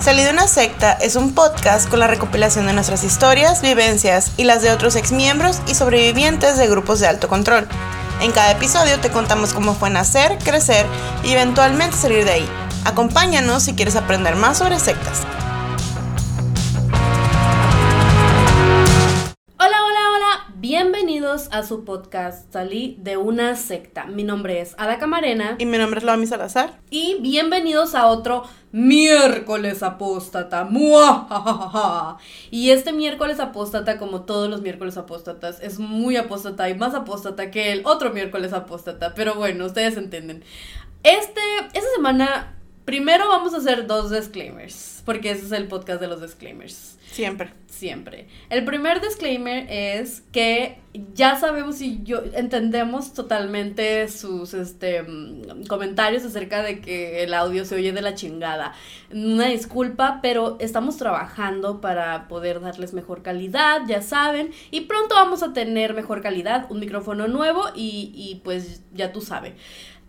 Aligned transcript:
Salí 0.00 0.22
de 0.22 0.30
una 0.30 0.46
secta 0.46 0.92
es 0.92 1.16
un 1.16 1.34
podcast 1.34 1.88
con 1.88 1.98
la 1.98 2.06
recopilación 2.06 2.66
de 2.66 2.72
nuestras 2.72 3.02
historias, 3.02 3.62
vivencias 3.62 4.30
y 4.36 4.44
las 4.44 4.62
de 4.62 4.70
otros 4.70 4.94
exmiembros 4.94 5.60
y 5.66 5.74
sobrevivientes 5.74 6.56
de 6.56 6.68
grupos 6.68 7.00
de 7.00 7.08
alto 7.08 7.26
control. 7.26 7.66
En 8.20 8.30
cada 8.30 8.52
episodio 8.52 9.00
te 9.00 9.10
contamos 9.10 9.52
cómo 9.52 9.74
fue 9.74 9.90
nacer, 9.90 10.38
crecer 10.38 10.86
y 11.24 11.32
eventualmente 11.32 11.96
salir 11.96 12.24
de 12.24 12.30
ahí. 12.30 12.48
Acompáñanos 12.84 13.64
si 13.64 13.74
quieres 13.74 13.96
aprender 13.96 14.36
más 14.36 14.58
sobre 14.58 14.78
sectas. 14.78 15.22
Bienvenidos 21.38 21.64
a 21.64 21.68
su 21.68 21.84
podcast 21.84 22.52
Salí 22.52 22.96
de 22.98 23.16
una 23.16 23.54
secta. 23.54 24.06
Mi 24.06 24.24
nombre 24.24 24.60
es 24.60 24.74
Ada 24.76 24.98
Camarena. 24.98 25.54
Y 25.60 25.66
mi 25.66 25.78
nombre 25.78 25.98
es 25.98 26.04
Loami 26.04 26.26
Salazar. 26.26 26.80
Y 26.90 27.18
bienvenidos 27.20 27.94
a 27.94 28.08
otro 28.08 28.42
miércoles 28.72 29.84
apóstata. 29.84 30.68
Y 32.50 32.70
este 32.70 32.92
miércoles 32.92 33.38
apóstata, 33.38 33.98
como 33.98 34.22
todos 34.22 34.50
los 34.50 34.62
miércoles 34.62 34.96
apóstatas, 34.96 35.60
es 35.60 35.78
muy 35.78 36.16
apóstata 36.16 36.68
y 36.70 36.74
más 36.74 36.94
apóstata 36.94 37.52
que 37.52 37.70
el 37.70 37.86
otro 37.86 38.12
miércoles 38.12 38.52
apóstata. 38.52 39.14
Pero 39.14 39.36
bueno, 39.36 39.64
ustedes 39.66 39.96
entienden. 39.96 40.42
Este, 41.04 41.40
esta 41.72 41.88
semana, 41.94 42.57
primero 42.88 43.28
vamos 43.28 43.52
a 43.52 43.58
hacer 43.58 43.86
dos 43.86 44.10
disclaimers, 44.10 45.02
porque 45.04 45.32
ese 45.32 45.44
es 45.44 45.52
el 45.52 45.68
podcast 45.68 46.00
de 46.00 46.06
los 46.06 46.22
disclaimers. 46.22 46.96
Siempre. 47.10 47.52
Siempre. 47.66 48.28
El 48.48 48.64
primer 48.64 49.02
disclaimer 49.02 49.66
es 49.68 50.22
que 50.32 50.78
ya 51.12 51.36
sabemos 51.36 51.82
y 51.82 52.00
yo 52.02 52.22
entendemos 52.32 53.12
totalmente 53.12 54.08
sus 54.08 54.54
este 54.54 55.02
mm, 55.02 55.66
comentarios 55.66 56.24
acerca 56.24 56.62
de 56.62 56.80
que 56.80 57.22
el 57.24 57.34
audio 57.34 57.66
se 57.66 57.74
oye 57.74 57.92
de 57.92 58.00
la 58.00 58.14
chingada. 58.14 58.72
Una 59.12 59.48
disculpa, 59.48 60.20
pero 60.22 60.56
estamos 60.58 60.96
trabajando 60.96 61.82
para 61.82 62.26
poder 62.26 62.58
darles 62.62 62.94
mejor 62.94 63.20
calidad, 63.20 63.82
ya 63.86 64.00
saben, 64.00 64.50
y 64.70 64.82
pronto 64.82 65.14
vamos 65.14 65.42
a 65.42 65.52
tener 65.52 65.92
mejor 65.92 66.22
calidad, 66.22 66.64
un 66.70 66.80
micrófono 66.80 67.28
nuevo 67.28 67.64
y, 67.74 68.12
y 68.14 68.40
pues 68.44 68.80
ya 68.94 69.12
tú 69.12 69.20
sabes. 69.20 69.52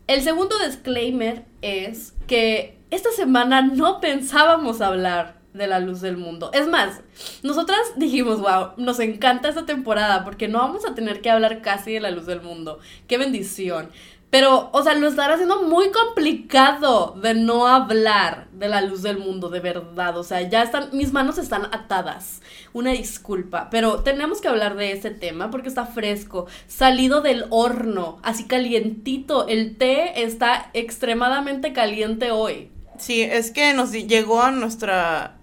El 0.10 0.24
segundo 0.24 0.58
disclaimer 0.58 1.46
es 1.62 2.16
que 2.26 2.79
esta 2.92 3.12
semana 3.12 3.62
no 3.62 4.00
pensábamos 4.00 4.82
hablar 4.82 5.40
de 5.54 5.68
la 5.68 5.80
luz 5.80 6.02
del 6.02 6.18
mundo. 6.18 6.52
Es 6.54 6.68
más, 6.68 7.02
nosotras 7.44 7.80
dijimos, 7.96 8.40
wow, 8.40 8.72
nos 8.78 9.00
encanta 9.00 9.50
esta 9.50 9.66
temporada 9.66 10.24
porque 10.24 10.48
no 10.48 10.60
vamos 10.60 10.86
a 10.86 10.96
tener 10.96 11.22
que 11.22 11.30
hablar 11.30 11.62
casi 11.62 11.94
de 11.94 12.00
la 12.00 12.12
luz 12.12 12.26
del 12.26 12.42
mundo. 12.42 12.80
Qué 13.08 13.18
bendición. 13.18 13.90
Pero, 14.30 14.70
o 14.74 14.84
sea, 14.84 14.94
lo 14.94 15.08
estará 15.08 15.34
haciendo 15.34 15.64
muy 15.64 15.90
complicado 15.90 17.16
de 17.20 17.34
no 17.34 17.68
hablar 17.68 18.48
de 18.52 18.70
la 18.70 18.82
luz 18.82 19.02
del 19.02 19.18
mundo, 19.18 19.50
de 19.50 19.60
verdad. 19.60 20.16
O 20.18 20.24
sea, 20.24 20.42
ya 20.42 20.62
están, 20.62 20.90
mis 20.92 21.12
manos 21.12 21.40
están 21.40 21.66
atadas. 21.66 22.42
Una 22.72 22.92
disculpa. 22.92 23.70
Pero 23.72 24.04
tenemos 24.04 24.40
que 24.40 24.48
hablar 24.48 24.76
de 24.76 24.92
ese 24.92 25.10
tema 25.10 25.50
porque 25.50 25.68
está 25.68 25.88
fresco, 25.88 26.46
salido 26.68 27.22
del 27.22 27.46
horno, 27.50 28.20
así 28.22 28.46
calientito. 28.46 29.48
El 29.48 29.78
té 29.78 30.22
está 30.24 30.70
extremadamente 30.74 31.74
caliente 31.74 32.30
hoy. 32.30 32.70
Sí, 33.00 33.22
es 33.22 33.52
que 33.52 33.74
nos 33.74 33.92
llegó 33.92 34.42
a 34.42 34.52
nuestra 34.52 35.38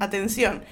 atención. 0.00 0.62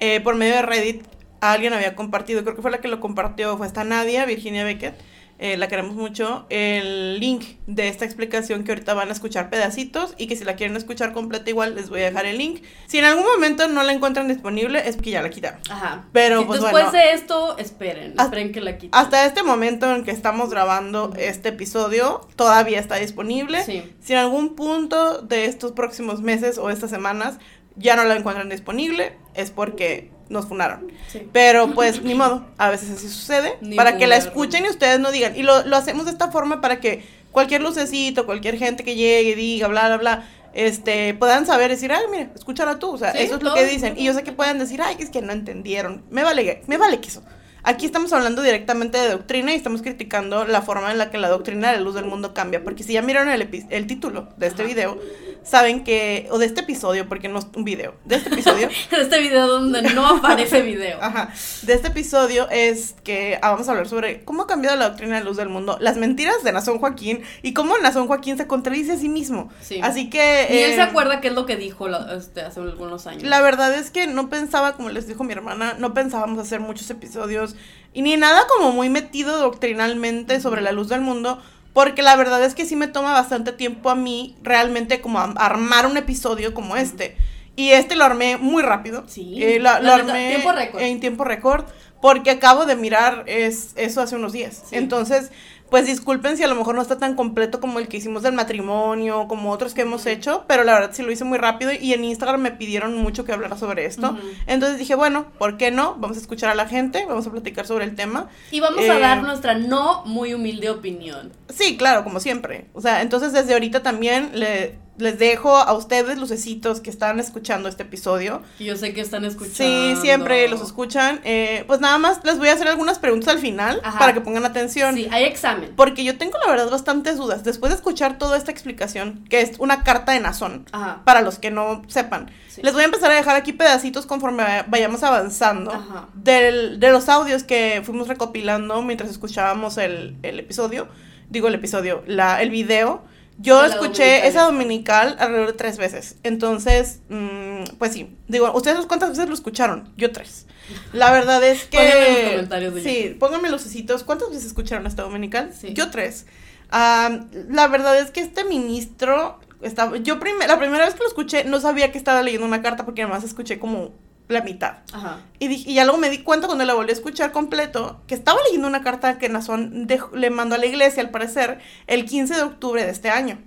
Eh, 0.00 0.20
por 0.20 0.34
medio 0.34 0.54
de 0.54 0.62
Reddit, 0.62 1.04
alguien 1.40 1.74
había 1.74 1.94
compartido, 1.94 2.42
creo 2.42 2.56
que 2.56 2.62
fue 2.62 2.70
la 2.70 2.80
que 2.80 2.88
lo 2.88 2.98
compartió, 3.00 3.56
fue 3.58 3.66
esta 3.66 3.84
Nadia, 3.84 4.24
Virginia 4.24 4.64
Beckett, 4.64 4.98
eh, 5.38 5.56
la 5.56 5.68
queremos 5.68 5.94
mucho, 5.94 6.46
el 6.48 7.20
link 7.20 7.44
de 7.66 7.88
esta 7.88 8.04
explicación 8.04 8.64
que 8.64 8.72
ahorita 8.72 8.94
van 8.94 9.10
a 9.10 9.12
escuchar 9.12 9.50
pedacitos 9.50 10.14
y 10.16 10.28
que 10.28 10.36
si 10.36 10.44
la 10.44 10.56
quieren 10.56 10.76
escuchar 10.76 11.12
completa 11.12 11.50
igual 11.50 11.74
les 11.74 11.90
voy 11.90 12.00
a 12.00 12.04
dejar 12.06 12.24
el 12.24 12.38
link. 12.38 12.62
Si 12.86 12.98
en 12.98 13.04
algún 13.04 13.24
momento 13.24 13.68
no 13.68 13.82
la 13.82 13.92
encuentran 13.92 14.28
disponible 14.28 14.88
es 14.88 14.96
porque 14.96 15.10
ya 15.10 15.22
la 15.22 15.28
quitaron. 15.28 15.60
Ajá. 15.68 16.06
Pero 16.12 16.46
pues, 16.46 16.62
después 16.62 16.90
de 16.92 17.12
esto, 17.12 17.58
esperen, 17.58 18.14
esperen 18.18 18.52
que 18.52 18.60
la 18.62 18.78
quiten. 18.78 18.98
Hasta 18.98 19.26
este 19.26 19.42
momento 19.42 19.94
en 19.94 20.04
que 20.04 20.10
estamos 20.10 20.48
grabando 20.50 21.12
este 21.18 21.50
episodio, 21.50 22.26
todavía 22.36 22.80
está 22.80 22.96
disponible. 22.96 23.62
Sí. 23.62 23.84
Si 24.00 24.14
en 24.14 24.20
algún 24.20 24.54
punto 24.56 25.20
de 25.20 25.44
estos 25.44 25.72
próximos 25.72 26.22
meses 26.22 26.56
o 26.56 26.70
estas 26.70 26.90
semanas 26.90 27.38
ya 27.76 27.94
no 27.94 28.04
la 28.04 28.16
encuentran 28.16 28.48
disponible, 28.48 29.16
es 29.34 29.50
porque 29.50 30.10
nos 30.28 30.46
funaron. 30.46 30.90
Pero 31.32 31.72
pues 31.74 32.02
ni 32.02 32.14
modo, 32.14 32.46
a 32.58 32.70
veces 32.70 32.90
así 32.90 33.08
sucede. 33.08 33.58
para 33.76 33.96
que 33.96 34.06
la 34.06 34.16
escuchen 34.16 34.64
y 34.64 34.68
ustedes 34.68 34.98
no 35.00 35.10
digan. 35.12 35.36
Y 35.36 35.42
lo, 35.42 35.64
lo, 35.64 35.76
hacemos 35.76 36.06
de 36.06 36.12
esta 36.12 36.30
forma 36.30 36.60
para 36.60 36.80
que 36.80 37.04
cualquier 37.32 37.62
lucecito, 37.62 38.26
cualquier 38.26 38.58
gente 38.58 38.84
que 38.84 38.94
llegue 38.94 39.30
y 39.30 39.34
diga, 39.34 39.68
bla, 39.68 39.86
bla, 39.88 39.96
bla, 39.98 40.28
este, 40.54 41.12
puedan 41.14 41.44
saber, 41.44 41.70
decir, 41.70 41.92
ay, 41.92 42.04
mira, 42.10 42.30
escúchala 42.34 42.78
tú. 42.78 42.92
O 42.92 42.98
sea, 42.98 43.10
eso 43.10 43.36
es 43.36 43.42
lo 43.42 43.52
que 43.54 43.66
dicen. 43.66 43.94
Y 43.96 44.04
yo 44.04 44.14
sé 44.14 44.22
que 44.22 44.32
pueden 44.32 44.58
decir, 44.58 44.80
ay, 44.82 44.96
es 44.98 45.10
que 45.10 45.20
no 45.20 45.32
entendieron. 45.32 46.02
Me 46.10 46.22
vale, 46.22 46.62
me 46.66 46.78
vale 46.78 46.98
que 46.98 47.08
eso. 47.08 47.22
Aquí 47.68 47.84
estamos 47.84 48.12
hablando 48.12 48.42
directamente 48.42 48.96
de 48.96 49.10
doctrina 49.10 49.52
y 49.52 49.56
estamos 49.56 49.82
criticando 49.82 50.44
la 50.44 50.62
forma 50.62 50.92
en 50.92 50.98
la 50.98 51.10
que 51.10 51.18
la 51.18 51.28
doctrina 51.28 51.72
de 51.72 51.78
la 51.78 51.82
luz 51.82 51.96
del 51.96 52.04
mundo 52.04 52.32
cambia. 52.32 52.62
Porque 52.62 52.84
si 52.84 52.92
ya 52.92 53.02
miraron 53.02 53.28
el, 53.28 53.66
el 53.70 53.86
título 53.88 54.28
de 54.36 54.46
este 54.46 54.62
video, 54.62 55.00
saben 55.42 55.82
que, 55.82 56.28
o 56.30 56.38
de 56.38 56.46
este 56.46 56.60
episodio, 56.60 57.08
porque 57.08 57.28
no 57.28 57.40
es 57.40 57.46
un 57.56 57.64
video, 57.64 57.94
de 58.04 58.16
este 58.16 58.32
episodio. 58.32 58.68
de 58.92 59.02
este 59.02 59.20
video 59.20 59.48
donde 59.48 59.82
no 59.82 60.06
aparece 60.06 60.62
video. 60.62 60.98
Ajá. 61.02 61.32
De 61.62 61.72
este 61.72 61.88
episodio 61.88 62.48
es 62.50 62.94
que 63.02 63.40
ah, 63.42 63.50
vamos 63.50 63.66
a 63.66 63.72
hablar 63.72 63.88
sobre 63.88 64.22
cómo 64.24 64.42
ha 64.42 64.46
cambiado 64.46 64.76
la 64.76 64.90
doctrina 64.90 65.18
de 65.18 65.24
luz 65.24 65.36
del 65.36 65.48
mundo, 65.48 65.76
las 65.80 65.96
mentiras 65.96 66.44
de 66.44 66.52
Nazón 66.52 66.78
Joaquín 66.78 67.22
y 67.42 67.52
cómo 67.52 67.76
Nazón 67.78 68.06
Joaquín 68.06 68.36
se 68.36 68.46
contradice 68.46 68.92
a 68.92 68.96
sí 68.96 69.08
mismo. 69.08 69.50
Sí. 69.60 69.80
Así 69.82 70.08
que. 70.08 70.46
Y 70.50 70.58
él 70.58 70.74
se 70.74 70.78
eh, 70.78 70.82
acuerda 70.82 71.20
qué 71.20 71.28
es 71.28 71.34
lo 71.34 71.46
que 71.46 71.56
dijo 71.56 71.88
este, 71.88 72.42
hace 72.42 72.60
algunos 72.60 73.08
años. 73.08 73.24
La 73.24 73.40
verdad 73.40 73.74
es 73.74 73.90
que 73.90 74.06
no 74.06 74.28
pensaba, 74.28 74.74
como 74.74 74.88
les 74.90 75.08
dijo 75.08 75.24
mi 75.24 75.32
hermana, 75.32 75.74
no 75.80 75.94
pensábamos 75.94 76.38
hacer 76.38 76.60
muchos 76.60 76.88
episodios 76.90 77.55
y 77.92 78.02
ni 78.02 78.16
nada 78.16 78.46
como 78.46 78.72
muy 78.72 78.88
metido 78.88 79.38
doctrinalmente 79.38 80.40
sobre 80.40 80.60
la 80.60 80.72
luz 80.72 80.88
del 80.88 81.00
mundo 81.00 81.40
porque 81.76 82.00
la 82.00 82.16
verdad 82.16 82.42
es 82.42 82.54
que 82.54 82.64
sí 82.64 82.74
me 82.74 82.88
toma 82.88 83.12
bastante 83.12 83.52
tiempo 83.52 83.90
a 83.90 83.94
mí 83.94 84.34
realmente 84.42 85.02
como 85.02 85.18
armar 85.18 85.84
un 85.84 85.98
episodio 85.98 86.54
como 86.54 86.74
este. 86.74 87.18
Y 87.54 87.72
este 87.72 87.96
lo 87.96 88.04
armé 88.04 88.38
muy 88.38 88.62
rápido. 88.62 89.04
Sí. 89.08 89.42
Eh, 89.42 89.58
lo, 89.58 89.68
armé 89.68 90.36
en 90.78 91.00
tiempo 91.00 91.24
récord. 91.24 91.66
Porque 92.00 92.30
acabo 92.30 92.64
de 92.64 92.76
mirar 92.76 93.24
es, 93.26 93.72
eso 93.76 94.00
hace 94.00 94.16
unos 94.16 94.32
días. 94.32 94.62
Entonces, 94.70 95.30
pues 95.70 95.86
disculpen 95.86 96.36
si 96.36 96.42
a 96.42 96.48
lo 96.48 96.54
mejor 96.54 96.74
no 96.74 96.82
está 96.82 96.98
tan 96.98 97.14
completo 97.14 97.60
como 97.60 97.78
el 97.78 97.88
que 97.88 97.96
hicimos 97.96 98.22
del 98.22 98.32
matrimonio, 98.34 99.26
como 99.28 99.50
otros 99.50 99.74
que 99.74 99.82
hemos 99.82 100.06
hecho, 100.06 100.44
pero 100.46 100.64
la 100.64 100.74
verdad 100.74 100.90
sí 100.92 101.02
lo 101.02 101.10
hice 101.10 101.24
muy 101.24 101.38
rápido 101.38 101.72
y 101.72 101.92
en 101.92 102.04
Instagram 102.04 102.40
me 102.40 102.50
pidieron 102.52 102.96
mucho 102.96 103.24
que 103.24 103.32
hablara 103.32 103.56
sobre 103.56 103.86
esto. 103.86 104.16
Entonces 104.46 104.78
dije, 104.78 104.94
bueno, 104.94 105.26
¿por 105.38 105.56
qué 105.56 105.70
no? 105.70 105.96
Vamos 105.98 106.16
a 106.16 106.20
escuchar 106.20 106.50
a 106.50 106.54
la 106.54 106.66
gente, 106.68 107.04
vamos 107.06 107.26
a 107.26 107.30
platicar 107.30 107.66
sobre 107.66 107.84
el 107.84 107.94
tema. 107.94 108.28
Y 108.50 108.60
vamos 108.60 108.88
a 108.88 108.98
dar 108.98 109.18
eh, 109.18 109.22
nuestra 109.22 109.54
no 109.54 110.04
muy 110.04 110.34
humilde 110.34 110.70
opinión. 110.70 111.32
Sí, 111.48 111.76
claro, 111.76 112.04
como 112.04 112.20
siempre. 112.20 112.66
O 112.72 112.80
sea, 112.80 113.02
entonces 113.02 113.32
desde 113.32 113.52
ahorita 113.54 113.82
también 113.82 114.30
le 114.34 114.85
les 114.98 115.18
dejo 115.18 115.56
a 115.56 115.72
ustedes, 115.74 116.18
lucecitos, 116.18 116.80
que 116.80 116.90
están 116.90 117.20
escuchando 117.20 117.68
este 117.68 117.82
episodio. 117.82 118.42
Yo 118.58 118.76
sé 118.76 118.94
que 118.94 119.00
están 119.00 119.24
escuchando. 119.24 119.56
Sí, 119.56 119.94
siempre 120.00 120.48
los 120.48 120.60
escuchan. 120.60 121.20
Eh, 121.24 121.64
pues 121.66 121.80
nada 121.80 121.98
más 121.98 122.20
les 122.24 122.38
voy 122.38 122.48
a 122.48 122.54
hacer 122.54 122.68
algunas 122.68 122.98
preguntas 122.98 123.28
al 123.28 123.38
final 123.38 123.80
para 123.98 124.14
que 124.14 124.20
pongan 124.20 124.44
atención. 124.44 124.94
Sí, 124.94 125.08
hay 125.10 125.24
examen. 125.24 125.72
Porque 125.76 126.04
yo 126.04 126.16
tengo 126.18 126.38
la 126.44 126.50
verdad 126.50 126.70
bastantes 126.70 127.16
dudas. 127.16 127.44
Después 127.44 127.70
de 127.70 127.76
escuchar 127.76 128.18
toda 128.18 128.36
esta 128.36 128.50
explicación, 128.50 129.24
que 129.28 129.40
es 129.40 129.58
una 129.58 129.82
carta 129.82 130.12
de 130.12 130.20
Nazón, 130.20 130.66
para 131.04 131.22
los 131.22 131.38
que 131.38 131.50
no 131.50 131.82
sepan, 131.88 132.30
les 132.62 132.72
voy 132.72 132.82
a 132.82 132.86
empezar 132.86 133.10
a 133.10 133.14
dejar 133.14 133.36
aquí 133.36 133.52
pedacitos 133.52 134.06
conforme 134.06 134.64
vayamos 134.68 135.02
avanzando 135.02 135.72
del, 136.14 136.80
de 136.80 136.90
los 136.90 137.08
audios 137.08 137.44
que 137.44 137.82
fuimos 137.84 138.08
recopilando 138.08 138.80
mientras 138.82 139.10
escuchábamos 139.10 139.76
el, 139.78 140.16
el 140.22 140.40
episodio. 140.40 140.88
Digo 141.28 141.48
el 141.48 141.54
episodio, 141.54 142.02
la, 142.06 142.40
el 142.40 142.50
video 142.50 143.02
yo 143.38 143.64
escuché 143.64 144.26
esa 144.26 144.42
dominical 144.42 145.16
alrededor 145.18 145.48
de 145.48 145.52
tres 145.52 145.76
veces. 145.76 146.16
Entonces, 146.22 147.00
mm, 147.08 147.76
pues 147.78 147.92
sí. 147.92 148.16
Digo, 148.28 148.50
¿ustedes 148.54 148.84
cuántas 148.86 149.10
veces 149.10 149.28
lo 149.28 149.34
escucharon? 149.34 149.92
Yo 149.96 150.10
tres. 150.12 150.46
La 150.92 151.12
verdad 151.12 151.42
es 151.44 151.64
que. 151.64 151.76
Pónganme 151.78 152.22
los 152.22 152.30
comentarios 152.30 152.74
de 152.74 152.82
Sí, 152.82 153.16
pónganme 153.18 153.50
los 153.50 153.62
cesitos. 153.62 154.04
¿Cuántas 154.04 154.30
veces 154.30 154.46
escucharon 154.46 154.86
esta 154.86 155.02
dominical? 155.02 155.52
Sí. 155.58 155.74
Yo 155.74 155.90
tres. 155.90 156.26
la 156.70 157.68
verdad 157.68 157.98
es 157.98 158.10
que 158.10 158.20
este 158.20 158.44
ministro. 158.44 159.40
Estaba, 159.62 159.96
yo 159.96 160.16
la 160.46 160.58
primera 160.58 160.84
vez 160.84 160.94
que 160.94 161.00
lo 161.00 161.08
escuché 161.08 161.44
no 161.44 161.60
sabía 161.60 161.90
que 161.90 161.96
estaba 161.96 162.22
leyendo 162.22 162.46
una 162.46 162.60
carta 162.60 162.84
porque 162.84 163.02
además 163.02 163.24
escuché 163.24 163.58
como 163.58 163.92
la 164.28 164.42
mitad. 164.42 164.78
Ajá. 164.92 165.20
Y, 165.38 165.46
y 165.46 165.74
ya 165.74 165.84
luego 165.84 165.98
me 165.98 166.10
di 166.10 166.18
cuenta 166.18 166.46
cuando 166.46 166.64
la 166.64 166.74
volví 166.74 166.90
a 166.90 166.94
escuchar 166.94 167.32
completo 167.32 168.00
que 168.06 168.14
estaba 168.14 168.40
leyendo 168.44 168.68
una 168.68 168.82
carta 168.82 169.18
que 169.18 169.28
Nazón 169.28 169.86
le 170.14 170.30
mandó 170.30 170.54
a 170.54 170.58
la 170.58 170.66
iglesia, 170.66 171.02
al 171.02 171.10
parecer, 171.10 171.60
el 171.86 172.04
15 172.04 172.34
de 172.34 172.42
octubre 172.42 172.84
de 172.84 172.90
este 172.90 173.10
año. 173.10 173.38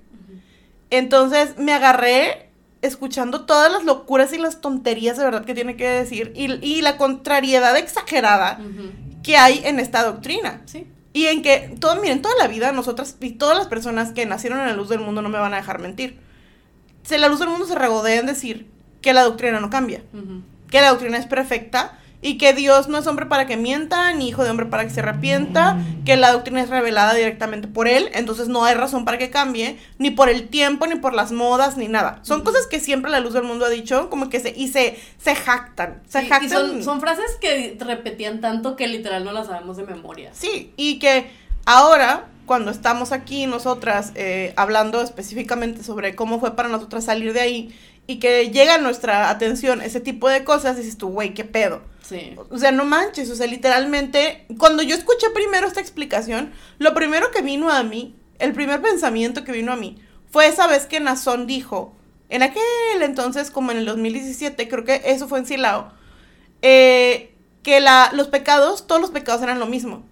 Entonces 0.90 1.58
me 1.58 1.74
agarré 1.74 2.50
escuchando 2.82 3.46
todas 3.46 3.72
las 3.72 3.84
locuras 3.84 4.32
y 4.34 4.38
las 4.38 4.62
tonterías 4.62 5.18
de 5.18 5.26
verdad 5.26 5.46
que 5.46 5.54
tiene 5.54 5.76
que 5.76 5.88
decir 5.88 6.32
y, 6.36 6.54
y 6.66 6.82
la 6.82 6.98
contrariedad 6.98 7.76
exagerada 7.78 8.60
que 9.22 9.38
hay 9.38 9.62
en 9.66 9.80
esta 9.80 10.04
doctrina. 10.04 10.62
Sí. 10.66 10.88
Y 11.12 11.26
en 11.26 11.42
que, 11.42 11.76
todo, 11.80 12.00
miren, 12.00 12.22
toda 12.22 12.36
la 12.38 12.48
vida 12.48 12.72
nosotras 12.72 13.18
y 13.20 13.32
todas 13.32 13.58
las 13.58 13.68
personas 13.68 14.12
que 14.12 14.26
nacieron 14.26 14.60
en 14.60 14.68
la 14.68 14.74
luz 14.74 14.90
del 14.90 15.00
mundo 15.00 15.22
no 15.22 15.30
me 15.30 15.40
van 15.40 15.54
a 15.54 15.58
dejar 15.58 15.80
mentir. 15.80 16.20
Si 17.04 17.18
la 17.18 17.28
luz 17.28 17.40
del 17.40 17.50
mundo 17.50 17.66
se 17.66 17.76
regodea 17.76 18.20
en 18.20 18.28
decir 18.28 18.68
que 19.02 19.14
la 19.14 19.24
doctrina 19.24 19.60
no 19.60 19.70
cambia, 19.70 20.04
que 20.70 20.82
la 20.82 20.90
doctrina 20.90 21.18
es 21.18 21.26
perfecta 21.26 22.00
y 22.22 22.38
que 22.38 22.54
Dios 22.54 22.90
no 22.90 22.98
es 22.98 23.08
hombre 23.08 23.28
para 23.28 23.48
que 23.48 23.56
mienta, 23.56 24.14
ni 24.14 24.28
hijo 24.28 24.44
de 24.44 24.50
hombre 24.50 24.66
para 24.66 24.84
que 24.84 24.90
se 24.90 25.00
arrepienta, 25.00 25.78
que 26.06 26.18
la 26.18 26.32
doctrina 26.32 26.62
es 26.62 26.70
revelada 26.70 27.14
directamente 27.14 27.68
por 27.68 27.88
él, 27.88 28.10
entonces 28.14 28.50
no 28.50 28.66
hay 28.66 28.76
razón 28.76 29.06
para 29.06 29.18
que 29.18 29.30
cambie, 29.30 29.80
ni 29.98 30.12
por 30.12 30.28
el 30.28 30.50
tiempo, 30.50 30.86
ni 30.86 30.96
por 30.96 31.14
las 31.14 31.32
modas, 31.32 31.78
ni 31.78 31.88
nada. 31.88 32.20
Son 32.24 32.44
cosas 32.44 32.68
que 32.68 32.80
siempre 32.80 33.10
la 33.10 33.22
luz 33.22 33.34
del 33.34 33.44
mundo 33.44 33.66
ha 33.66 33.70
dicho, 33.70 34.10
como 34.10 34.30
que 34.30 34.42
se, 34.42 34.54
y 34.56 34.68
se, 34.68 35.00
se 35.18 35.36
jactan, 35.36 36.02
se 36.10 36.26
jactan. 36.26 36.46
Y 36.46 36.50
son, 36.50 36.84
son 36.84 37.00
frases 37.00 37.38
que 37.40 37.78
repetían 37.80 38.42
tanto 38.42 38.76
que 38.76 38.88
literal 38.88 39.24
no 39.24 39.32
las 39.32 39.48
sabemos 39.48 39.78
de 39.78 39.84
memoria. 39.84 40.32
Sí, 40.34 40.74
y 40.76 41.00
que 41.00 41.32
ahora 41.66 42.26
cuando 42.50 42.72
estamos 42.72 43.12
aquí 43.12 43.46
nosotras 43.46 44.12
eh, 44.16 44.54
hablando 44.56 45.04
específicamente 45.04 45.84
sobre 45.84 46.16
cómo 46.16 46.40
fue 46.40 46.56
para 46.56 46.68
nosotras 46.68 47.06
salir 47.06 47.32
de 47.32 47.42
ahí 47.42 47.80
y 48.10 48.18
que 48.18 48.50
llega 48.50 48.74
a 48.74 48.78
nuestra 48.80 49.30
atención 49.30 49.84
ese 49.84 50.00
tipo 50.00 50.28
de 50.30 50.44
cosas, 50.44 50.78
dices 50.78 50.98
tú, 50.98 51.10
güey, 51.10 51.36
qué 51.36 51.44
pedo. 51.44 51.84
Sí. 52.02 52.36
O 52.50 52.58
sea, 52.58 52.72
no 52.72 52.84
manches, 52.84 53.30
o 53.30 53.36
sea, 53.36 53.46
literalmente, 53.46 54.48
cuando 54.58 54.82
yo 54.82 54.96
escuché 54.96 55.30
primero 55.30 55.68
esta 55.68 55.80
explicación, 55.80 56.52
lo 56.80 56.96
primero 56.96 57.30
que 57.30 57.44
vino 57.44 57.70
a 57.70 57.84
mí, 57.84 58.16
el 58.40 58.54
primer 58.54 58.82
pensamiento 58.82 59.44
que 59.44 59.52
vino 59.52 59.72
a 59.72 59.76
mí, 59.76 60.02
fue 60.32 60.48
esa 60.48 60.66
vez 60.66 60.88
que 60.88 61.00
Nazón 61.00 61.46
dijo, 61.46 61.96
en 62.30 62.42
aquel 62.42 62.64
entonces, 63.04 63.52
como 63.52 63.70
en 63.70 63.78
el 63.78 63.86
2017, 63.86 64.68
creo 64.68 64.86
que 64.86 65.04
eso 65.06 65.28
fue 65.28 65.38
en 65.38 65.46
Silao, 65.46 65.94
eh, 66.64 67.36
que 67.62 67.80
la, 67.80 68.10
los 68.14 68.28
pecados, 68.28 68.88
todos 68.88 69.02
los 69.02 69.12
pecados 69.12 69.44
eran 69.44 69.60
lo 69.60 69.68
mismo. 69.68 70.04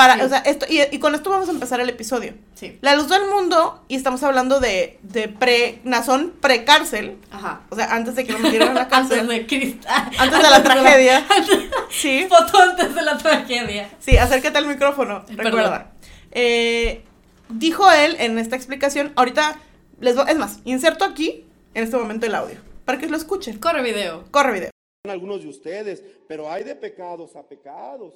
Para, 0.00 0.24
o 0.24 0.28
sea, 0.30 0.38
esto, 0.38 0.64
y, 0.66 0.98
con 0.98 1.14
esto 1.14 1.28
vamos 1.28 1.50
a 1.50 1.52
empezar 1.52 1.78
el 1.78 1.90
episodio. 1.90 2.32
Sí. 2.54 2.78
La 2.80 2.96
luz 2.96 3.10
del 3.10 3.26
mundo, 3.26 3.84
y 3.86 3.96
estamos 3.96 4.22
hablando 4.22 4.58
de, 4.58 4.98
de 5.02 5.28
pre, 5.28 5.80
Nazón 5.84 6.32
pre-cárcel. 6.40 7.18
Ajá. 7.30 7.66
O 7.68 7.76
sea, 7.76 7.94
antes 7.94 8.14
de 8.14 8.24
que 8.24 8.32
lo 8.32 8.38
metieran 8.38 8.70
a 8.70 8.72
la 8.72 8.88
cárcel. 8.88 9.20
antes 9.20 9.36
de 9.36 9.46
cristal. 9.46 10.10
Antes, 10.18 10.42
de 10.42 10.50
la 10.50 10.62
tragedia. 10.62 11.26
sí. 11.90 12.26
Foto 12.30 12.62
antes 12.62 12.94
de 12.94 13.02
la 13.02 13.18
tragedia. 13.18 13.90
Sí, 13.98 14.16
acércate 14.16 14.56
al 14.56 14.68
micrófono, 14.68 15.26
recuerda. 15.28 15.92
Eh, 16.30 17.04
dijo 17.50 17.90
él 17.92 18.16
en 18.20 18.38
esta 18.38 18.56
explicación, 18.56 19.12
ahorita 19.16 19.60
les 20.00 20.16
voy, 20.16 20.24
es 20.30 20.38
más, 20.38 20.60
inserto 20.64 21.04
aquí, 21.04 21.44
en 21.74 21.84
este 21.84 21.98
momento 21.98 22.24
el 22.24 22.34
audio, 22.36 22.56
para 22.86 22.96
que 22.96 23.06
lo 23.06 23.18
escuchen. 23.18 23.58
Corre 23.58 23.82
video. 23.82 24.24
Corre 24.30 24.52
video. 24.54 24.70
Algunos 25.06 25.42
de 25.42 25.48
ustedes, 25.48 26.02
pero 26.26 26.50
hay 26.50 26.64
de 26.64 26.74
pecados 26.74 27.36
a 27.36 27.42
pecados. 27.42 28.14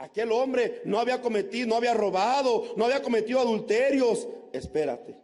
Aquel 0.00 0.32
hombre 0.32 0.80
no 0.86 0.98
había 0.98 1.20
cometido, 1.20 1.68
no 1.68 1.76
había 1.76 1.92
robado, 1.92 2.72
no 2.74 2.86
había 2.86 3.02
cometido 3.02 3.38
adulterios. 3.38 4.26
Espérate. 4.50 5.14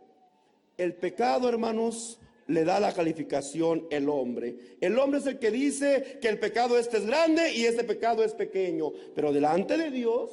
El 0.77 0.95
pecado, 0.95 1.49
hermanos, 1.49 2.21
le 2.47 2.63
da 2.63 2.79
la 2.79 2.93
calificación 2.93 3.87
el 3.91 4.11
hombre. 4.11 4.77
El 4.83 4.99
hombre 4.99 5.21
es 5.21 5.27
el 5.27 5.39
que 5.39 5.51
dice 5.51 6.19
que 6.21 6.29
el 6.29 6.39
pecado 6.39 6.79
este 6.79 6.99
es 6.99 7.07
grande 7.07 7.55
y 7.55 7.65
este 7.65 7.85
pecado 7.85 8.23
es 8.23 8.35
pequeño. 8.35 8.93
Pero 9.15 9.33
delante 9.33 9.79
de 9.79 9.91
Dios, 9.91 10.31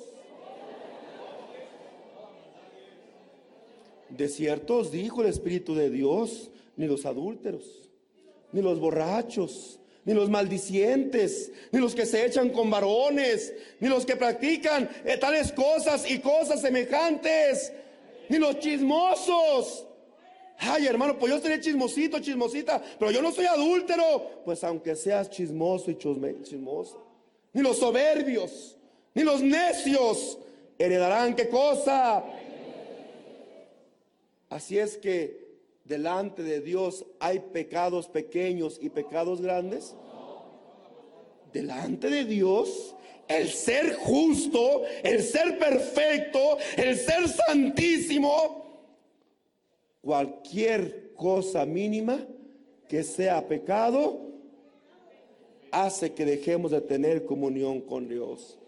de 4.09 4.27
cierto 4.27 4.79
os 4.79 4.91
dijo 4.91 5.21
el 5.21 5.29
Espíritu 5.29 5.73
de 5.73 5.89
Dios, 5.89 6.51
ni 6.75 6.85
los 6.85 7.05
adúlteros, 7.05 7.89
ni 8.51 8.61
los 8.61 8.77
borrachos, 8.81 9.79
ni 10.05 10.13
los 10.13 10.29
maldicientes, 10.29 11.51
ni 11.71 11.79
los 11.79 11.95
que 11.95 12.05
se 12.05 12.25
echan 12.25 12.49
con 12.49 12.69
varones, 12.69 13.53
ni 13.79 13.87
los 13.87 14.05
que 14.05 14.15
practican 14.15 14.89
eh, 15.05 15.17
tales 15.17 15.51
cosas 15.51 16.09
y 16.09 16.19
cosas 16.19 16.61
semejantes, 16.61 17.71
ni 18.29 18.37
los 18.37 18.59
chismosos. 18.59 19.85
Ay, 20.57 20.87
hermano, 20.87 21.17
pues 21.17 21.33
yo 21.33 21.39
seré 21.39 21.59
chismosito, 21.59 22.19
chismosita, 22.19 22.81
pero 22.99 23.11
yo 23.11 23.21
no 23.21 23.31
soy 23.31 23.45
adúltero. 23.45 24.43
Pues 24.45 24.63
aunque 24.63 24.95
seas 24.95 25.29
chismoso 25.29 25.91
y 25.91 25.97
chismoso, 25.97 27.05
ni 27.53 27.61
los 27.61 27.77
soberbios, 27.77 28.77
ni 29.13 29.23
los 29.23 29.41
necios 29.41 30.37
heredarán 30.77 31.35
qué 31.35 31.49
cosa. 31.49 32.23
Así 34.49 34.77
es 34.77 34.97
que 34.97 35.42
delante 35.83 36.43
de 36.43 36.61
Dios 36.61 37.05
hay 37.19 37.39
pecados 37.39 38.07
pequeños 38.07 38.79
y 38.81 38.89
pecados 38.89 39.41
grandes? 39.41 39.95
Delante 41.51 42.09
de 42.09 42.25
Dios, 42.25 42.95
el 43.27 43.49
ser 43.49 43.95
justo, 43.95 44.83
el 45.03 45.21
ser 45.21 45.59
perfecto, 45.59 46.57
el 46.77 46.97
ser 46.97 47.27
santísimo, 47.27 48.81
cualquier 50.01 51.13
cosa 51.13 51.65
mínima 51.65 52.25
que 52.87 53.03
sea 53.03 53.47
pecado, 53.47 54.21
hace 55.71 56.13
que 56.13 56.25
dejemos 56.25 56.71
de 56.71 56.81
tener 56.81 57.25
comunión 57.25 57.81
con 57.81 58.07
Dios. 58.07 58.59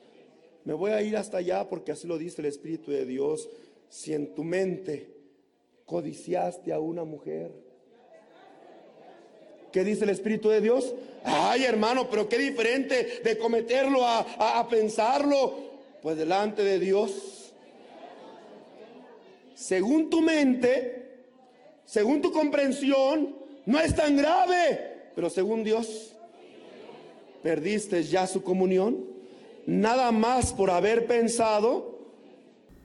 Me 0.64 0.74
voy 0.74 0.92
a 0.92 1.02
ir 1.02 1.16
hasta 1.16 1.38
allá 1.38 1.68
porque 1.70 1.92
así 1.92 2.08
lo 2.08 2.18
dice 2.18 2.42
el 2.42 2.48
Espíritu 2.48 2.92
de 2.92 3.06
Dios. 3.06 3.48
Si 3.88 4.14
en 4.14 4.34
tu 4.34 4.44
mente 4.44 5.15
codiciaste 5.86 6.74
a 6.74 6.80
una 6.80 7.04
mujer. 7.04 7.52
¿Qué 9.72 9.84
dice 9.84 10.06
el 10.06 10.10
Espíritu 10.10 10.50
de 10.50 10.62
Dios? 10.62 10.96
Ay, 11.24 11.64
hermano, 11.64 12.10
pero 12.10 12.30
qué 12.30 12.38
diferente 12.38 13.22
de 13.24 13.38
cometerlo 13.38 14.06
a, 14.06 14.68
pensarlo. 14.70 15.66
Pues 16.02 16.18
delante 16.18 16.64
de 16.64 16.80
Dios, 16.80 17.52
según 19.56 20.10
tu 20.10 20.22
mente, 20.22 21.24
según 21.84 22.22
tu 22.22 22.32
comprensión, 22.32 23.36
no 23.66 23.80
es 23.80 23.96
tan 23.96 24.16
grave, 24.16 25.10
pero 25.16 25.32
según 25.32 25.64
Dios, 25.64 26.14
perdiste 27.42 28.04
ya 28.04 28.28
su 28.28 28.44
comunión. 28.44 29.04
Nada 29.66 30.12
más 30.12 30.54
por 30.54 30.70
haber 30.70 31.08
pensado. 31.08 32.00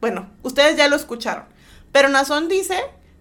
Bueno, 0.01 0.31
ustedes 0.43 0.77
ya 0.77 0.89
lo 0.89 0.97
escucharon. 0.97 1.50
Pero 1.93 2.09
Nazón 2.09 2.49
dice, 2.49 2.77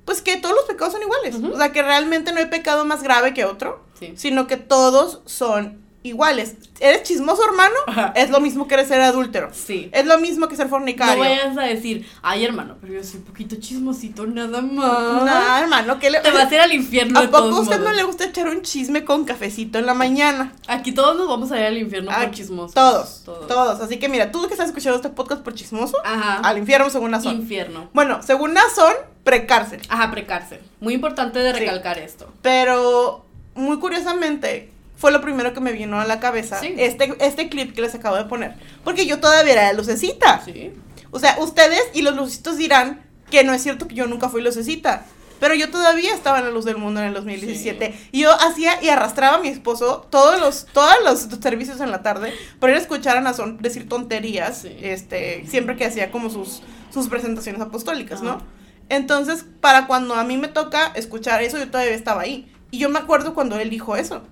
pues 0.06 0.22
que 0.22 0.38
todos 0.38 0.56
los 0.56 0.66
pecados 0.66 0.94
son 0.94 1.02
iguales. 1.02 1.36
O 1.36 1.58
sea, 1.58 1.72
que 1.72 1.82
realmente 1.82 2.32
no 2.32 2.40
hay 2.40 2.46
pecado 2.46 2.86
más 2.86 3.04
grave 3.04 3.34
que 3.34 3.46
otro, 3.46 3.86
sino 4.16 4.48
que 4.48 4.58
todos 4.58 5.22
son 5.26 5.89
iguales. 6.04 6.56
¿Eres 6.80 7.04
chismoso, 7.04 7.44
hermano? 7.46 7.76
Es 8.16 8.30
lo 8.30 8.40
mismo 8.40 8.68
que 8.68 8.76
eres 8.76 8.88
ser 8.88 9.02
adúltero. 9.02 9.50
Sí. 9.54 9.90
Es 9.92 10.06
lo 10.06 10.18
mismo 10.20 10.48
que 10.48 10.56
ser 10.56 10.70
fornicario. 10.70 11.16
No 11.16 11.30
vayas 11.30 11.58
a 11.58 11.64
decir, 11.64 12.08
ay, 12.22 12.46
hermano, 12.46 12.78
pero 12.80 12.94
yo 12.94 13.04
soy 13.04 13.18
un 13.18 13.26
poquito 13.26 13.58
chismosito, 13.58 14.26
nada 14.26 14.62
más. 14.62 15.24
No, 15.24 15.58
hermano, 15.58 16.00
¿qué 16.00 16.10
le 16.10 16.22
Te 16.22 16.32
vas 16.32 16.50
a 16.50 16.56
ir 16.56 16.62
al 16.62 16.74
infierno. 16.74 17.20
¿A 17.20 17.24
poco 17.24 17.56
a 17.56 17.60
usted 17.60 17.80
no 17.80 17.92
le 17.92 18.04
gusta 18.04 18.26
echar 18.26 18.48
un 18.48 18.62
chisme 18.62 19.04
con 19.04 19.26
cafecito 19.26 19.78
en 19.78 19.86
la 19.86 19.94
mañana? 19.94 20.54
Aquí 20.68 20.94
todos 20.94 21.18
nos 21.18 21.28
vamos 21.28 21.52
a 21.52 21.60
ir 21.60 21.66
al 21.66 21.78
infierno 21.78 22.12
por 22.12 22.32
chismosos. 22.32 22.74
Todos, 22.74 23.24
todos, 23.48 23.82
Así 23.82 23.98
que 23.98 24.08
mira, 24.08 24.32
tú 24.32 24.48
que 24.48 24.54
estás 24.54 24.70
escuchando 24.70 24.96
este 24.96 25.10
podcast 25.10 25.42
por 25.42 25.54
chismoso, 25.54 25.98
al 26.04 26.58
infierno 26.58 26.90
según 26.90 27.12
Nazón. 27.12 27.36
Infierno. 27.36 27.90
Bueno, 27.94 28.22
según 28.24 28.54
Nazón, 28.54 28.94
precárcel. 29.24 29.82
Ajá, 29.90 30.10
precárcel. 30.12 30.62
Muy 30.80 30.94
importante 30.94 31.40
de 31.40 31.52
recalcar 31.52 31.98
esto. 32.00 32.32
Pero, 32.42 33.26
muy 33.56 33.78
curiosamente, 33.80 34.72
fue 35.00 35.14
lo 35.14 35.22
primero 35.22 35.54
que 35.54 35.62
me 35.62 35.72
vino 35.72 36.02
a 36.02 36.06
la 36.06 36.20
cabeza. 36.20 36.60
Este, 36.62 37.16
este 37.22 37.48
clip 37.48 37.74
que 37.74 37.82
les 37.82 37.96
acabo 37.96 38.18
de 38.18 38.26
poner. 38.26 38.56
Porque 38.84 39.06
yo 39.06 39.22
todavía 39.22 39.54
era 39.54 39.74
lucecita. 39.74 40.42
Sí. 40.44 40.74
O 41.10 41.20
sea, 41.20 41.38
ustedes 41.40 41.82
y 41.94 42.02
los 42.02 42.18
lucecitos 42.18 42.58
dirán 42.58 43.02
que 43.32 43.46
no 43.46 43.54
es 43.54 43.64
cierto 43.64 43.88
que 43.88 43.96
yo 43.96 44.08
nunca 44.08 44.28
fui 44.28 44.42
lucecita. 44.42 45.06
Pero 45.40 45.56
yo 45.56 45.72
todavía 45.72 46.14
estaba 46.14 46.40
en 46.40 46.46
la 46.46 46.52
luz 46.52 46.66
del 46.66 46.76
mundo 46.76 47.00
en 47.00 47.08
el 47.08 47.14
2017. 47.14 47.98
Y 48.12 48.24
yo 48.24 48.34
hacía 48.42 48.84
y 48.84 48.90
arrastraba 48.90 49.38
a 49.38 49.40
mi 49.40 49.48
esposo 49.48 50.06
todos 50.10 50.38
los, 50.38 50.66
todos 50.74 50.96
los 51.06 51.42
servicios 51.42 51.80
en 51.80 51.92
la 51.92 52.04
tarde 52.04 52.34
para 52.60 52.74
ir 52.74 52.80
a 52.80 52.82
escuchar 52.82 53.16
a 53.16 53.22
Nazón 53.22 53.58
decir 53.62 53.88
tonterías. 53.88 54.66
Este, 54.66 55.46
siempre 55.48 55.78
que 55.78 55.86
hacía 55.86 56.12
como 56.12 56.30
sus, 56.30 56.62
sus 56.94 57.08
presentaciones 57.08 57.62
apostólicas, 57.62 58.22
¿no? 58.22 58.42
Entonces, 58.90 59.46
para 59.62 59.88
cuando 59.88 60.16
a 60.16 60.26
mí 60.26 60.36
me 60.36 60.50
toca 60.50 60.88
escuchar 60.88 61.42
eso, 61.42 61.58
yo 61.58 61.72
todavía 61.72 61.94
estaba 61.94 62.24
ahí. 62.24 62.52
Y 62.70 62.80
yo 62.80 62.90
me 62.90 63.00
acuerdo 63.00 63.34
cuando 63.34 63.58
él 63.58 63.70
dijo 63.70 63.96
eso. 63.96 64.24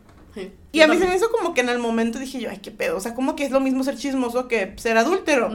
Y 0.72 0.82
a 0.82 0.88
mí 0.88 0.98
se 0.98 1.08
me 1.08 1.16
hizo 1.16 1.32
como 1.32 1.54
que 1.54 1.62
en 1.62 1.70
el 1.70 1.80
momento 1.80 2.20
dije 2.20 2.40
yo, 2.40 2.50
ay, 2.50 2.60
qué 2.60 2.72
pedo. 2.72 2.98
O 2.98 3.00
sea, 3.00 3.14
como 3.16 3.36
que 3.36 3.46
es 3.46 3.52
lo 3.52 3.60
mismo 3.60 3.84
ser 3.84 3.98
chismoso 3.98 4.48
que 4.48 4.74
ser 4.78 4.98
adúltero. 4.98 5.52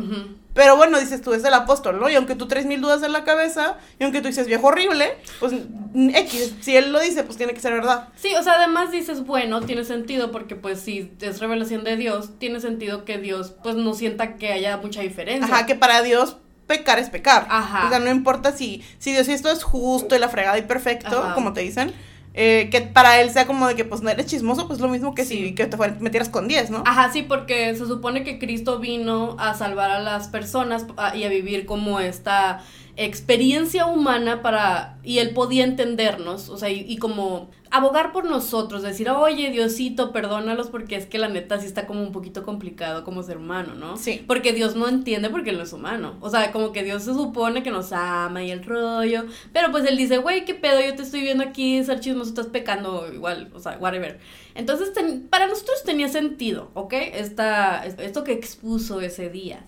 Pero 0.54 0.76
bueno, 0.76 1.00
dices 1.00 1.22
tú, 1.22 1.32
es 1.32 1.44
el 1.44 1.54
apóstol, 1.54 1.98
¿no? 1.98 2.10
Y 2.10 2.14
aunque 2.14 2.34
tú 2.34 2.46
tres 2.46 2.66
mil 2.66 2.80
dudas 2.80 3.02
en 3.02 3.12
la 3.12 3.24
cabeza, 3.24 3.78
y 3.98 4.04
aunque 4.04 4.20
tú 4.20 4.28
dices 4.28 4.46
viejo 4.46 4.66
horrible, 4.66 5.16
pues 5.40 5.54
X, 5.94 6.56
si 6.60 6.76
él 6.76 6.92
lo 6.92 7.00
dice, 7.00 7.24
pues 7.24 7.38
tiene 7.38 7.54
que 7.54 7.60
ser 7.60 7.72
verdad. 7.72 8.08
Sí, 8.16 8.34
o 8.34 8.42
sea, 8.42 8.54
además 8.54 8.90
dices, 8.90 9.24
bueno, 9.24 9.62
tiene 9.62 9.84
sentido, 9.84 10.30
porque 10.30 10.54
pues 10.54 10.80
si 10.80 11.10
es 11.20 11.40
revelación 11.40 11.84
de 11.84 11.96
Dios, 11.96 12.38
tiene 12.38 12.60
sentido 12.60 13.04
que 13.04 13.16
Dios, 13.18 13.54
pues 13.62 13.76
no 13.76 13.94
sienta 13.94 14.36
que 14.36 14.52
haya 14.52 14.76
mucha 14.76 15.00
diferencia. 15.00 15.46
Ajá, 15.54 15.66
que 15.66 15.74
para 15.74 16.02
Dios 16.02 16.36
pecar 16.66 16.98
es 16.98 17.08
pecar. 17.08 17.46
Ajá. 17.48 17.86
O 17.86 17.88
sea, 17.88 17.98
no 17.98 18.10
importa 18.10 18.52
si, 18.52 18.84
si 18.98 19.12
Dios 19.12 19.28
esto 19.28 19.50
es 19.50 19.62
justo 19.62 20.14
y 20.16 20.18
la 20.18 20.28
fregada 20.28 20.58
y 20.58 20.62
perfecto, 20.62 21.32
como 21.34 21.54
te 21.54 21.62
dicen 21.62 21.94
eh, 22.34 22.68
que 22.70 22.80
para 22.80 23.20
él 23.20 23.30
sea 23.30 23.46
como 23.46 23.68
de 23.68 23.74
que 23.74 23.84
pues 23.84 24.00
no 24.00 24.08
eres 24.08 24.26
chismoso, 24.26 24.66
pues 24.66 24.80
lo 24.80 24.88
mismo 24.88 25.14
que 25.14 25.24
si 25.24 25.54
que 25.54 25.66
te 25.66 25.76
metieras 26.00 26.30
con 26.30 26.48
10, 26.48 26.70
¿no? 26.70 26.82
Ajá, 26.86 27.12
sí, 27.12 27.22
porque 27.22 27.74
se 27.74 27.86
supone 27.86 28.24
que 28.24 28.38
Cristo 28.38 28.78
vino 28.78 29.36
a 29.38 29.54
salvar 29.54 29.90
a 29.90 30.00
las 30.00 30.28
personas 30.28 30.86
y 31.14 31.24
a 31.24 31.28
vivir 31.28 31.66
como 31.66 32.00
esta 32.00 32.62
experiencia 32.96 33.86
humana 33.86 34.42
para, 34.42 34.98
y 35.02 35.18
él 35.18 35.30
podía 35.30 35.64
entendernos, 35.64 36.48
o 36.48 36.56
sea, 36.56 36.70
y, 36.70 36.96
como 36.96 37.50
abogar 37.72 38.12
por 38.12 38.26
nosotros, 38.26 38.82
decir, 38.82 39.08
oye, 39.08 39.50
Diosito, 39.50 40.12
perdónalos 40.12 40.68
porque 40.68 40.94
es 40.94 41.06
que 41.06 41.18
la 41.18 41.28
neta 41.28 41.58
sí 41.58 41.66
está 41.66 41.86
como 41.86 42.02
un 42.02 42.12
poquito 42.12 42.42
complicado 42.42 43.02
como 43.02 43.22
ser 43.22 43.38
humano, 43.38 43.74
¿no? 43.74 43.96
Sí. 43.96 44.22
Porque 44.26 44.52
Dios 44.52 44.76
no 44.76 44.88
entiende 44.88 45.30
porque 45.30 45.50
él 45.50 45.56
no 45.56 45.64
es 45.64 45.72
humano, 45.72 46.18
o 46.20 46.28
sea, 46.28 46.52
como 46.52 46.72
que 46.72 46.84
Dios 46.84 47.02
se 47.02 47.14
supone 47.14 47.62
que 47.62 47.70
nos 47.70 47.92
ama 47.92 48.44
y 48.44 48.50
el 48.50 48.62
rollo, 48.62 49.24
pero 49.52 49.70
pues 49.70 49.86
él 49.86 49.96
dice, 49.96 50.18
güey, 50.18 50.44
qué 50.44 50.54
pedo, 50.54 50.80
yo 50.80 50.94
te 50.94 51.02
estoy 51.02 51.22
viendo 51.22 51.42
aquí 51.42 51.82
ser 51.82 52.00
chismoso, 52.00 52.28
estás 52.28 52.46
pecando 52.46 53.10
igual, 53.12 53.50
o 53.54 53.58
sea, 53.58 53.78
whatever. 53.78 54.20
Entonces, 54.54 54.92
para 55.30 55.46
nosotros 55.46 55.82
tenía 55.82 56.08
sentido, 56.08 56.70
¿ok? 56.74 56.92
Esta, 56.92 57.86
esto 57.86 58.22
que 58.22 58.32
expuso 58.32 59.00
ese 59.00 59.30
día 59.30 59.66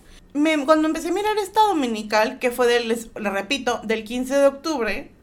cuando 0.65 0.87
empecé 0.89 1.09
a 1.09 1.13
mirar 1.13 1.37
esta 1.37 1.61
dominical, 1.61 2.39
que 2.39 2.51
fue 2.51 2.67
del, 2.67 2.89
les, 2.89 3.09
le 3.17 3.29
repito, 3.29 3.79
del 3.83 4.03
15 4.03 4.35
de 4.35 4.45
octubre 4.47 5.14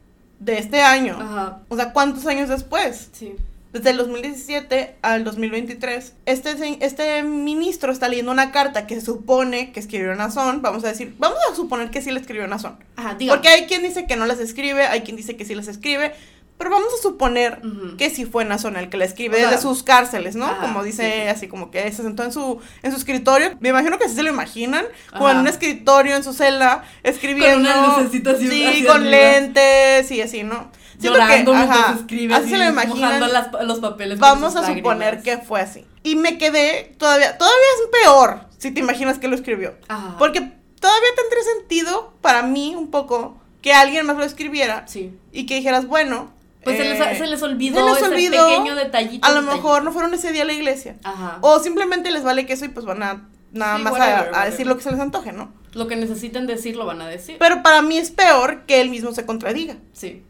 de 0.43 0.57
este 0.57 0.81
año. 0.81 1.17
Ajá. 1.19 1.59
O 1.69 1.75
sea, 1.75 1.93
¿cuántos 1.93 2.25
años 2.25 2.49
después? 2.49 3.09
Sí. 3.13 3.35
Desde 3.71 3.89
el 3.89 3.97
2017 3.97 4.97
al 5.01 5.23
2023, 5.23 6.13
este, 6.27 6.77
este 6.85 7.23
ministro 7.23 7.91
está 7.91 8.07
leyendo 8.07 8.31
una 8.31 8.51
carta 8.51 8.85
que 8.85 8.93
se 8.93 9.01
supone 9.01 9.71
que 9.71 9.79
escribió 9.79 10.13
Nazón. 10.13 10.61
Vamos 10.61 10.83
a 10.83 10.89
decir, 10.89 11.15
vamos 11.17 11.39
a 11.51 11.55
suponer 11.55 11.89
que 11.89 12.03
sí 12.03 12.11
le 12.11 12.19
escribió 12.19 12.47
Nazón. 12.47 12.77
Ajá, 12.95 13.17
Porque 13.27 13.47
hay 13.47 13.65
quien 13.65 13.81
dice 13.81 14.05
que 14.05 14.15
no 14.15 14.27
las 14.27 14.39
escribe, 14.39 14.85
hay 14.85 15.01
quien 15.01 15.17
dice 15.17 15.35
que 15.35 15.43
sí 15.43 15.55
las 15.55 15.67
escribe. 15.67 16.13
Pero 16.57 16.69
vamos 16.69 16.87
a 16.97 17.01
suponer 17.01 17.61
que 17.97 18.09
sí 18.09 18.25
fue 18.25 18.45
Nazón 18.45 18.77
el 18.77 18.89
que 18.89 18.97
la 18.97 19.05
escribe 19.05 19.37
desde 19.39 19.57
sus 19.57 19.83
cárceles, 19.83 20.35
¿no? 20.35 20.59
como 20.59 20.83
dice, 20.83 21.29
así 21.29 21.47
como 21.47 21.71
que 21.71 21.91
se 21.91 22.03
sentó 22.03 22.23
en 22.23 22.31
su, 22.31 22.59
en 22.83 22.91
su 22.91 22.97
escritorio. 22.97 23.57
Me 23.59 23.69
imagino 23.69 23.97
que 23.97 24.05
así 24.05 24.15
se 24.15 24.23
lo 24.23 24.29
imaginan, 24.29 24.85
como 25.11 25.29
en 25.29 25.37
un 25.37 25.47
escritorio 25.47 26.15
en 26.15 26.23
su 26.23 26.33
celda, 26.33 26.83
escribiendo. 27.03 27.69
Con 27.69 28.11
Sí, 28.11 28.85
con 28.87 29.09
lentes 29.09 30.09
y 30.11 30.21
así, 30.21 30.43
¿no? 30.43 30.71
Llorando 30.99 31.51
que, 31.51 31.57
ajá, 31.57 31.95
escribe, 31.99 32.35
así 32.35 32.49
se 32.49 32.57
lo 32.57 32.65
imaginan. 32.65 33.19
los 33.67 33.79
papeles. 33.79 34.19
Vamos 34.19 34.55
a 34.55 34.65
suponer 34.65 35.21
que 35.21 35.39
fue 35.39 35.59
así. 35.61 35.85
Y 36.03 36.15
me 36.15 36.37
quedé, 36.37 36.95
todavía, 36.97 37.37
todavía 37.37 37.67
es 37.81 38.01
peor 38.01 38.41
si 38.57 38.71
te 38.71 38.79
imaginas 38.79 39.19
que 39.19 39.27
lo 39.27 39.35
escribió. 39.35 39.73
Ajá. 39.87 40.15
Porque 40.17 40.39
todavía 40.79 41.09
tendría 41.15 41.43
sentido 41.57 42.13
para 42.21 42.43
mí 42.43 42.75
un 42.75 42.91
poco 42.91 43.37
que 43.61 43.73
alguien 43.73 44.05
más 44.05 44.17
lo 44.17 44.23
escribiera. 44.23 44.87
Sí. 44.87 45.17
Y 45.31 45.45
que 45.45 45.55
dijeras, 45.55 45.87
bueno, 45.87 46.31
pues 46.63 46.77
se, 46.77 46.83
les, 46.83 46.97
se, 47.39 47.45
olvidó, 47.45 47.95
ese 47.95 48.09
pequeño 48.09 48.75
detallito. 48.75 49.27
A 49.27 49.31
lo 49.31 49.41
mejor 49.41 49.83
no 49.83 49.91
fueron 49.91 50.13
ese 50.13 50.31
día 50.31 50.43
a 50.43 50.45
la 50.45 50.53
iglesia. 50.53 50.95
Ajá. 51.03 51.39
O 51.41 51.59
simplemente 51.59 52.11
les 52.11 52.23
vale 52.23 52.45
queso 52.45 52.65
y 52.65 52.69
pues 52.69 52.85
van 52.85 53.03
a 53.03 53.27
nada 53.53 53.77
más 53.77 53.93
a, 53.99 54.45
decir 54.45 54.67
lo 54.67 54.75
que 54.75 54.83
se 54.83 54.91
les 54.91 54.99
antoje, 54.99 55.31
¿no? 55.31 55.53
Lo 55.73 55.87
que 55.87 55.95
necesiten 55.95 56.47
decir 56.47 56.75
lo 56.75 56.85
van 56.85 57.01
a 57.01 57.07
decir. 57.07 57.37
Pero 57.39 57.63
para 57.63 57.81
mí 57.81 57.97
es 57.97 58.11
peor 58.11 58.65
que 58.65 58.81
él 58.81 58.89
mismo 58.89 59.13
se 59.13 59.25
contradiga. 59.25 59.77
Sí. 59.93 60.23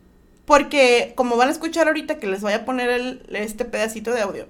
Porque 0.45 1.13
como 1.15 1.37
van 1.37 1.49
a 1.49 1.51
escuchar 1.51 1.87
ahorita 1.87 2.17
que 2.17 2.27
les 2.27 2.41
voy 2.41 2.53
a 2.53 2.65
poner 2.65 2.89
el, 2.89 3.25
este 3.29 3.65
pedacito 3.65 4.11
de 4.11 4.21
audio, 4.21 4.47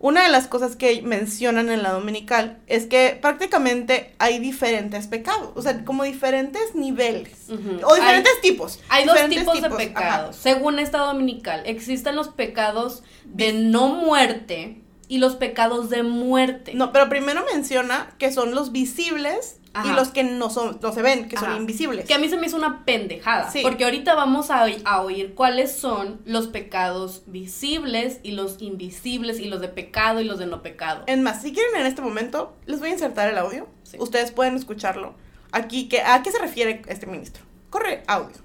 una 0.00 0.22
de 0.22 0.28
las 0.28 0.46
cosas 0.46 0.76
que 0.76 1.02
mencionan 1.02 1.70
en 1.70 1.82
la 1.82 1.92
dominical 1.92 2.58
es 2.68 2.86
que 2.86 3.18
prácticamente 3.20 4.14
hay 4.18 4.38
diferentes 4.38 5.08
pecados, 5.08 5.50
o 5.56 5.62
sea, 5.62 5.84
como 5.84 6.04
diferentes 6.04 6.74
niveles 6.74 7.48
o 7.82 7.94
diferentes 7.94 8.40
tipos. 8.40 8.78
Hay 8.88 9.06
dos 9.06 9.18
tipos, 9.28 9.60
de 9.60 9.70
pecados. 9.70 10.36
Según 10.36 10.78
esta 10.78 10.98
dominical, 10.98 11.62
existen 11.66 12.14
los 12.14 12.28
pecados 12.28 13.02
de 13.24 13.52
no 13.52 13.88
muerte 13.88 14.82
y 15.08 15.18
los 15.18 15.36
pecados 15.36 15.90
de 15.90 16.02
muerte. 16.02 16.74
No, 16.74 16.92
pero 16.92 17.08
primero 17.08 17.44
menciona 17.52 18.14
que 18.18 18.30
son 18.30 18.54
los 18.54 18.72
visibles 18.72 19.58
y 19.84 19.88
los 19.92 20.08
que 20.08 20.24
no 20.24 20.50
son 20.50 20.78
no 20.82 20.92
se 20.92 21.02
ven, 21.02 21.28
que 21.28 21.36
son 21.36 21.56
invisibles. 21.56 22.06
Que 22.06 22.14
a 22.14 22.18
mí 22.18 22.28
se 22.28 22.36
me 22.36 22.46
hizo 22.46 22.56
una 22.56 22.84
pendejada, 22.84 23.50
porque 23.62 23.84
ahorita 23.84 24.14
vamos 24.14 24.50
a, 24.50 24.66
a, 24.84 25.02
oír 25.02 25.34
cuáles 25.34 25.72
son 25.72 26.20
los 26.24 26.48
pecados 26.48 27.22
visibles 27.26 28.20
y 28.22 28.32
los 28.32 28.60
invisibles 28.60 29.38
y 29.38 29.46
los 29.46 29.60
de 29.60 29.68
pecado 29.68 30.20
y 30.20 30.24
los 30.24 30.38
de 30.38 30.46
no 30.46 30.62
pecado. 30.62 31.04
En 31.06 31.22
más, 31.22 31.42
si 31.42 31.52
quieren 31.52 31.80
en 31.80 31.86
este 31.86 32.02
momento, 32.02 32.56
les 32.66 32.80
voy 32.80 32.90
a 32.90 32.92
insertar 32.92 33.30
el 33.30 33.38
audio. 33.38 33.68
Ustedes 33.98 34.30
pueden 34.32 34.56
escucharlo. 34.56 35.14
Aquí, 35.52 35.88
que, 35.88 36.02
¿a 36.02 36.22
qué 36.22 36.30
se 36.30 36.38
refiere 36.38 36.82
este 36.88 37.06
ministro? 37.06 37.42
Corre 37.70 38.02
audio. 38.06 38.36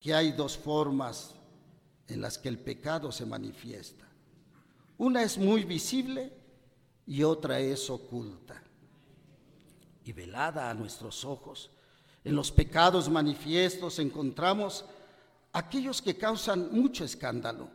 Que 0.00 0.14
hay 0.14 0.32
dos 0.32 0.56
formas 0.56 1.34
en 2.08 2.20
las 2.20 2.38
que 2.38 2.48
el 2.48 2.58
pecado 2.58 3.12
se 3.12 3.26
manifiesta. 3.26 4.05
Una 4.98 5.22
es 5.22 5.36
muy 5.36 5.64
visible 5.64 6.32
y 7.06 7.22
otra 7.22 7.60
es 7.60 7.90
oculta 7.90 8.62
y 10.04 10.12
velada 10.12 10.70
a 10.70 10.74
nuestros 10.74 11.24
ojos. 11.24 11.70
En 12.24 12.34
los 12.34 12.50
pecados 12.50 13.08
manifiestos 13.08 13.98
encontramos 13.98 14.84
aquellos 15.52 16.00
que 16.00 16.16
causan 16.16 16.70
mucho 16.72 17.04
escándalo, 17.04 17.68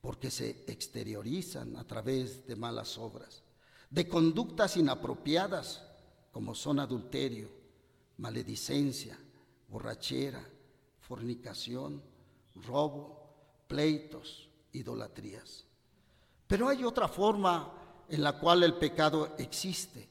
porque 0.00 0.30
se 0.30 0.64
exteriorizan 0.66 1.76
a 1.76 1.84
través 1.84 2.46
de 2.46 2.56
malas 2.56 2.98
obras, 2.98 3.42
de 3.88 4.08
conductas 4.08 4.76
inapropiadas, 4.76 5.82
como 6.32 6.54
son 6.54 6.80
adulterio, 6.80 7.48
maledicencia, 8.16 9.18
borrachera, 9.68 10.44
fornicación, 11.00 12.02
robo, 12.54 13.64
pleitos, 13.68 14.48
idolatrías. 14.72 15.66
Pero 16.52 16.68
hay 16.68 16.84
otra 16.84 17.08
forma 17.08 17.72
en 18.10 18.22
la 18.22 18.38
cual 18.38 18.62
el 18.62 18.74
pecado 18.74 19.34
existe 19.38 20.06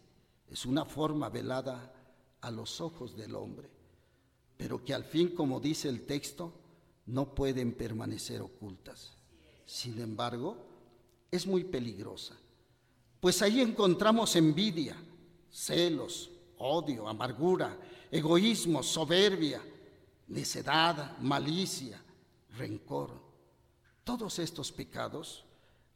es 0.50 0.66
una 0.66 0.86
forma 0.86 1.30
velada 1.30 1.94
a 2.42 2.50
los 2.50 2.82
ojos 2.82 3.16
del 3.16 3.36
hombre, 3.36 3.70
pero 4.58 4.84
que 4.84 4.96
al 4.96 5.04
fin, 5.04 5.36
como 5.36 5.60
dice 5.60 5.88
el 5.88 6.08
texto, 6.08 6.52
no 7.06 7.36
pueden 7.36 7.74
permanecer 7.74 8.42
ocultas. 8.42 9.14
Sin 9.68 10.02
embargo, 10.02 10.58
es 11.30 11.46
muy 11.46 11.64
peligrosa, 11.64 12.36
pues 13.20 13.44
ahí 13.44 13.62
encontramos 13.62 14.36
envidia, 14.36 14.98
celos, 15.52 16.32
odio, 16.58 17.08
amargura, 17.08 17.78
egoísmo, 18.10 18.82
soberbia, 18.82 19.62
necedad, 20.30 21.20
malicia, 21.20 22.02
rencor. 22.58 23.12
Todos 24.04 24.40
estos 24.40 24.72
pecados 24.72 25.46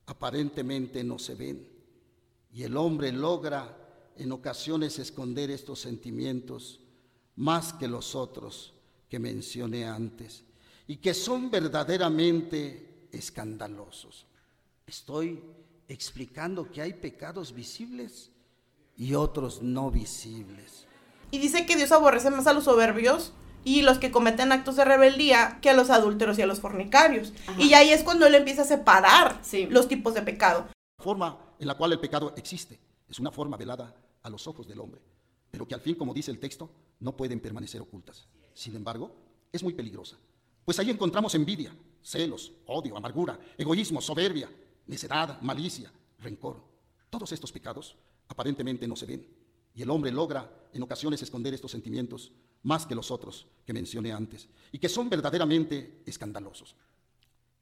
aparentemente 0.06 1.04
no 1.04 1.20
se 1.20 1.36
ven 1.36 1.68
y 2.54 2.64
el 2.64 2.78
hombre 2.78 3.12
logra 3.12 3.78
en 4.18 4.32
ocasiones 4.32 4.98
esconder 5.00 5.52
estos 5.52 5.80
sentimientos 5.80 6.80
más 7.36 7.74
que 7.74 7.88
los 7.88 8.16
otros 8.16 8.74
que 9.10 9.20
mencioné 9.20 9.86
antes 9.86 10.44
y 10.88 10.98
que 10.98 11.14
son 11.14 11.50
verdaderamente 11.52 13.08
escandalosos. 13.12 14.26
Estoy 14.88 15.42
explicando 15.88 16.72
que 16.72 16.82
hay 16.82 16.94
pecados 16.94 17.54
visibles 17.54 18.32
y 18.98 19.14
otros 19.16 19.62
no 19.62 19.92
visibles. 19.92 20.86
Y 21.32 21.40
dice 21.40 21.66
que 21.66 21.76
Dios 21.76 21.92
aborrece 21.92 22.30
más 22.30 22.48
a 22.48 22.54
los 22.54 22.66
soberbios 22.66 23.34
y 23.66 23.82
los 23.82 23.98
que 23.98 24.12
cometen 24.12 24.54
actos 24.54 24.78
de 24.78 24.86
rebeldía 24.86 25.60
que 25.62 25.72
a 25.72 25.74
los 25.74 25.90
adúlteros 25.90 26.40
y 26.40 26.44
a 26.44 26.46
los 26.46 26.62
fornicarios. 26.62 27.34
Y 27.58 27.74
ahí 27.74 27.90
es 27.90 28.04
cuando 28.04 28.28
él 28.28 28.36
empieza 28.36 28.62
a 28.62 28.66
separar 28.66 29.42
los 29.70 29.90
tipos 29.90 30.14
de 30.14 30.22
pecado. 30.22 30.68
La 30.98 31.04
forma 31.04 31.38
en 31.60 31.68
la 31.68 31.76
cual 31.76 31.92
el 31.92 32.00
pecado 32.00 32.34
existe 32.38 32.80
es 33.10 33.20
una 33.20 33.32
forma 33.32 33.58
velada 33.58 33.94
a 34.24 34.30
los 34.30 34.48
ojos 34.48 34.68
del 34.68 34.80
hombre, 34.80 35.02
pero 35.52 35.68
que 35.68 35.74
al 35.74 35.82
fin, 35.82 35.96
como 35.96 36.14
dice 36.14 36.32
el 36.32 36.40
texto, 36.40 36.70
no 37.00 37.18
pueden 37.18 37.40
permanecer 37.40 37.82
ocultas. 37.82 38.28
Sin 38.54 38.76
embargo, 38.76 39.12
es 39.52 39.64
muy 39.64 39.74
peligrosa, 39.74 40.16
pues 40.64 40.80
ahí 40.80 40.90
encontramos 40.90 41.36
envidia, 41.36 41.76
celos, 42.02 42.54
odio, 42.68 42.96
amargura, 42.96 43.40
egoísmo, 43.58 44.00
soberbia, 44.00 44.50
necedad, 44.88 45.42
malicia, 45.42 45.92
rencor. 46.20 46.64
Todos 47.10 47.32
estos 47.32 47.52
pecados 47.52 47.96
aparentemente 48.28 48.88
no 48.88 48.96
se 48.96 49.06
ven, 49.06 49.28
y 49.74 49.82
el 49.82 49.90
hombre 49.90 50.12
logra 50.12 50.50
en 50.74 50.84
ocasiones 50.84 51.22
esconder 51.22 51.54
estos 51.54 51.72
sentimientos 51.72 52.32
más 52.66 52.86
que 52.86 52.94
los 52.94 53.10
otros 53.10 53.48
que 53.66 53.74
mencioné 53.74 54.12
antes, 54.12 54.50
y 54.72 54.78
que 54.78 54.90
son 54.90 55.10
verdaderamente 55.10 56.04
escandalosos. 56.06 56.76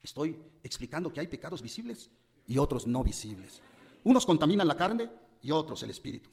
Estoy 0.02 0.36
explicando 0.62 1.12
que 1.12 1.20
hay 1.20 1.28
pecados 1.28 1.62
visibles 1.62 2.10
y 2.46 2.58
otros 2.58 2.86
no 2.86 3.02
visibles. 3.02 3.62
Unos 4.02 4.26
contaminan 4.26 4.68
la 4.68 4.76
carne 4.76 5.08
y 5.40 5.50
otros 5.50 5.82
el 5.82 5.90
espíritu 5.90 6.28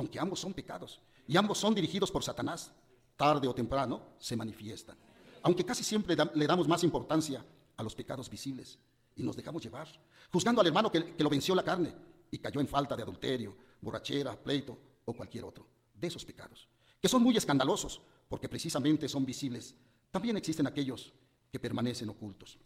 aunque 0.00 0.18
ambos 0.18 0.40
son 0.40 0.54
pecados 0.54 0.98
y 1.28 1.36
ambos 1.36 1.58
son 1.58 1.74
dirigidos 1.74 2.10
por 2.10 2.24
Satanás, 2.24 2.72
tarde 3.16 3.46
o 3.46 3.54
temprano 3.54 4.14
se 4.18 4.34
manifiestan. 4.34 4.96
Aunque 5.42 5.62
casi 5.62 5.84
siempre 5.84 6.16
le 6.34 6.46
damos 6.46 6.66
más 6.66 6.82
importancia 6.84 7.44
a 7.76 7.82
los 7.82 7.94
pecados 7.94 8.30
visibles 8.30 8.78
y 9.14 9.22
nos 9.22 9.36
dejamos 9.36 9.62
llevar, 9.62 9.88
juzgando 10.32 10.62
al 10.62 10.68
hermano 10.68 10.90
que, 10.90 11.14
que 11.14 11.22
lo 11.22 11.28
venció 11.28 11.54
la 11.54 11.62
carne 11.62 11.94
y 12.30 12.38
cayó 12.38 12.60
en 12.60 12.66
falta 12.66 12.96
de 12.96 13.02
adulterio, 13.02 13.54
borrachera, 13.82 14.34
pleito 14.42 14.78
o 15.04 15.12
cualquier 15.12 15.44
otro, 15.44 15.66
de 15.94 16.08
esos 16.08 16.24
pecados, 16.24 16.66
que 17.00 17.08
son 17.08 17.22
muy 17.22 17.36
escandalosos 17.36 18.00
porque 18.28 18.48
precisamente 18.48 19.08
son 19.08 19.24
visibles. 19.24 19.74
También 20.10 20.36
existen 20.36 20.66
aquellos 20.66 21.12
que 21.50 21.58
permanecen 21.58 22.08
ocultos. 22.08 22.58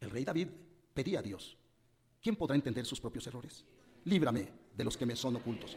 El 0.00 0.10
rey 0.10 0.24
David 0.24 0.48
pedía 0.92 1.20
a 1.20 1.22
Dios, 1.22 1.56
¿quién 2.20 2.36
podrá 2.36 2.56
entender 2.56 2.86
sus 2.86 3.00
propios 3.00 3.26
errores? 3.26 3.64
Líbrame 4.04 4.48
de 4.76 4.84
los 4.84 4.96
que 4.96 5.06
me 5.06 5.16
son 5.16 5.36
ocultos. 5.36 5.76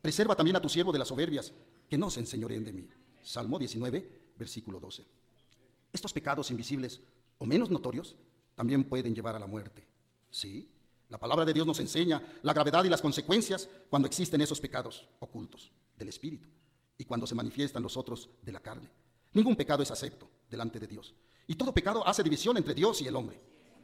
Preserva 0.00 0.36
también 0.36 0.56
a 0.56 0.60
tu 0.60 0.68
siervo 0.68 0.92
de 0.92 0.98
las 0.98 1.08
soberbias, 1.08 1.52
que 1.88 1.98
no 1.98 2.10
se 2.10 2.20
enseñoreen 2.20 2.64
de 2.64 2.72
mí. 2.72 2.88
Salmo 3.22 3.58
19, 3.58 4.32
versículo 4.38 4.80
12. 4.80 5.04
Estos 5.92 6.12
pecados 6.12 6.50
invisibles 6.50 7.00
o 7.38 7.46
menos 7.46 7.70
notorios 7.70 8.16
también 8.54 8.84
pueden 8.84 9.14
llevar 9.14 9.36
a 9.36 9.38
la 9.38 9.46
muerte. 9.46 9.86
Sí, 10.30 10.68
la 11.08 11.18
palabra 11.18 11.44
de 11.44 11.52
Dios 11.52 11.66
nos 11.66 11.80
enseña 11.80 12.22
la 12.42 12.54
gravedad 12.54 12.84
y 12.84 12.88
las 12.88 13.02
consecuencias 13.02 13.68
cuando 13.90 14.06
existen 14.06 14.40
esos 14.40 14.60
pecados 14.60 15.06
ocultos 15.20 15.70
del 15.96 16.08
espíritu 16.08 16.48
y 17.02 17.04
cuando 17.04 17.26
se 17.26 17.34
manifiestan 17.34 17.82
los 17.82 17.96
otros 17.96 18.30
de 18.42 18.52
la 18.52 18.60
carne. 18.60 18.88
Ningún 19.32 19.56
pecado 19.56 19.82
es 19.82 19.90
acepto 19.90 20.30
delante 20.48 20.78
de 20.78 20.86
Dios. 20.86 21.12
Y 21.48 21.56
todo 21.56 21.74
pecado 21.74 22.06
hace 22.06 22.22
división 22.22 22.56
entre 22.56 22.74
Dios 22.74 23.02
y 23.02 23.08
el 23.08 23.16
hombre. 23.16 23.40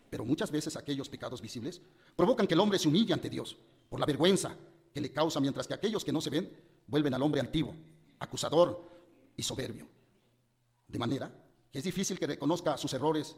Pero 0.09 0.25
muchas 0.25 0.53
veces 0.53 0.77
aquellos 0.77 1.09
pecados 1.09 1.41
visibles 1.41 1.83
provocan 2.15 2.47
que 2.47 2.55
el 2.55 2.61
hombre 2.61 2.79
se 2.79 2.87
humille 2.87 3.13
ante 3.13 3.29
Dios 3.29 3.59
por 3.89 3.99
la 3.99 4.07
vergüenza 4.07 4.55
que 4.95 5.01
le 5.01 5.11
causa, 5.11 5.41
mientras 5.41 5.67
que 5.67 5.75
aquellos 5.75 6.05
que 6.05 6.13
no 6.13 6.21
se 6.21 6.31
ven 6.31 6.49
vuelven 6.87 7.13
al 7.13 7.23
hombre 7.23 7.41
altivo, 7.41 7.75
acusador 8.21 8.89
y 9.37 9.43
soberbio. 9.43 9.89
De 10.87 11.01
manera 11.01 11.35
que 11.73 11.79
es 11.79 11.85
difícil 11.85 12.21
que 12.21 12.27
reconozca 12.29 12.77
sus 12.77 12.93
errores 12.93 13.35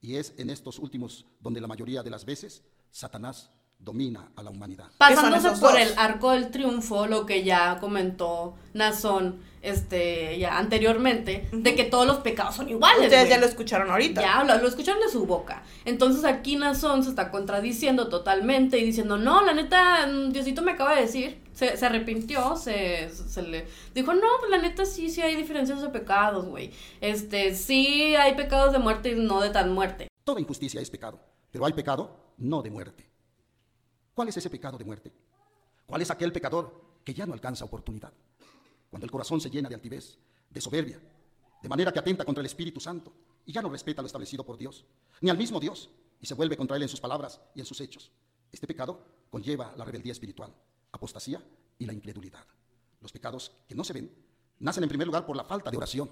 y 0.00 0.14
es 0.14 0.32
en 0.38 0.48
estos 0.48 0.78
últimos 0.78 1.26
donde 1.38 1.60
la 1.60 1.66
mayoría 1.68 2.02
de 2.02 2.10
las 2.10 2.24
veces 2.24 2.62
Satanás 2.90 3.50
domina 3.78 4.30
a 4.36 4.42
la 4.42 4.50
humanidad. 4.50 4.86
Pasándose 4.98 5.60
por 5.60 5.78
el 5.78 5.92
arco 5.96 6.32
del 6.32 6.50
triunfo, 6.50 7.06
lo 7.06 7.24
que 7.26 7.44
ya 7.44 7.78
comentó 7.80 8.54
Nazón 8.74 9.40
este, 9.62 10.38
ya 10.38 10.58
anteriormente, 10.58 11.48
de 11.52 11.74
que 11.74 11.84
todos 11.84 12.06
los 12.06 12.18
pecados 12.18 12.54
son 12.56 12.68
iguales. 12.68 13.04
Ustedes 13.04 13.28
ya 13.28 13.38
lo 13.38 13.46
escucharon 13.46 13.90
ahorita. 13.90 14.20
Ya 14.20 14.44
lo, 14.44 14.60
lo, 14.60 14.68
escucharon 14.68 15.00
de 15.00 15.08
su 15.08 15.26
boca. 15.26 15.62
Entonces 15.84 16.24
aquí 16.24 16.56
Nazón 16.56 17.02
se 17.02 17.10
está 17.10 17.30
contradiciendo 17.30 18.08
totalmente 18.08 18.78
y 18.78 18.84
diciendo, 18.84 19.16
no, 19.16 19.42
la 19.42 19.54
neta, 19.54 20.06
mm, 20.06 20.32
Diosito 20.32 20.62
me 20.62 20.72
acaba 20.72 20.94
de 20.94 21.02
decir, 21.02 21.42
se, 21.52 21.76
se 21.76 21.86
arrepintió, 21.86 22.56
se, 22.56 23.10
se, 23.10 23.42
le 23.42 23.66
dijo, 23.94 24.14
no, 24.14 24.26
pues 24.38 24.50
la 24.50 24.58
neta 24.58 24.84
sí, 24.84 25.10
sí 25.10 25.22
hay 25.22 25.34
diferencias 25.34 25.82
de 25.82 25.88
pecados, 25.88 26.46
güey. 26.46 26.70
Este, 27.00 27.54
sí 27.54 28.14
hay 28.16 28.34
pecados 28.34 28.72
de 28.72 28.78
muerte 28.78 29.12
y 29.12 29.14
no 29.16 29.40
de 29.40 29.50
tan 29.50 29.72
muerte. 29.72 30.08
Toda 30.24 30.40
injusticia 30.40 30.80
es 30.80 30.90
pecado, 30.90 31.18
pero 31.50 31.66
hay 31.66 31.72
pecado 31.72 32.34
no 32.36 32.62
de 32.62 32.70
muerte. 32.70 33.07
¿Cuál 34.18 34.30
es 34.30 34.36
ese 34.36 34.50
pecado 34.50 34.76
de 34.76 34.84
muerte? 34.84 35.12
¿Cuál 35.86 36.02
es 36.02 36.10
aquel 36.10 36.32
pecador 36.32 36.98
que 37.04 37.14
ya 37.14 37.24
no 37.24 37.34
alcanza 37.34 37.64
oportunidad? 37.64 38.12
Cuando 38.90 39.04
el 39.04 39.12
corazón 39.12 39.40
se 39.40 39.48
llena 39.48 39.68
de 39.68 39.76
altivez, 39.76 40.18
de 40.50 40.60
soberbia, 40.60 41.00
de 41.62 41.68
manera 41.68 41.92
que 41.92 42.00
atenta 42.00 42.24
contra 42.24 42.40
el 42.40 42.46
Espíritu 42.46 42.80
Santo 42.80 43.12
y 43.46 43.52
ya 43.52 43.62
no 43.62 43.68
respeta 43.68 44.02
lo 44.02 44.06
establecido 44.06 44.44
por 44.44 44.58
Dios, 44.58 44.84
ni 45.20 45.30
al 45.30 45.38
mismo 45.38 45.60
Dios, 45.60 45.88
y 46.20 46.26
se 46.26 46.34
vuelve 46.34 46.56
contra 46.56 46.76
Él 46.76 46.82
en 46.82 46.88
sus 46.88 47.00
palabras 47.00 47.40
y 47.54 47.60
en 47.60 47.66
sus 47.66 47.80
hechos. 47.80 48.10
Este 48.50 48.66
pecado 48.66 49.04
conlleva 49.30 49.72
la 49.76 49.84
rebeldía 49.84 50.10
espiritual, 50.10 50.52
apostasía 50.90 51.40
y 51.78 51.86
la 51.86 51.92
incredulidad. 51.92 52.44
Los 53.00 53.12
pecados 53.12 53.52
que 53.68 53.76
no 53.76 53.84
se 53.84 53.92
ven 53.92 54.12
nacen 54.58 54.82
en 54.82 54.88
primer 54.88 55.06
lugar 55.06 55.26
por 55.26 55.36
la 55.36 55.44
falta 55.44 55.70
de 55.70 55.76
oración, 55.76 56.10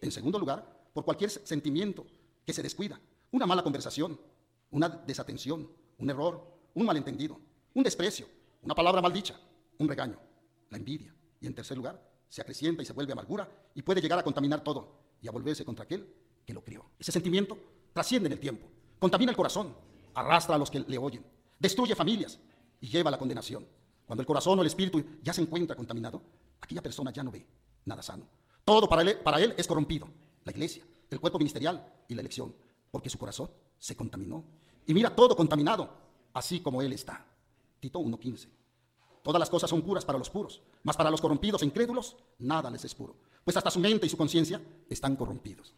en 0.00 0.12
segundo 0.12 0.38
lugar 0.38 0.90
por 0.92 1.04
cualquier 1.04 1.30
sentimiento 1.30 2.06
que 2.46 2.52
se 2.52 2.62
descuida, 2.62 3.00
una 3.32 3.46
mala 3.46 3.64
conversación, 3.64 4.16
una 4.70 4.88
desatención, 4.88 5.68
un 5.98 6.08
error, 6.08 6.56
un 6.74 6.86
malentendido, 6.86 7.47
un 7.74 7.82
desprecio, 7.82 8.26
una 8.62 8.74
palabra 8.74 9.00
maldicha, 9.02 9.38
un 9.78 9.88
regaño, 9.88 10.18
la 10.70 10.78
envidia. 10.78 11.14
Y 11.40 11.46
en 11.46 11.54
tercer 11.54 11.76
lugar, 11.76 12.02
se 12.28 12.40
acrecienta 12.40 12.82
y 12.82 12.86
se 12.86 12.92
vuelve 12.92 13.12
amargura 13.12 13.48
y 13.74 13.82
puede 13.82 14.00
llegar 14.00 14.18
a 14.18 14.22
contaminar 14.22 14.62
todo 14.62 14.98
y 15.22 15.28
a 15.28 15.30
volverse 15.30 15.64
contra 15.64 15.84
aquel 15.84 16.06
que 16.44 16.52
lo 16.52 16.62
crió. 16.62 16.84
Ese 16.98 17.12
sentimiento 17.12 17.58
trasciende 17.92 18.26
en 18.26 18.32
el 18.32 18.40
tiempo, 18.40 18.66
contamina 18.98 19.30
el 19.30 19.36
corazón, 19.36 19.74
arrastra 20.14 20.56
a 20.56 20.58
los 20.58 20.70
que 20.70 20.80
le 20.80 20.98
oyen, 20.98 21.24
destruye 21.58 21.94
familias 21.94 22.38
y 22.80 22.88
lleva 22.88 23.08
a 23.08 23.12
la 23.12 23.18
condenación. 23.18 23.66
Cuando 24.06 24.22
el 24.22 24.26
corazón 24.26 24.58
o 24.58 24.62
el 24.62 24.66
espíritu 24.66 25.04
ya 25.22 25.32
se 25.32 25.42
encuentra 25.42 25.76
contaminado, 25.76 26.22
aquella 26.60 26.82
persona 26.82 27.12
ya 27.12 27.22
no 27.22 27.30
ve 27.30 27.46
nada 27.84 28.02
sano. 28.02 28.26
Todo 28.64 28.88
para 28.88 29.02
él, 29.02 29.18
para 29.18 29.40
él 29.40 29.54
es 29.56 29.66
corrompido. 29.66 30.08
La 30.44 30.52
iglesia, 30.52 30.84
el 31.10 31.20
cuerpo 31.20 31.38
ministerial 31.38 31.84
y 32.06 32.14
la 32.14 32.20
elección, 32.20 32.54
porque 32.90 33.10
su 33.10 33.18
corazón 33.18 33.50
se 33.78 33.96
contaminó. 33.96 34.44
Y 34.86 34.94
mira 34.94 35.14
todo 35.14 35.34
contaminado, 35.34 35.90
así 36.32 36.60
como 36.60 36.82
él 36.82 36.92
está. 36.92 37.26
Tito 37.80 38.00
1.15. 38.00 38.48
Todas 39.22 39.40
las 39.40 39.50
cosas 39.50 39.68
son 39.68 39.82
puras 39.82 40.04
para 40.04 40.18
los 40.18 40.30
puros, 40.30 40.62
mas 40.82 40.96
para 40.96 41.10
los 41.10 41.20
corrompidos 41.20 41.62
e 41.62 41.66
incrédulos 41.66 42.16
nada 42.38 42.70
les 42.70 42.84
es 42.84 42.94
puro, 42.94 43.16
pues 43.44 43.56
hasta 43.56 43.70
su 43.70 43.80
mente 43.80 44.06
y 44.06 44.08
su 44.08 44.16
conciencia 44.16 44.60
están 44.88 45.16
corrompidos. 45.16 45.74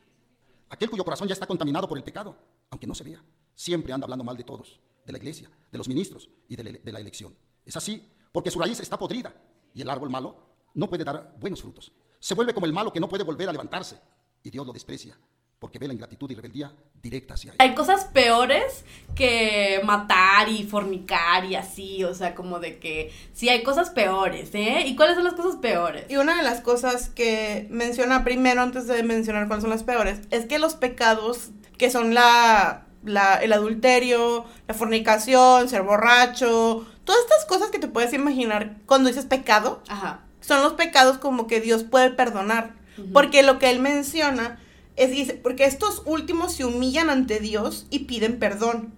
Aquel 0.68 0.88
cuyo 0.88 1.04
corazón 1.04 1.26
ya 1.26 1.32
está 1.32 1.46
contaminado 1.46 1.88
por 1.88 1.98
el 1.98 2.04
pecado, 2.04 2.36
aunque 2.70 2.86
no 2.86 2.94
se 2.94 3.02
vea, 3.02 3.24
siempre 3.54 3.92
anda 3.92 4.04
hablando 4.04 4.24
mal 4.24 4.36
de 4.36 4.44
todos, 4.44 4.80
de 5.04 5.12
la 5.12 5.18
iglesia, 5.18 5.50
de 5.72 5.78
los 5.78 5.88
ministros 5.88 6.30
y 6.48 6.56
de, 6.56 6.92
la 6.92 7.00
elección. 7.00 7.34
Es 7.64 7.76
así 7.76 8.08
porque 8.30 8.50
su 8.50 8.60
raíz 8.60 8.78
está 8.78 8.98
podrida 8.98 9.34
y 9.74 9.82
el 9.82 9.90
árbol 9.90 10.10
malo 10.10 10.36
no 10.74 10.88
puede 10.88 11.02
dar 11.02 11.36
buenos 11.40 11.60
frutos. 11.60 11.92
Se 12.20 12.34
vuelve 12.34 12.54
como 12.54 12.66
el 12.66 12.72
malo 12.72 12.92
que 12.92 13.00
no 13.00 13.08
puede 13.08 13.24
volver 13.24 13.48
a 13.48 13.52
levantarse 13.52 14.00
y 14.44 14.50
Dios 14.50 14.64
lo 14.64 14.72
desprecia 14.72 15.18
porque 15.60 15.78
ve 15.78 15.86
la 15.86 15.92
ingratitud 15.92 16.30
y 16.30 16.34
rebeldía 16.34 16.72
directa 17.02 17.34
hacia 17.34 17.52
él. 17.52 17.56
Hay 17.60 17.74
cosas 17.74 18.06
peores 18.06 18.84
que 19.14 19.80
matar 19.84 20.48
y 20.48 20.64
fornicar 20.64 21.44
y 21.44 21.54
así, 21.54 22.02
o 22.02 22.14
sea, 22.14 22.34
como 22.34 22.58
de 22.60 22.78
que 22.78 23.12
sí 23.34 23.50
hay 23.50 23.62
cosas 23.62 23.90
peores, 23.90 24.54
¿eh? 24.54 24.84
¿Y 24.86 24.96
cuáles 24.96 25.16
son 25.16 25.24
las 25.24 25.34
cosas 25.34 25.56
peores? 25.60 26.06
Y 26.08 26.16
una 26.16 26.34
de 26.38 26.42
las 26.42 26.62
cosas 26.62 27.10
que 27.10 27.66
menciona 27.70 28.24
primero 28.24 28.62
antes 28.62 28.86
de 28.86 29.02
mencionar 29.02 29.46
cuáles 29.48 29.62
son 29.62 29.70
las 29.70 29.82
peores 29.84 30.20
es 30.30 30.46
que 30.46 30.58
los 30.58 30.74
pecados 30.74 31.50
que 31.76 31.90
son 31.90 32.14
la, 32.14 32.86
la 33.04 33.36
el 33.36 33.52
adulterio, 33.52 34.46
la 34.66 34.72
fornicación, 34.72 35.68
ser 35.68 35.82
borracho, 35.82 36.86
todas 37.04 37.20
estas 37.20 37.44
cosas 37.44 37.68
que 37.68 37.78
te 37.78 37.88
puedes 37.88 38.14
imaginar 38.14 38.76
cuando 38.86 39.08
dices 39.08 39.26
pecado, 39.26 39.82
Ajá. 39.88 40.20
son 40.40 40.62
los 40.62 40.72
pecados 40.72 41.18
como 41.18 41.46
que 41.46 41.60
Dios 41.60 41.84
puede 41.84 42.08
perdonar, 42.08 42.72
porque 43.12 43.42
lo 43.42 43.58
que 43.58 43.68
él 43.68 43.80
menciona 43.80 44.58
es, 45.00 45.10
dice, 45.10 45.32
porque 45.32 45.64
estos 45.64 46.02
últimos 46.04 46.52
se 46.52 46.66
humillan 46.66 47.08
ante 47.08 47.40
Dios 47.40 47.86
y 47.88 48.00
piden 48.00 48.38
perdón, 48.38 48.92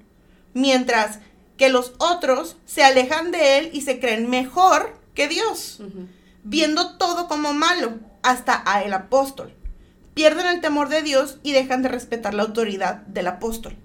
mientras 0.53 1.21
que 1.57 1.69
los 1.69 1.95
otros 1.99 2.57
se 2.67 2.83
alejan 2.83 3.31
de 3.31 3.59
Él 3.59 3.71
y 3.73 3.83
se 3.83 4.01
creen 4.01 4.29
mejor 4.29 4.99
que 5.15 5.29
Dios, 5.29 5.81
viendo 6.43 6.97
todo 6.97 7.29
como 7.29 7.53
malo, 7.53 8.01
hasta 8.25 8.65
a 8.67 8.83
el 8.83 8.93
apóstol. 8.95 9.55
Pierden 10.13 10.47
el 10.47 10.61
temor 10.61 10.89
de 10.89 11.03
Dios 11.03 11.39
y 11.45 11.53
dejan 11.53 11.83
de 11.83 11.89
respetar 11.89 12.35
la 12.35 12.43
autoridad 12.43 12.97
del 13.07 13.29
apóstol. 13.29 13.77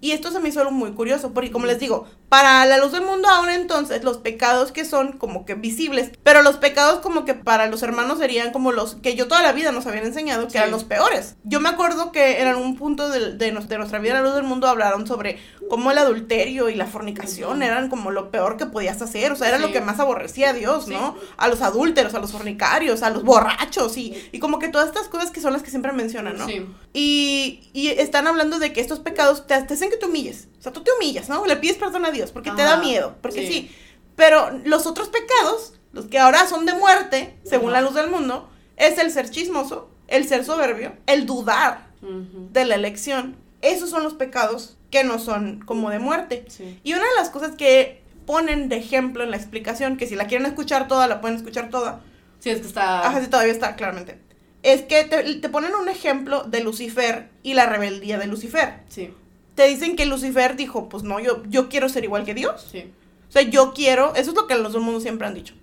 Y 0.00 0.10
esto 0.10 0.32
se 0.32 0.40
me 0.40 0.48
hizo 0.48 0.58
algo 0.58 0.72
muy 0.72 0.94
curioso, 0.94 1.32
porque 1.32 1.52
como 1.52 1.66
les 1.66 1.78
digo, 1.78 2.08
para 2.32 2.64
la 2.64 2.78
luz 2.78 2.92
del 2.92 3.02
mundo 3.02 3.28
ahora 3.28 3.54
entonces 3.54 4.04
los 4.04 4.16
pecados 4.16 4.72
que 4.72 4.86
son 4.86 5.12
como 5.12 5.44
que 5.44 5.54
visibles, 5.54 6.12
pero 6.22 6.40
los 6.40 6.56
pecados 6.56 7.00
como 7.00 7.26
que 7.26 7.34
para 7.34 7.66
los 7.66 7.82
hermanos 7.82 8.20
serían 8.20 8.52
como 8.52 8.72
los 8.72 8.94
que 8.94 9.14
yo 9.14 9.28
toda 9.28 9.42
la 9.42 9.52
vida 9.52 9.70
nos 9.70 9.86
habían 9.86 10.06
enseñado 10.06 10.48
que 10.48 10.56
eran 10.56 10.70
los 10.70 10.84
peores. 10.84 11.36
Yo 11.44 11.60
me 11.60 11.68
acuerdo 11.68 12.10
que 12.10 12.40
en 12.40 12.48
algún 12.48 12.76
punto 12.76 13.10
de, 13.10 13.36
de, 13.36 13.52
nuestra 13.52 13.98
vida 13.98 14.14
la 14.14 14.22
luz 14.22 14.34
del 14.34 14.44
mundo 14.44 14.66
hablaron 14.66 15.06
sobre 15.06 15.40
cómo 15.68 15.90
el 15.90 15.98
adulterio 15.98 16.70
y 16.70 16.74
la 16.74 16.86
fornicación 16.86 17.62
eran 17.62 17.90
como 17.90 18.10
lo 18.10 18.30
peor 18.30 18.56
que 18.56 18.64
podías 18.64 19.02
hacer, 19.02 19.32
o 19.32 19.36
sea, 19.36 19.48
era 19.48 19.58
lo 19.58 19.70
que 19.70 19.82
más 19.82 20.00
aborrecía 20.00 20.50
a 20.50 20.52
Dios, 20.54 20.88
¿no? 20.88 21.16
A 21.36 21.48
los 21.48 21.60
adúlteros, 21.60 22.14
a 22.14 22.18
los 22.18 22.32
fornicarios, 22.32 23.02
a 23.02 23.10
los 23.10 23.24
borrachos 23.24 23.98
y, 23.98 24.16
y 24.32 24.38
como 24.38 24.58
que 24.58 24.68
todas 24.68 24.86
estas 24.86 25.08
cosas 25.08 25.30
que 25.30 25.42
son 25.42 25.52
las 25.52 25.62
que 25.62 25.68
siempre 25.68 25.92
mencionan, 25.92 26.38
¿no? 26.38 26.46
Y, 26.94 27.68
y 27.74 27.88
están 27.88 28.26
hablando 28.26 28.58
de 28.58 28.72
que 28.72 28.80
estos 28.80 29.00
pecados 29.00 29.46
te, 29.46 29.60
te 29.64 29.74
hacen 29.74 29.90
que 29.90 29.98
te 29.98 30.06
humilles. 30.06 30.48
O 30.58 30.62
sea, 30.62 30.72
tú 30.72 30.82
te 30.82 30.92
humillas, 30.92 31.28
¿no? 31.28 31.44
Le 31.44 31.56
pides 31.56 31.76
perdón 31.76 32.06
a 32.06 32.10
Dios 32.10 32.21
porque 32.30 32.50
Ajá, 32.50 32.56
te 32.56 32.62
da 32.62 32.76
miedo, 32.76 33.16
porque 33.20 33.46
sí. 33.46 33.52
sí. 33.52 33.76
Pero 34.14 34.50
los 34.64 34.86
otros 34.86 35.08
pecados, 35.08 35.74
los 35.92 36.06
que 36.06 36.18
ahora 36.18 36.46
son 36.46 36.66
de 36.66 36.74
muerte, 36.74 37.36
según 37.44 37.70
Ajá. 37.70 37.80
la 37.80 37.88
luz 37.88 37.94
del 37.94 38.10
mundo, 38.10 38.48
es 38.76 38.98
el 38.98 39.10
ser 39.10 39.30
chismoso, 39.30 39.90
el 40.08 40.28
ser 40.28 40.44
soberbio, 40.44 40.92
el 41.06 41.26
dudar 41.26 41.88
uh 42.02 42.06
-huh. 42.06 42.50
de 42.50 42.64
la 42.64 42.74
elección. 42.74 43.36
Esos 43.62 43.90
son 43.90 44.02
los 44.04 44.14
pecados 44.14 44.76
que 44.90 45.04
no 45.04 45.18
son 45.18 45.60
como 45.60 45.90
de 45.90 45.98
muerte. 45.98 46.44
Sí. 46.48 46.78
Y 46.84 46.92
una 46.92 47.02
de 47.02 47.14
las 47.16 47.30
cosas 47.30 47.56
que 47.56 48.02
ponen 48.26 48.68
de 48.68 48.76
ejemplo 48.76 49.24
en 49.24 49.30
la 49.30 49.36
explicación, 49.36 49.96
que 49.96 50.06
si 50.06 50.14
la 50.14 50.26
quieren 50.26 50.46
escuchar 50.46 50.86
toda, 50.86 51.08
la 51.08 51.20
pueden 51.20 51.36
escuchar 51.36 51.70
toda. 51.70 52.00
Sí, 52.38 52.50
es 52.50 52.60
que 52.60 52.66
está... 52.66 53.06
Ajá, 53.06 53.20
sí, 53.20 53.28
todavía 53.28 53.52
está, 53.52 53.74
claramente 53.76 54.18
es 54.62 54.82
que 54.82 55.04
te, 55.04 55.22
te, 55.34 55.48
ponen 55.48 55.74
un 55.74 55.88
ejemplo 55.88 56.44
de 56.44 56.62
Lucifer 56.62 57.28
y 57.42 57.54
la 57.54 57.66
rebeldía 57.66 58.18
de 58.18 58.26
Lucifer. 58.26 58.80
Sí. 58.88 59.12
Te 59.54 59.66
dicen 59.66 59.96
que 59.96 60.06
Lucifer 60.06 60.56
dijo, 60.56 60.88
pues 60.88 61.02
no, 61.02 61.20
yo, 61.20 61.42
yo 61.48 61.68
quiero 61.68 61.88
ser 61.88 62.04
igual 62.04 62.24
que 62.24 62.34
Dios. 62.34 62.68
Sí. 62.70 62.90
O 63.28 63.32
sea, 63.32 63.42
yo 63.42 63.72
quiero, 63.74 64.14
eso 64.14 64.30
es 64.30 64.36
lo 64.36 64.46
que 64.46 64.56
los 64.56 64.72
del 64.72 64.82
mundo 64.82 65.00
siempre 65.00 65.26
han 65.26 65.34
dicho. 65.34 65.54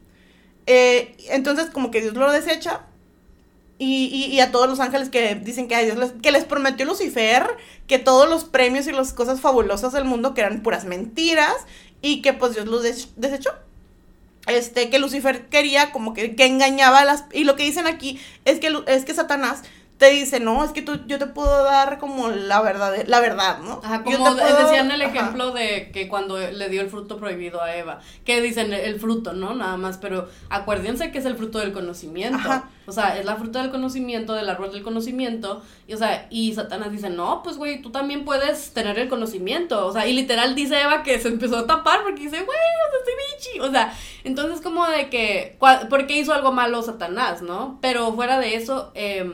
Eh, 0.66 1.16
entonces, 1.30 1.68
como 1.68 1.92
que 1.92 2.02
Dios 2.02 2.14
lo 2.14 2.32
desecha. 2.32 2.86
Y, 3.78 4.06
y, 4.06 4.26
y, 4.26 4.42
a 4.42 4.52
todos 4.52 4.68
los 4.68 4.82
ángeles 4.82 5.10
que 5.10 5.36
dicen 5.36 5.70
que 5.70 5.76
a 5.76 5.80
Dios 5.80 5.98
les, 5.98 6.12
que 6.12 6.32
les 6.32 6.44
prometió 6.44 6.86
Lucifer, 6.86 7.48
que 7.88 7.98
todos 7.98 8.30
los 8.30 8.44
premios 8.44 8.88
y 8.88 8.92
las 8.92 9.14
cosas 9.14 9.40
fabulosas 9.40 9.94
del 9.94 10.04
mundo 10.04 10.34
que 10.34 10.42
eran 10.42 10.62
puras 10.62 10.84
mentiras 10.84 11.56
y 12.02 12.22
que 12.22 12.34
pues 12.34 12.56
Dios 12.56 12.68
los 12.68 12.84
des 12.84 13.08
desechó 13.16 13.52
este, 14.50 14.90
que 14.90 15.00
Lucifer 15.00 15.48
quería 15.48 15.92
como 15.92 16.14
que, 16.14 16.36
que 16.36 16.46
engañaba 16.46 17.00
a 17.00 17.06
las... 17.06 17.26
Y 17.34 17.44
lo 17.44 17.56
que 17.56 17.64
dicen 17.64 17.88
aquí 17.88 18.20
es 18.46 18.60
que, 18.60 18.76
es 18.88 19.06
que 19.06 19.14
Satanás 19.14 19.62
te 20.00 20.12
dice, 20.12 20.40
no, 20.40 20.64
es 20.64 20.72
que 20.72 20.82
tú, 20.82 20.98
yo 21.08 21.20
te 21.20 21.26
puedo 21.26 21.62
dar 21.66 22.00
como 22.00 22.30
la 22.30 22.62
verdad, 22.62 23.04
la 23.06 23.20
verdad, 23.20 23.60
¿no? 23.60 23.82
Ajá, 23.84 24.02
como 24.02 24.34
decían 24.34 24.90
el 24.92 25.02
ejemplo 25.02 25.52
de 25.52 25.92
que 25.92 26.08
cuando 26.08 26.40
le 26.40 26.70
dio 26.70 26.80
el 26.80 26.90
fruto 26.90 27.18
prohibido 27.18 27.62
a 27.62 27.76
Eva, 27.76 28.00
que 28.24 28.42
dicen 28.42 28.72
el 28.72 28.98
fruto, 28.98 29.34
¿no? 29.34 29.54
Nada 29.54 29.76
más, 29.76 29.98
pero 29.98 30.30
acuérdense 30.50 31.12
que 31.12 31.18
es 31.18 31.26
el 31.26 31.36
fruto 31.36 31.60
del 31.60 31.74
conocimiento. 31.74 32.40
O 32.86 32.94
sea, 32.94 33.20
es 33.20 33.26
la 33.26 33.36
fruta 33.36 33.62
del 33.62 33.72
conocimiento, 33.72 34.34
del 34.34 34.50
árbol 34.50 34.72
del 34.72 34.84
conocimiento. 34.84 35.62
Y, 35.86 35.94
o 35.94 35.98
sea, 35.98 36.28
y 36.30 36.54
Satanás 36.54 36.92
dice, 36.92 37.10
no, 37.10 37.44
pues, 37.44 37.58
güey, 37.58 37.82
tú 37.82 37.92
también 37.92 38.24
puedes 38.24 38.74
tener 38.74 38.98
el 38.98 39.10
conocimiento. 39.10 39.86
O 39.86 39.92
sea, 39.92 40.08
y 40.08 40.14
literal 40.14 40.56
dice 40.56 40.82
Eva 40.82 41.04
que 41.04 41.20
se 41.20 41.28
empezó 41.28 41.58
a 41.58 41.68
tapar 41.68 42.04
porque 42.04 42.22
dice, 42.22 42.38
güey, 42.38 42.48
o 42.48 42.90
sea, 42.90 43.00
estoy 43.00 43.14
bichi. 43.36 43.60
O 43.60 43.70
sea, 43.70 43.94
entonces 44.24 44.62
como 44.62 44.88
de 44.88 45.10
que, 45.10 45.58
¿por 45.60 46.08
qué 46.08 46.18
hizo 46.18 46.34
algo 46.34 46.54
malo 46.54 46.82
Satanás, 46.82 47.42
no? 47.42 47.78
Pero 47.82 48.14
fuera 48.14 48.40
de 48.40 48.56
eso, 48.56 48.92
eh 48.96 49.30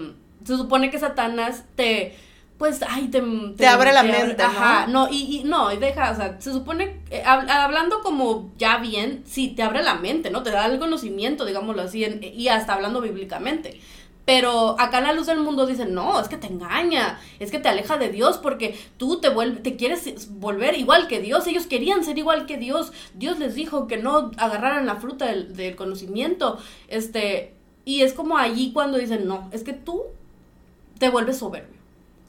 se 0.46 0.56
supone 0.58 0.90
que 0.90 1.00
Satanás 1.00 1.64
te 1.76 2.16
pues, 2.58 2.80
ay, 2.88 3.10
te, 3.10 3.22
te, 3.58 3.68
abre 3.68 3.92
la 3.92 4.04
mente. 4.04 4.42
ajá, 4.42 4.88
no, 4.88 5.10
y, 5.12 5.40
y, 5.40 5.44
no, 5.44 5.74
y 5.74 5.78
deja, 5.78 6.12
o 6.12 6.16
sea, 6.16 6.40
se 6.40 6.54
supone, 6.54 7.02
eh, 7.12 7.22
hablando 7.26 8.02
como 8.02 8.50
ya 8.58 8.78
bien, 8.78 9.24
sí, 9.26 9.50
te 9.50 9.62
abre 9.62 9.84
la 9.84 9.96
mente, 9.96 10.30
¿no? 10.30 10.42
Te 10.42 10.52
da 10.52 10.66
el 10.66 10.80
conocimiento, 10.80 11.44
digámoslo 11.44 11.82
así, 11.82 12.06
y 12.06 12.48
hasta 12.48 12.74
hablando 12.74 13.02
bíblicamente. 13.02 13.82
Pero 14.24 14.80
acá 14.80 15.00
en 15.00 15.04
la 15.04 15.14
luz 15.14 15.28
del 15.28 15.40
mundo 15.40 15.68
dicen, 15.68 15.94
no, 15.94 16.20
es 16.20 16.30
que 16.30 16.38
te 16.38 16.48
engaña, 16.48 17.20
es 17.40 17.52
que 17.52 17.60
te 17.60 17.70
aleja 17.70 17.98
de 17.98 18.10
Dios 18.10 18.40
porque 18.40 18.76
tú 18.98 19.20
te, 19.20 19.30
vuelve, 19.30 19.60
te 19.60 19.76
quieres 19.76 20.30
volver 20.32 20.76
igual 20.80 21.08
que 21.08 21.20
Dios. 21.20 21.46
Ellos 21.46 21.68
querían 21.68 22.04
ser 22.04 22.18
igual 22.18 22.48
que 22.48 22.58
Dios. 22.58 22.92
Dios 23.14 23.38
les 23.38 23.54
dijo 23.54 23.86
que 23.86 23.98
no 23.98 24.32
agarraran 24.38 24.88
la 24.88 24.96
fruta 24.96 25.28
del, 25.28 25.56
del 25.56 25.76
conocimiento. 25.76 26.58
Este, 26.88 27.54
y 27.84 28.02
es 28.02 28.14
como 28.14 28.38
allí 28.38 28.72
cuando 28.74 28.98
dicen, 28.98 29.28
no, 29.28 29.48
es 29.54 29.64
que 29.64 29.74
tú 29.74 30.06
te 30.98 31.10
vuelves 31.10 31.38
soberbio. 31.38 31.80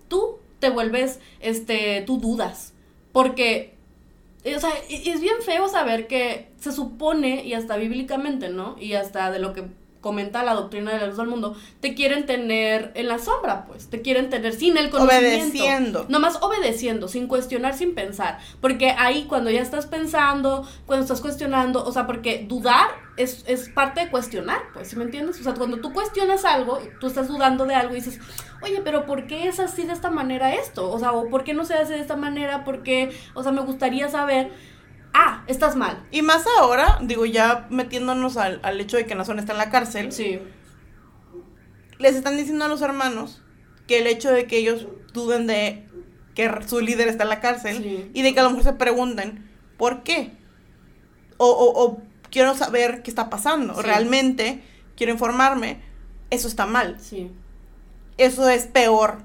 Tú 0.09 0.39
te 0.59 0.71
vuelves, 0.71 1.21
este, 1.41 2.03
tú 2.07 2.19
dudas. 2.19 2.73
Porque, 3.13 3.75
o 4.45 4.61
sea, 4.61 4.71
es 4.89 5.21
bien 5.21 5.37
feo 5.45 5.69
saber 5.69 6.07
que 6.07 6.49
se 6.61 6.73
supone, 6.73 7.45
y 7.45 7.55
hasta 7.55 7.77
bíblicamente, 7.77 8.49
¿no? 8.49 8.77
Y 8.79 8.95
hasta 8.95 9.31
de 9.31 9.39
lo 9.39 9.53
que 9.53 9.65
comenta 10.07 10.45
la 10.45 10.55
doctrina 10.55 10.93
de 10.93 11.01
la 11.01 11.07
luz 11.09 11.17
del 11.17 11.27
mundo, 11.27 11.57
te 11.81 11.97
quieren 11.97 12.27
tener 12.27 12.93
en 12.95 13.09
la 13.09 13.19
sombra, 13.19 13.65
pues, 13.67 13.91
te 13.91 14.03
quieren 14.03 14.31
tener 14.31 14.53
sin 14.53 14.77
el 14.77 14.89
conocimiento. 14.89 15.27
Obedeciendo. 15.27 16.07
Nomás 16.09 16.41
obedeciendo, 16.43 17.09
sin 17.09 17.27
cuestionar, 17.27 17.75
sin 17.75 17.93
pensar. 17.93 18.39
Porque 18.61 18.93
ahí 18.93 19.25
cuando 19.25 19.51
ya 19.51 19.61
estás 19.61 19.87
pensando, 19.87 20.65
cuando 20.87 21.03
estás 21.03 21.21
cuestionando, 21.21 21.85
o 21.85 21.91
sea, 21.91 22.07
porque 22.07 22.47
dudar 22.49 22.87
es, 23.17 23.43
es 23.49 23.69
parte 23.69 24.05
de 24.05 24.11
cuestionar, 24.11 24.61
pues, 24.75 24.87
¿sí 24.87 24.95
me 24.95 25.03
entiendes? 25.03 25.41
O 25.41 25.43
sea, 25.43 25.55
cuando 25.55 25.79
tú 25.81 25.93
cuestionas 25.93 26.45
algo, 26.45 26.79
tú 27.01 27.09
estás 27.09 27.27
dudando 27.27 27.67
de 27.67 27.75
algo 27.75 27.91
y 27.95 27.97
dices, 27.97 28.21
oye, 28.63 28.81
pero 28.85 29.07
¿por 29.07 29.27
qué 29.27 29.49
es 29.49 29.59
así 29.59 29.83
de 29.83 29.93
esta 29.93 30.11
manera 30.11 30.55
esto? 30.55 30.89
O 30.89 31.01
sea, 31.01 31.11
o 31.15 31.29
¿por 31.29 31.43
qué 31.43 31.53
no 31.53 31.65
se 31.65 31.75
hace 31.75 31.95
de 31.95 32.01
esta 32.01 32.15
manera? 32.15 32.63
Porque, 32.63 33.11
o 33.35 33.43
sea, 33.43 33.51
me 33.51 33.63
gustaría 33.63 34.09
saber 34.09 34.53
ah, 35.17 35.45
estás 35.47 35.77
mal. 35.77 36.07
Y 36.11 36.23
más 36.23 36.45
ahora, 36.59 36.99
digo, 37.03 37.25
ya 37.25 37.67
metiéndonos 37.71 38.37
al, 38.37 38.81
hecho 38.81 38.97
de 38.97 39.07
que 39.07 39.15
Nazón 39.15 39.39
está 39.39 39.53
en 39.53 39.59
la 39.59 39.71
cárcel. 39.71 40.13
Sí. 40.13 40.41
Les 41.99 42.15
están 42.15 42.37
diciendo 42.37 42.67
a 42.67 42.69
los 42.69 42.83
hermanos 42.83 43.43
que 43.87 43.99
el 43.99 44.07
hecho 44.07 44.31
de 44.31 44.47
que 44.47 44.59
ellos 44.59 44.87
duden 45.13 45.47
de 45.47 45.89
que 46.35 46.51
su 46.67 46.81
líder 46.81 47.09
está 47.09 47.25
en 47.25 47.31
la 47.31 47.41
cárcel 47.41 48.11
y 48.13 48.23
de 48.23 48.35
que 48.35 48.41
a 48.41 48.43
lo 48.43 48.51
mejor 48.51 48.65
se 48.65 48.73
pregunten, 48.75 49.51
¿por 49.79 50.03
qué? 50.03 50.33
O, 51.39 51.49
o, 51.49 52.03
quiero 52.31 52.55
saber 52.55 53.03
qué 53.03 53.11
está 53.11 53.31
pasando. 53.31 53.81
Realmente 53.81 54.63
quiero 54.97 55.13
informarme. 55.13 55.81
Eso 56.29 56.49
está 56.49 56.67
mal. 56.67 56.99
Sí. 57.01 57.31
Eso 58.19 58.49
es 58.49 58.67
peor 58.67 59.23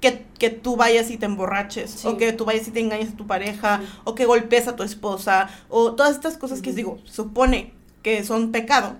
que, 0.00 0.50
tú 0.50 0.76
vayas 0.76 1.10
y 1.10 1.16
te 1.16 1.26
emborraches, 1.26 2.04
o 2.04 2.16
que 2.16 2.32
tú 2.32 2.44
vayas 2.44 2.68
y 2.68 2.70
te 2.70 2.80
engañes 2.80 3.12
a 3.12 3.16
tu 3.16 3.26
pareja, 3.26 3.80
o 4.04 4.14
que 4.14 4.26
golpes 4.26 4.68
a 4.68 4.76
tu 4.76 4.82
esposa, 4.82 5.48
o 5.68 5.94
todas 5.94 6.14
estas 6.14 6.36
cosas 6.36 6.60
que 6.60 6.72
digo, 6.72 6.98
supone 7.04 7.72
que 8.02 8.24
son 8.24 8.52
pecado, 8.52 8.96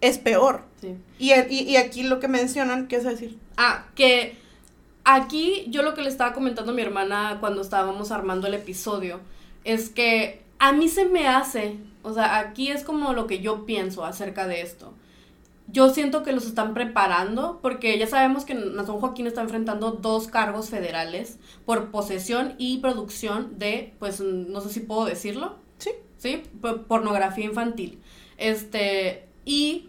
es 0.00 0.18
peor. 0.18 0.64
Y, 1.18 1.32
y, 1.32 1.76
aquí 1.76 2.02
lo 2.02 2.20
que 2.20 2.28
mencionan, 2.28 2.88
¿qué 2.88 2.96
es 2.96 3.04
decir? 3.04 3.38
Ah, 3.56 3.86
que 3.94 4.36
aquí 5.04 5.66
yo 5.68 5.82
lo 5.82 5.94
que 5.94 6.02
le 6.02 6.08
estaba 6.08 6.32
comentando 6.32 6.72
a 6.72 6.74
mi 6.74 6.82
hermana 6.82 7.38
cuando 7.40 7.62
estábamos 7.62 8.10
armando 8.10 8.46
el 8.46 8.54
episodio, 8.54 9.20
es 9.64 9.88
que 9.90 10.42
a 10.58 10.72
mí 10.72 10.88
se 10.88 11.04
me 11.04 11.26
hace, 11.28 11.76
o 12.02 12.12
sea, 12.12 12.38
aquí 12.38 12.70
es 12.70 12.84
como 12.84 13.12
lo 13.12 13.26
que 13.26 13.40
yo 13.40 13.66
pienso 13.66 14.04
acerca 14.04 14.46
de 14.46 14.62
esto 14.62 14.94
yo 15.70 15.90
siento 15.90 16.22
que 16.22 16.32
los 16.32 16.46
están 16.46 16.74
preparando 16.74 17.58
porque 17.60 17.98
ya 17.98 18.06
sabemos 18.06 18.44
que 18.44 18.54
Nazón 18.54 19.00
Joaquín 19.00 19.26
está 19.26 19.42
enfrentando 19.42 19.92
dos 19.92 20.26
cargos 20.26 20.70
federales 20.70 21.38
por 21.66 21.90
posesión 21.90 22.54
y 22.58 22.78
producción 22.78 23.58
de, 23.58 23.94
pues 23.98 24.20
no 24.20 24.60
sé 24.60 24.70
si 24.70 24.80
puedo 24.80 25.04
decirlo. 25.04 25.56
Sí. 25.78 25.90
Sí, 26.16 26.42
pornografía 26.88 27.44
infantil. 27.44 28.00
Este, 28.38 29.26
y 29.44 29.88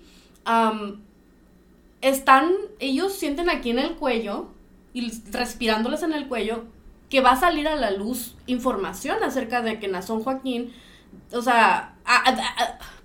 están, 2.01 2.51
ellos 2.79 3.13
sienten 3.13 3.49
aquí 3.49 3.71
en 3.71 3.79
el 3.79 3.95
cuello 3.95 4.47
y 4.93 5.11
respirándoles 5.31 6.03
en 6.03 6.13
el 6.13 6.27
cuello 6.27 6.65
que 7.09 7.21
va 7.21 7.31
a 7.31 7.39
salir 7.39 7.67
a 7.67 7.75
la 7.75 7.91
luz 7.91 8.35
información 8.45 9.23
acerca 9.23 9.61
de 9.61 9.79
que 9.79 9.87
Nazón 9.87 10.23
Joaquín 10.23 10.71
o 11.31 11.41
sea, 11.41 11.93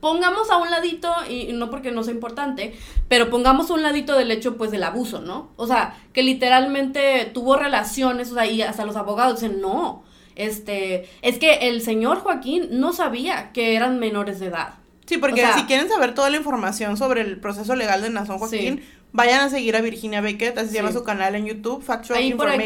pongamos 0.01 0.51
a 0.51 0.57
un 0.59 0.71
ladito, 0.71 1.13
y 1.29 1.53
no 1.53 1.71
porque 1.71 1.91
no 1.91 2.03
sea 2.03 2.15
importante, 2.15 2.75
pero 3.09 3.31
pongamos 3.31 3.71
a 3.71 3.75
un 3.75 3.83
ladito 3.83 4.17
del 4.17 4.31
hecho, 4.31 4.57
pues, 4.57 4.71
del 4.71 4.83
abuso, 4.83 5.21
¿no? 5.21 5.51
O 5.57 5.67
sea, 5.67 5.97
que 6.13 6.23
literalmente 6.23 7.31
tuvo 7.33 7.57
relaciones, 7.57 8.31
o 8.31 8.35
sea, 8.35 8.47
y 8.47 8.63
hasta 8.63 8.85
los 8.85 8.97
abogados 8.97 9.41
dicen, 9.41 9.61
no, 9.61 10.05
este, 10.37 11.09
es 11.23 11.39
que 11.39 11.69
el 11.69 11.81
señor 11.81 12.21
Joaquín 12.21 12.69
no 12.71 12.93
sabía 12.93 13.53
que 13.53 13.77
eran 13.77 13.99
menores 13.99 14.41
de 14.41 14.47
edad. 14.47 14.75
Sí, 15.07 15.19
porque 15.19 15.47
si 15.55 15.65
quieren 15.65 15.89
saber 15.89 16.15
toda 16.15 16.31
la 16.31 16.39
información 16.39 16.97
sobre 16.97 17.21
el 17.21 17.39
proceso 17.39 17.77
legal 17.77 18.01
de 18.01 18.11
Nazón 18.11 18.39
Joaquín, 18.39 18.83
vayan 19.15 19.41
a 19.43 19.49
seguir 19.49 19.77
a 19.77 19.81
Virginia 19.81 20.21
Beckett, 20.21 20.59
así 20.59 20.71
se 20.71 20.75
llama 20.75 20.91
su 20.91 21.05
canal 21.05 21.37
en 21.37 21.47
YouTube, 21.47 21.83
Factual 21.83 22.21
Information. 22.21 22.63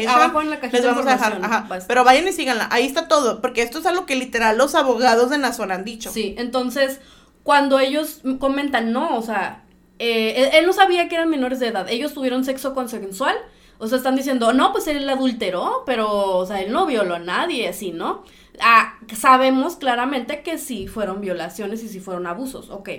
Les 0.71 0.83
vamos 0.83 1.05
a 1.05 1.11
dejar, 1.11 1.39
ajá, 1.43 1.67
pero 1.87 2.03
vayan 2.03 2.27
y 2.27 2.31
síganla, 2.31 2.67
ahí 2.71 2.87
está 2.87 3.07
todo, 3.07 3.39
porque 3.39 3.61
esto 3.61 3.77
es 3.77 3.85
algo 3.85 4.07
que 4.07 4.15
literal 4.15 4.57
los 4.57 4.73
abogados 4.73 5.29
de 5.29 5.37
Nazón 5.37 5.71
han 5.71 5.85
dicho. 5.85 6.11
Sí, 6.11 6.33
entonces, 6.39 7.01
cuando 7.43 7.79
ellos 7.79 8.21
comentan, 8.39 8.91
no, 8.91 9.15
o 9.15 9.21
sea, 9.21 9.63
eh, 9.99 10.49
él, 10.53 10.65
no 10.65 10.73
sabía 10.73 11.07
que 11.07 11.15
eran 11.15 11.29
menores 11.29 11.59
de 11.59 11.67
edad, 11.67 11.87
ellos 11.87 12.15
tuvieron 12.15 12.43
sexo 12.43 12.73
consensual, 12.73 13.35
o 13.77 13.87
sea, 13.87 13.99
están 13.99 14.15
diciendo, 14.15 14.51
no, 14.51 14.71
pues 14.71 14.87
él 14.87 15.07
adulteró, 15.07 15.83
pero, 15.85 16.35
o 16.35 16.45
sea, 16.47 16.61
él 16.61 16.71
no 16.71 16.87
violó 16.87 17.15
a 17.15 17.19
nadie, 17.19 17.69
así, 17.69 17.91
¿no? 17.91 18.23
Ah, 18.59 18.95
sabemos 19.15 19.75
claramente 19.75 20.41
que 20.41 20.57
sí 20.57 20.87
fueron 20.87 21.21
violaciones 21.21 21.83
y 21.83 21.89
sí 21.89 21.99
fueron 21.99 22.25
abusos, 22.25 22.71
ok, 22.71 22.89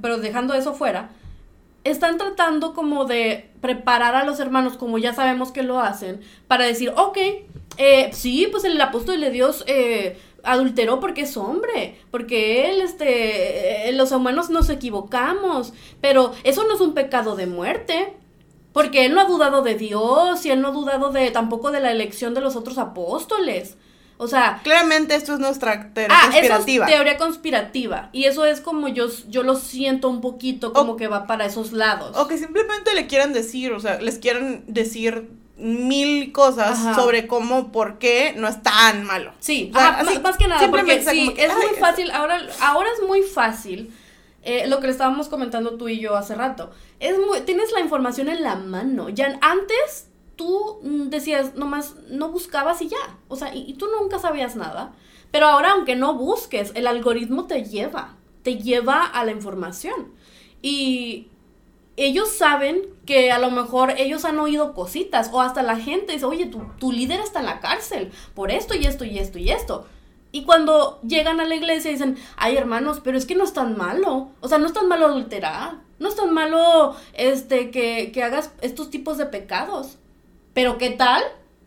pero 0.00 0.18
dejando 0.18 0.54
eso 0.54 0.72
fuera, 0.72 1.10
están 1.84 2.18
tratando 2.18 2.74
como 2.74 3.04
de 3.04 3.50
preparar 3.60 4.14
a 4.14 4.24
los 4.24 4.40
hermanos, 4.40 4.76
como 4.76 4.98
ya 4.98 5.14
sabemos 5.14 5.52
que 5.52 5.62
lo 5.62 5.80
hacen, 5.80 6.20
para 6.48 6.64
decir, 6.64 6.92
ok, 6.96 7.18
eh, 7.78 8.10
sí, 8.12 8.48
pues 8.50 8.64
el 8.64 8.80
apóstol 8.80 9.20
de 9.20 9.30
Dios 9.30 9.64
eh, 9.66 10.18
adulteró 10.42 11.00
porque 11.00 11.22
es 11.22 11.36
hombre, 11.36 11.98
porque 12.10 12.70
él, 12.70 12.80
este, 12.80 13.88
eh, 13.88 13.92
los 13.92 14.12
humanos 14.12 14.50
nos 14.50 14.68
equivocamos, 14.70 15.72
pero 16.00 16.32
eso 16.44 16.64
no 16.64 16.74
es 16.74 16.80
un 16.80 16.94
pecado 16.94 17.36
de 17.36 17.46
muerte. 17.46 18.14
Porque 18.72 19.04
él 19.04 19.14
no 19.14 19.20
ha 19.20 19.24
dudado 19.24 19.62
de 19.62 19.74
Dios 19.74 20.46
y 20.46 20.50
él 20.52 20.60
no 20.60 20.68
ha 20.68 20.70
dudado 20.70 21.10
de 21.10 21.32
tampoco 21.32 21.72
de 21.72 21.80
la 21.80 21.90
elección 21.90 22.34
de 22.34 22.40
los 22.40 22.54
otros 22.54 22.78
apóstoles. 22.78 23.76
O 24.20 24.28
sea. 24.28 24.60
Claramente 24.62 25.14
esto 25.14 25.32
es 25.32 25.40
nuestra 25.40 25.94
teoría 25.94 26.14
ah, 26.14 26.24
conspirativa. 26.26 26.84
Eso 26.84 26.92
es 26.92 26.98
teoría 26.98 27.16
conspirativa. 27.16 28.10
Y 28.12 28.24
eso 28.24 28.44
es 28.44 28.60
como 28.60 28.88
yo, 28.88 29.06
yo 29.30 29.42
lo 29.42 29.56
siento 29.56 30.10
un 30.10 30.20
poquito 30.20 30.74
como 30.74 30.96
que 30.96 31.08
va 31.08 31.26
para 31.26 31.46
esos 31.46 31.72
lados. 31.72 32.14
O 32.18 32.28
que 32.28 32.36
simplemente 32.36 32.94
le 32.94 33.06
quieran 33.06 33.32
decir, 33.32 33.72
o 33.72 33.80
sea, 33.80 33.98
les 33.98 34.18
quieran 34.18 34.64
decir 34.66 35.30
mil 35.56 36.32
cosas 36.32 36.94
sobre 36.96 37.26
cómo, 37.26 37.72
por 37.72 37.98
qué 37.98 38.34
no 38.36 38.46
es 38.46 38.62
tan 38.62 39.04
malo. 39.04 39.32
Sí, 39.38 39.70
más, 39.72 40.36
que 40.36 40.48
nada, 40.48 40.70
porque 40.70 41.02
sí, 41.02 41.34
es 41.38 41.54
muy 41.54 41.78
fácil, 41.78 42.10
ahora, 42.10 42.42
ahora 42.60 42.90
es 42.94 43.06
muy 43.06 43.22
fácil. 43.22 43.90
Eh, 44.42 44.66
lo 44.66 44.80
que 44.80 44.86
le 44.86 44.92
estábamos 44.92 45.28
comentando 45.28 45.78
tú 45.78 45.88
y 45.88 45.98
yo 45.98 46.14
hace 46.14 46.34
rato. 46.34 46.70
Es 46.98 47.16
muy, 47.18 47.40
tienes 47.40 47.72
la 47.72 47.80
información 47.80 48.28
en 48.28 48.42
la 48.42 48.56
mano. 48.56 49.08
Ya 49.08 49.38
antes 49.40 50.09
tú 50.40 50.78
mm, 50.82 51.10
decías, 51.10 51.54
nomás 51.54 51.96
no 52.08 52.30
buscabas 52.30 52.80
y 52.80 52.88
ya. 52.88 53.18
O 53.28 53.36
sea, 53.36 53.54
y, 53.54 53.74
tú 53.74 53.86
nunca 54.00 54.18
sabías 54.18 54.56
nada. 54.56 54.94
Pero 55.30 55.46
ahora, 55.46 55.72
aunque 55.72 55.96
no 55.96 56.14
busques, 56.14 56.72
el 56.74 56.86
algoritmo 56.86 57.44
te 57.44 57.64
lleva, 57.64 58.16
te 58.42 58.56
lleva 58.56 59.04
a 59.04 59.22
la 59.26 59.32
información. 59.32 60.14
Y 60.62 61.28
ellos 61.98 62.30
saben 62.30 62.80
que 63.04 63.30
a 63.30 63.38
lo 63.38 63.50
mejor 63.50 63.90
ellos 63.98 64.24
han 64.24 64.38
oído 64.38 64.72
cositas 64.72 65.28
o 65.30 65.42
hasta 65.42 65.62
la 65.62 65.76
gente 65.76 66.14
dice, 66.14 66.24
oye, 66.24 66.46
tu, 66.46 66.62
tu 66.78 66.90
líder 66.90 67.20
está 67.20 67.40
en 67.40 67.46
la 67.46 67.60
cárcel 67.60 68.10
por 68.34 68.50
esto 68.50 68.74
y 68.74 68.86
esto 68.86 69.04
y 69.04 69.18
esto 69.18 69.38
y 69.38 69.50
esto. 69.50 69.86
Y 70.32 70.44
cuando 70.44 71.02
llegan 71.02 71.38
a 71.40 71.44
la 71.44 71.54
iglesia 71.54 71.90
dicen, 71.90 72.16
ay 72.36 72.56
hermanos, 72.56 73.02
pero 73.04 73.18
es 73.18 73.26
que 73.26 73.34
no 73.34 73.44
es 73.44 73.52
tan 73.52 73.76
malo. 73.76 74.30
O 74.40 74.48
sea, 74.48 74.56
no 74.56 74.66
es 74.68 74.72
tan 74.72 74.88
malo 74.88 75.04
adulterar. 75.04 75.80
No 75.98 76.08
es 76.08 76.16
tan 76.16 76.32
malo 76.32 76.96
este, 77.12 77.70
que, 77.70 78.10
que 78.10 78.22
hagas 78.22 78.52
estos 78.62 78.88
tipos 78.88 79.18
de 79.18 79.26
pecados. 79.26 79.98
Pero 80.54 80.78
¿qué 80.78 80.90
tal 80.90 81.22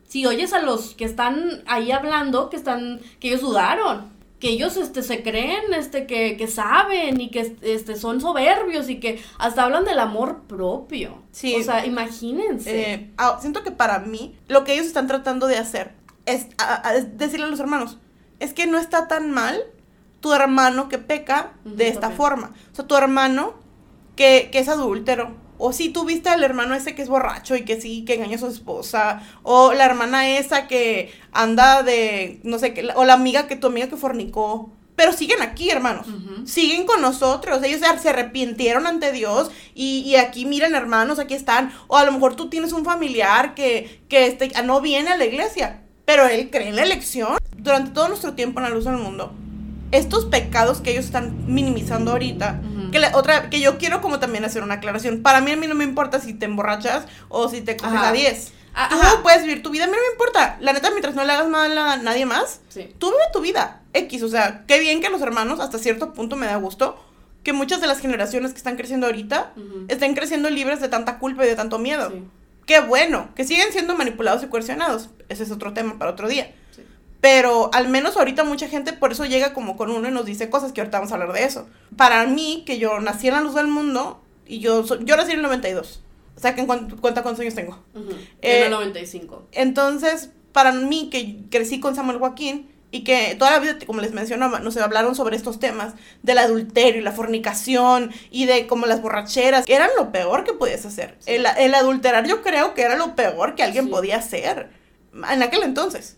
si 0.08 0.26
oyes 0.26 0.54
a 0.54 0.62
los 0.62 0.96
que 0.96 1.06
están 1.06 1.63
ahí 1.65 1.91
hablando, 1.91 2.50
que 2.50 2.58
están, 2.58 3.00
que 3.19 3.30
ellos 3.30 3.41
dudaron? 3.41 4.13
que 4.43 4.50
ellos 4.50 4.76
este 4.76 5.04
se 5.04 5.24
creen 5.24 5.74
este 5.74 6.06
que, 6.06 6.36
que, 6.36 6.50
saben 6.50 7.22
y 7.22 7.30
que 7.30 7.56
este 7.62 7.96
son 7.96 8.19
soberbios 8.19 8.89
y 8.89 9.00
que 9.00 9.24
hasta 9.38 9.63
hablan 9.63 9.86
del 9.86 10.00
amor 10.00 10.41
propio. 10.50 11.24
Sí. 11.32 11.56
O 11.56 11.63
sea, 11.63 11.86
imagínense. 11.86 12.91
Eh, 12.91 13.12
ah, 13.17 13.38
siento 13.39 13.63
que 13.63 13.72
para 13.72 14.00
mí 14.00 14.38
lo 14.50 14.65
que 14.65 14.74
ellos 14.74 14.86
están 14.86 15.08
tratando 15.08 15.48
de 15.48 15.56
hacer 15.56 15.93
es, 16.26 16.48
decirle 17.13 17.46
a 17.46 17.50
los 17.50 17.62
hermanos, 17.62 17.98
es 18.41 18.54
que 18.54 18.67
no 18.67 18.78
está 18.78 19.08
tan 19.08 19.32
mal 19.32 19.62
tu 20.19 20.34
hermano 20.34 20.89
que 20.89 20.98
peca 20.98 21.54
de 21.63 21.88
esta 21.88 22.10
forma. 22.10 22.54
O 22.74 22.76
sea, 22.76 22.86
tu 22.86 22.98
hermano 22.98 23.54
que, 24.17 24.50
que 24.52 24.60
es 24.60 24.67
adúltero, 24.67 25.36
o 25.65 25.71
si 25.71 25.88
tú 25.88 26.04
viste 26.04 26.28
al 26.28 26.43
hermano 26.43 26.76
ese 26.76 26.93
que 26.93 27.02
es 27.02 27.08
borracho 27.08 27.56
y 27.56 27.63
que 27.63 27.80
sí, 27.80 28.04
que 28.04 28.15
engaña 28.15 28.36
a 28.36 28.39
su 28.39 28.47
esposa. 28.47 29.21
O 29.43 29.71
la 29.71 29.86
hermana 29.86 30.38
esa 30.38 30.67
que 30.67 31.13
anda 31.32 31.84
de, 31.84 32.41
no 32.43 32.60
sé 32.60 32.73
qué, 32.73 32.89
o 32.95 33.06
la 33.06 33.13
amiga 33.13 33.47
que 33.47 33.56
tu 33.56 33.67
amiga 33.67 33.88
que 33.88 33.95
fornicó. 33.95 34.73
Pero 34.97 35.13
siguen 35.13 35.41
aquí, 35.41 35.69
hermanos. 35.69 36.06
Siguen 36.43 36.86
con 36.86 37.02
nosotros. 37.02 37.63
Ellos 37.63 37.80
se 38.02 38.10
arrepintieron 38.10 38.86
ante 38.88 39.13
Dios. 39.13 39.52
Y, 39.73 39.99
y, 39.99 40.17
aquí, 40.17 40.45
miren, 40.45 40.76
hermanos, 40.76 41.17
aquí 41.17 41.34
están. 41.34 41.71
O 41.88 41.95
a 41.95 42.04
lo 42.04 42.12
mejor 42.12 42.36
tú 42.36 42.49
tienes 42.49 42.73
un 42.73 42.84
familiar 42.84 43.56
que, 43.56 44.02
que 44.10 44.28
este, 44.28 44.52
no 44.63 44.82
viene 44.82 45.12
a 45.12 45.17
la 45.17 45.23
iglesia. 45.23 45.82
Pero 46.04 46.28
él 46.28 46.49
cree 46.52 46.67
en 46.67 46.76
la 46.76 46.84
elección. 46.84 47.38
Durante 47.56 47.91
todo 47.91 48.10
nuestro 48.10 48.34
tiempo 48.34 48.60
en 48.60 48.65
la 48.65 48.69
luz 48.69 48.84
del 48.84 48.97
mundo, 48.97 49.32
estos 49.93 50.26
pecados 50.26 50.82
que 50.82 50.91
ellos 50.91 51.06
están 51.06 51.45
minimizando 51.47 52.12
ahorita, 52.12 52.60
que 52.93 53.01
otra, 53.13 53.49
que 53.49 53.60
yo 53.60 53.77
quiero 53.77 54.01
como 54.01 54.19
también 54.19 54.45
hacer 54.45 54.63
una 54.63 54.75
aclaración. 54.75 55.21
Para 55.21 55.41
mí 55.41 55.51
a 55.51 55.58
mí 55.58 55.67
no 55.67 55.75
me 55.75 55.84
importa 55.84 56.21
si 56.21 56.34
te 56.34 56.45
emborrachas 56.45 57.06
o 57.27 57.49
si 57.49 57.60
te 57.62 57.75
coges 57.75 57.99
a 57.99 58.13
10. 58.13 58.53
Ah, 58.75 58.89
tú 58.89 59.23
puedes 59.23 59.43
vivir 59.43 59.62
tu 59.62 59.69
vida, 59.69 59.84
a 59.84 59.88
mí 59.88 59.93
no 59.93 60.01
me 60.01 60.13
importa. 60.13 60.58
La 60.62 60.73
neta, 60.73 60.89
mientras 60.89 61.13
no 61.13 61.23
le 61.23 61.32
hagas 61.34 61.47
mal 61.47 61.77
a 61.77 61.97
nadie 61.97 62.25
más, 62.25 62.62
tú 62.97 63.12
vive 63.12 63.23
tu 63.34 63.41
vida. 63.41 63.82
X, 63.93 64.23
o 64.23 64.29
sea, 64.29 64.63
qué 64.67 64.79
bien 64.79 65.01
que 65.01 65.10
los 65.10 65.21
hermanos, 65.21 65.60
hasta 65.60 65.77
cierto 65.77 66.13
punto 66.13 66.36
me 66.36 66.45
da 66.45 66.56
gusto, 66.56 66.97
que 67.43 67.53
muchas 67.53 67.82
de 67.82 67.88
las 67.88 67.99
generaciones 67.99 68.51
que 68.51 68.58
están 68.58 68.77
creciendo 68.77 69.08
ahorita 69.08 69.51
estén 69.89 70.15
creciendo 70.15 70.49
libres 70.49 70.79
de 70.79 70.88
tanta 70.88 71.19
culpa 71.19 71.45
y 71.45 71.49
de 71.49 71.56
tanto 71.56 71.77
miedo. 71.77 72.12
Qué 72.65 72.79
bueno, 72.79 73.29
que 73.36 73.43
siguen 73.43 73.71
siendo 73.73 73.95
manipulados 73.95 74.41
y 74.43 74.47
coercionados. 74.47 75.10
Ese 75.29 75.43
es 75.43 75.51
otro 75.51 75.73
tema 75.73 75.99
para 75.99 76.12
otro 76.12 76.27
día. 76.27 76.56
Pero 77.23 77.69
al 77.71 77.88
menos 77.88 78.17
ahorita 78.17 78.43
mucha 78.43 78.67
gente 78.67 78.91
por 78.91 79.13
eso 79.13 79.23
llega 79.23 79.53
como 79.53 79.77
con 79.77 79.89
uno 79.89 80.09
y 80.09 80.12
nos 80.12 80.25
dice 80.25 80.49
cosas 80.49 80.73
que 80.73 80.81
ahorita 80.81 80.97
vamos 80.97 81.13
a 81.13 81.15
hablar 81.15 81.31
de 81.31 81.45
eso. 81.45 81.69
Para 81.95 82.25
mí, 82.25 82.63
que 82.65 82.79
yo 82.79 82.99
nací 82.99 83.29
en 83.29 83.36
la 83.36 83.39
luz 83.39 83.55
del 83.55 83.67
mundo 83.67 84.21
y 84.45 84.59
yo, 84.59 84.83
yo 84.83 85.15
nací 85.15 85.31
en 85.31 85.38
el 85.38 85.43
92. 85.43 86.01
O 86.36 86.39
sea, 86.41 86.53
que 86.53 86.65
cuenta 86.65 87.21
cuántos 87.21 87.39
años 87.39 87.55
tengo. 87.55 87.81
en 88.41 88.63
el 88.63 88.71
95. 88.71 89.47
Eh, 89.53 89.62
entonces, 89.62 90.31
para 90.51 90.73
mí, 90.73 91.09
que 91.09 91.38
crecí 91.49 91.79
con 91.79 91.95
Samuel 91.95 92.17
Joaquín 92.17 92.69
y 92.91 93.05
que 93.05 93.38
toda 93.39 93.51
la 93.51 93.59
vida, 93.59 93.77
como 93.86 94.01
les 94.01 94.12
mencionaba, 94.12 94.59
nos 94.59 94.75
hablaron 94.75 95.15
sobre 95.15 95.38
estos 95.38 95.62
temas 95.62 95.93
del 96.23 96.39
adulterio 96.39 96.99
y 96.99 97.05
la 97.05 97.13
fornicación 97.13 98.12
y 98.31 98.47
de 98.47 98.67
como 98.67 98.86
las 98.86 99.01
borracheras, 99.01 99.63
eran 99.69 99.91
lo 99.97 100.12
peor 100.12 100.43
que 100.43 100.51
podías 100.51 100.86
hacer. 100.86 101.17
El, 101.25 101.45
el, 101.57 101.73
adulterar 101.73 102.27
yo 102.27 102.41
creo 102.41 102.73
que 102.73 102.81
era 102.81 102.97
lo 102.97 103.15
peor 103.15 103.55
que 103.55 103.63
alguien 103.63 103.89
podía 103.89 104.17
hacer 104.17 104.71
en 105.13 105.41
aquel 105.41 105.63
entonces. 105.63 106.17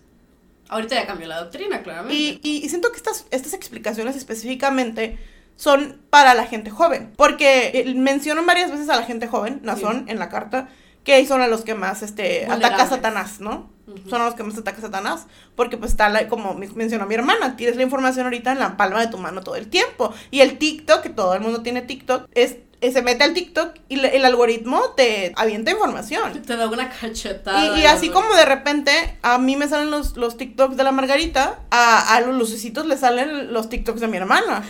Ahorita 0.70 0.96
ya 0.96 1.06
cambió 1.06 1.28
la 1.28 1.42
doctrina, 1.42 1.84
claramente. 1.84 2.16
Y, 2.16 2.40
y, 2.42 2.70
siento 2.70 2.92
que 2.92 2.98
estas, 2.98 3.26
estas 3.32 3.54
explicaciones 3.54 4.16
específicamente 4.16 5.20
son 5.56 6.02
para 6.10 6.34
la 6.34 6.46
gente 6.46 6.70
joven. 6.70 7.14
Porque 7.16 7.72
eh, 7.74 7.94
mencionan 7.96 8.46
varias 8.46 8.72
veces 8.72 8.90
a 8.90 8.96
la 8.96 9.04
gente 9.04 9.28
joven, 9.28 9.60
Nazón, 9.64 10.06
en 10.08 10.20
la 10.20 10.30
carta, 10.30 10.70
que 11.04 11.26
son 11.26 11.42
a 11.42 11.48
los 11.48 11.62
que 11.62 11.76
más 11.76 12.02
este, 12.02 12.46
ataca 12.48 12.84
a 12.84 12.88
Satanás, 12.88 13.40
¿no? 13.40 13.70
Son 14.10 14.20
a 14.22 14.26
los 14.26 14.34
que 14.34 14.42
más 14.42 14.58
ataca 14.58 14.80
a 14.80 14.82
Satanás. 14.82 15.28
Porque 15.56 15.78
pues 15.78 15.92
está, 15.92 16.10
la, 16.10 16.28
como 16.28 16.56
mencionó 16.56 17.06
mi 17.06 17.16
hermana, 17.16 17.56
tienes 17.56 17.76
la 17.76 17.84
información 17.84 18.26
ahorita 18.26 18.52
en 18.52 18.60
la 18.60 18.76
palma 18.76 19.00
de 19.00 19.08
tu 19.08 19.18
mano 19.18 19.42
todo 19.44 19.56
el 19.56 19.70
tiempo. 19.70 20.14
Y 20.32 20.42
el 20.42 20.58
TikTok, 20.58 21.02
que 21.02 21.10
todo 21.10 21.36
el 21.36 21.42
mundo 21.42 21.62
tiene 21.62 21.84
TikTok, 21.84 22.28
es 22.34 22.58
se 22.92 23.02
mete 23.02 23.24
al 23.24 23.34
TikTok 23.34 23.76
y 23.90 24.00
el 24.00 24.26
algoritmo 24.26 24.82
te 24.96 25.34
avienta 25.36 25.72
información. 25.72 26.42
Te 26.42 26.56
da 26.56 26.68
una 26.68 26.90
cachetada. 26.90 27.78
Y, 27.78 27.86
así 27.86 28.10
como 28.10 28.34
de 28.36 28.46
repente 28.46 28.92
a 29.22 29.38
mí 29.38 29.56
me 29.56 29.68
salen 29.68 29.92
los, 29.92 30.18
los 30.18 30.38
TikToks 30.38 30.78
de 30.78 30.84
la 30.84 30.92
Margarita, 30.92 31.60
a, 31.72 32.16
a 32.16 32.22
los 32.22 32.36
lucecitos 32.36 32.86
le 32.86 32.98
salen 32.98 33.54
los 33.54 33.70
TikToks 33.70 34.02
de 34.02 34.08
mi 34.08 34.18
hermana. 34.18 34.64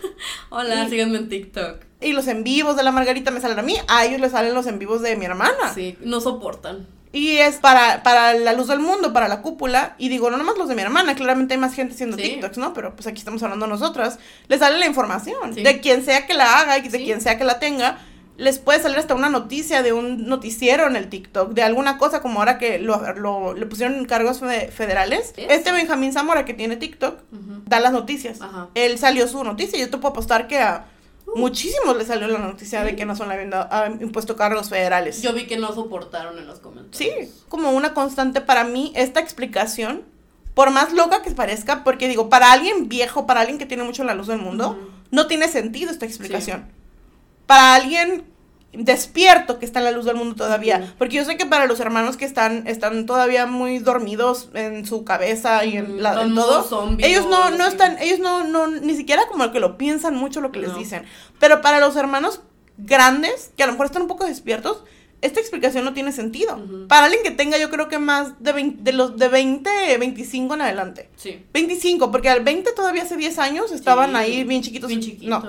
Hola, 0.50 0.88
síganme 0.88 1.18
en 1.18 1.28
TikTok. 1.28 1.91
Y 2.02 2.12
los 2.12 2.26
en 2.28 2.44
vivos 2.44 2.76
de 2.76 2.82
la 2.82 2.92
Margarita 2.92 3.30
me 3.30 3.40
salen 3.40 3.58
a 3.58 3.62
mí, 3.62 3.76
a 3.88 4.04
ellos 4.04 4.20
les 4.20 4.32
salen 4.32 4.54
los 4.54 4.66
en 4.66 4.78
vivos 4.78 5.02
de 5.02 5.16
mi 5.16 5.24
hermana. 5.24 5.72
Sí, 5.74 5.96
no 6.00 6.20
soportan. 6.20 6.86
Y 7.12 7.36
es 7.36 7.56
para, 7.56 8.02
para 8.02 8.32
la 8.34 8.54
luz 8.54 8.68
del 8.68 8.80
mundo, 8.80 9.12
para 9.12 9.28
la 9.28 9.42
cúpula. 9.42 9.94
Y 9.98 10.08
digo, 10.08 10.30
no 10.30 10.38
nomás 10.38 10.56
los 10.56 10.68
de 10.68 10.74
mi 10.74 10.80
hermana, 10.80 11.14
claramente 11.14 11.54
hay 11.54 11.60
más 11.60 11.74
gente 11.74 11.92
haciendo 11.94 12.16
TikToks, 12.16 12.56
¿no? 12.56 12.72
Pero 12.72 12.94
pues 12.94 13.06
aquí 13.06 13.18
estamos 13.18 13.42
hablando 13.42 13.66
nosotras. 13.66 14.18
Les 14.48 14.60
sale 14.60 14.78
la 14.78 14.86
información. 14.86 15.54
De 15.54 15.80
quien 15.80 16.04
sea 16.04 16.26
que 16.26 16.34
la 16.34 16.58
haga 16.58 16.78
y 16.78 16.88
de 16.88 17.04
quien 17.04 17.20
sea 17.20 17.36
que 17.36 17.44
la 17.44 17.58
tenga. 17.58 17.98
Les 18.38 18.58
puede 18.58 18.80
salir 18.80 18.96
hasta 18.96 19.14
una 19.14 19.28
noticia 19.28 19.82
de 19.82 19.92
un 19.92 20.26
noticiero 20.26 20.86
en 20.86 20.96
el 20.96 21.10
TikTok, 21.10 21.52
de 21.52 21.62
alguna 21.62 21.98
cosa 21.98 22.22
como 22.22 22.38
ahora 22.38 22.56
que 22.56 22.78
lo, 22.78 23.12
lo 23.12 23.52
le 23.52 23.66
pusieron 23.66 24.06
cargos 24.06 24.40
federales. 24.40 25.34
Este 25.36 25.70
Benjamín 25.70 26.14
Zamora 26.14 26.46
que 26.46 26.54
tiene 26.54 26.76
TikTok 26.76 27.20
da 27.66 27.78
las 27.78 27.92
noticias. 27.92 28.38
Él 28.74 28.98
salió 28.98 29.28
su 29.28 29.44
noticia. 29.44 29.78
Yo 29.78 29.90
te 29.90 29.98
puedo 29.98 30.12
apostar 30.12 30.48
que 30.48 30.58
a 30.58 30.86
Muchísimos 31.34 31.96
le 31.96 32.04
salió 32.04 32.28
la 32.28 32.38
noticia 32.38 32.84
de 32.84 32.94
que 32.94 33.06
no 33.06 33.16
son 33.16 33.28
la 33.28 33.34
habían 33.34 34.02
impuesto 34.02 34.36
cargos 34.36 34.68
federales. 34.68 35.22
Yo 35.22 35.32
vi 35.32 35.46
que 35.46 35.56
no 35.56 35.72
soportaron 35.72 36.38
en 36.38 36.46
los 36.46 36.58
comentarios. 36.58 36.96
Sí, 36.96 37.32
como 37.48 37.70
una 37.70 37.94
constante 37.94 38.40
para 38.40 38.64
mí 38.64 38.92
esta 38.94 39.20
explicación, 39.20 40.02
por 40.54 40.70
más 40.70 40.92
loca 40.92 41.22
que 41.22 41.30
parezca, 41.30 41.84
porque 41.84 42.08
digo, 42.08 42.28
para 42.28 42.52
alguien 42.52 42.88
viejo, 42.88 43.26
para 43.26 43.40
alguien 43.40 43.58
que 43.58 43.66
tiene 43.66 43.84
mucho 43.84 44.04
la 44.04 44.14
luz 44.14 44.26
del 44.26 44.38
mundo, 44.38 44.78
no 45.10 45.26
tiene 45.26 45.48
sentido 45.48 45.90
esta 45.90 46.04
explicación. 46.04 46.66
Para 47.46 47.74
alguien 47.74 48.24
despierto 48.72 49.58
que 49.58 49.66
está 49.66 49.80
en 49.80 49.84
la 49.84 49.90
luz 49.90 50.04
del 50.04 50.16
mundo 50.16 50.34
todavía. 50.34 50.94
Porque 50.98 51.16
yo 51.16 51.24
sé 51.24 51.36
que 51.36 51.46
para 51.46 51.66
los 51.66 51.80
hermanos 51.80 52.16
que 52.16 52.24
están, 52.24 52.66
están 52.66 53.06
todavía 53.06 53.46
muy 53.46 53.78
dormidos 53.78 54.48
en 54.54 54.86
su 54.86 55.04
cabeza 55.04 55.64
y 55.64 55.76
en, 55.76 56.02
la, 56.02 56.14
todo, 56.34 56.96
ellos 56.98 57.26
no, 57.28 57.50
no 57.50 57.66
están, 57.66 57.98
ellos 58.00 58.18
no, 58.18 58.44
no, 58.44 58.66
ni 58.66 58.94
siquiera 58.96 59.26
como 59.28 59.50
que 59.52 59.60
lo 59.60 59.76
piensan 59.76 60.16
mucho 60.16 60.40
lo 60.40 60.52
que 60.52 60.60
les 60.60 60.74
dicen. 60.74 61.04
Pero 61.38 61.60
para 61.60 61.80
los 61.80 61.96
hermanos 61.96 62.40
grandes, 62.78 63.52
que 63.56 63.62
a 63.62 63.66
lo 63.66 63.72
mejor 63.72 63.86
están 63.86 64.02
un 64.02 64.08
poco 64.08 64.24
despiertos, 64.24 64.82
esta 65.20 65.38
explicación 65.38 65.84
no 65.84 65.94
tiene 65.94 66.10
sentido. 66.10 66.60
Para 66.88 67.06
alguien 67.06 67.22
que 67.22 67.30
tenga, 67.30 67.56
yo 67.56 67.70
creo 67.70 67.88
que 67.88 67.98
más 67.98 68.42
de, 68.42 68.52
20, 68.52 68.82
de 68.82 68.92
los 68.92 69.16
de 69.16 69.28
20, 69.28 69.70
25 69.98 70.54
en 70.54 70.62
adelante. 70.62 71.10
Sí. 71.16 71.44
25, 71.52 72.10
porque 72.10 72.28
al 72.28 72.42
20 72.42 72.72
todavía 72.72 73.04
hace 73.04 73.16
10 73.16 73.38
años 73.38 73.70
estaban 73.70 74.16
ahí 74.16 74.42
bien 74.42 74.62
chiquitos. 74.62 74.88
Bien 74.88 75.00
chiquitos. 75.00 75.44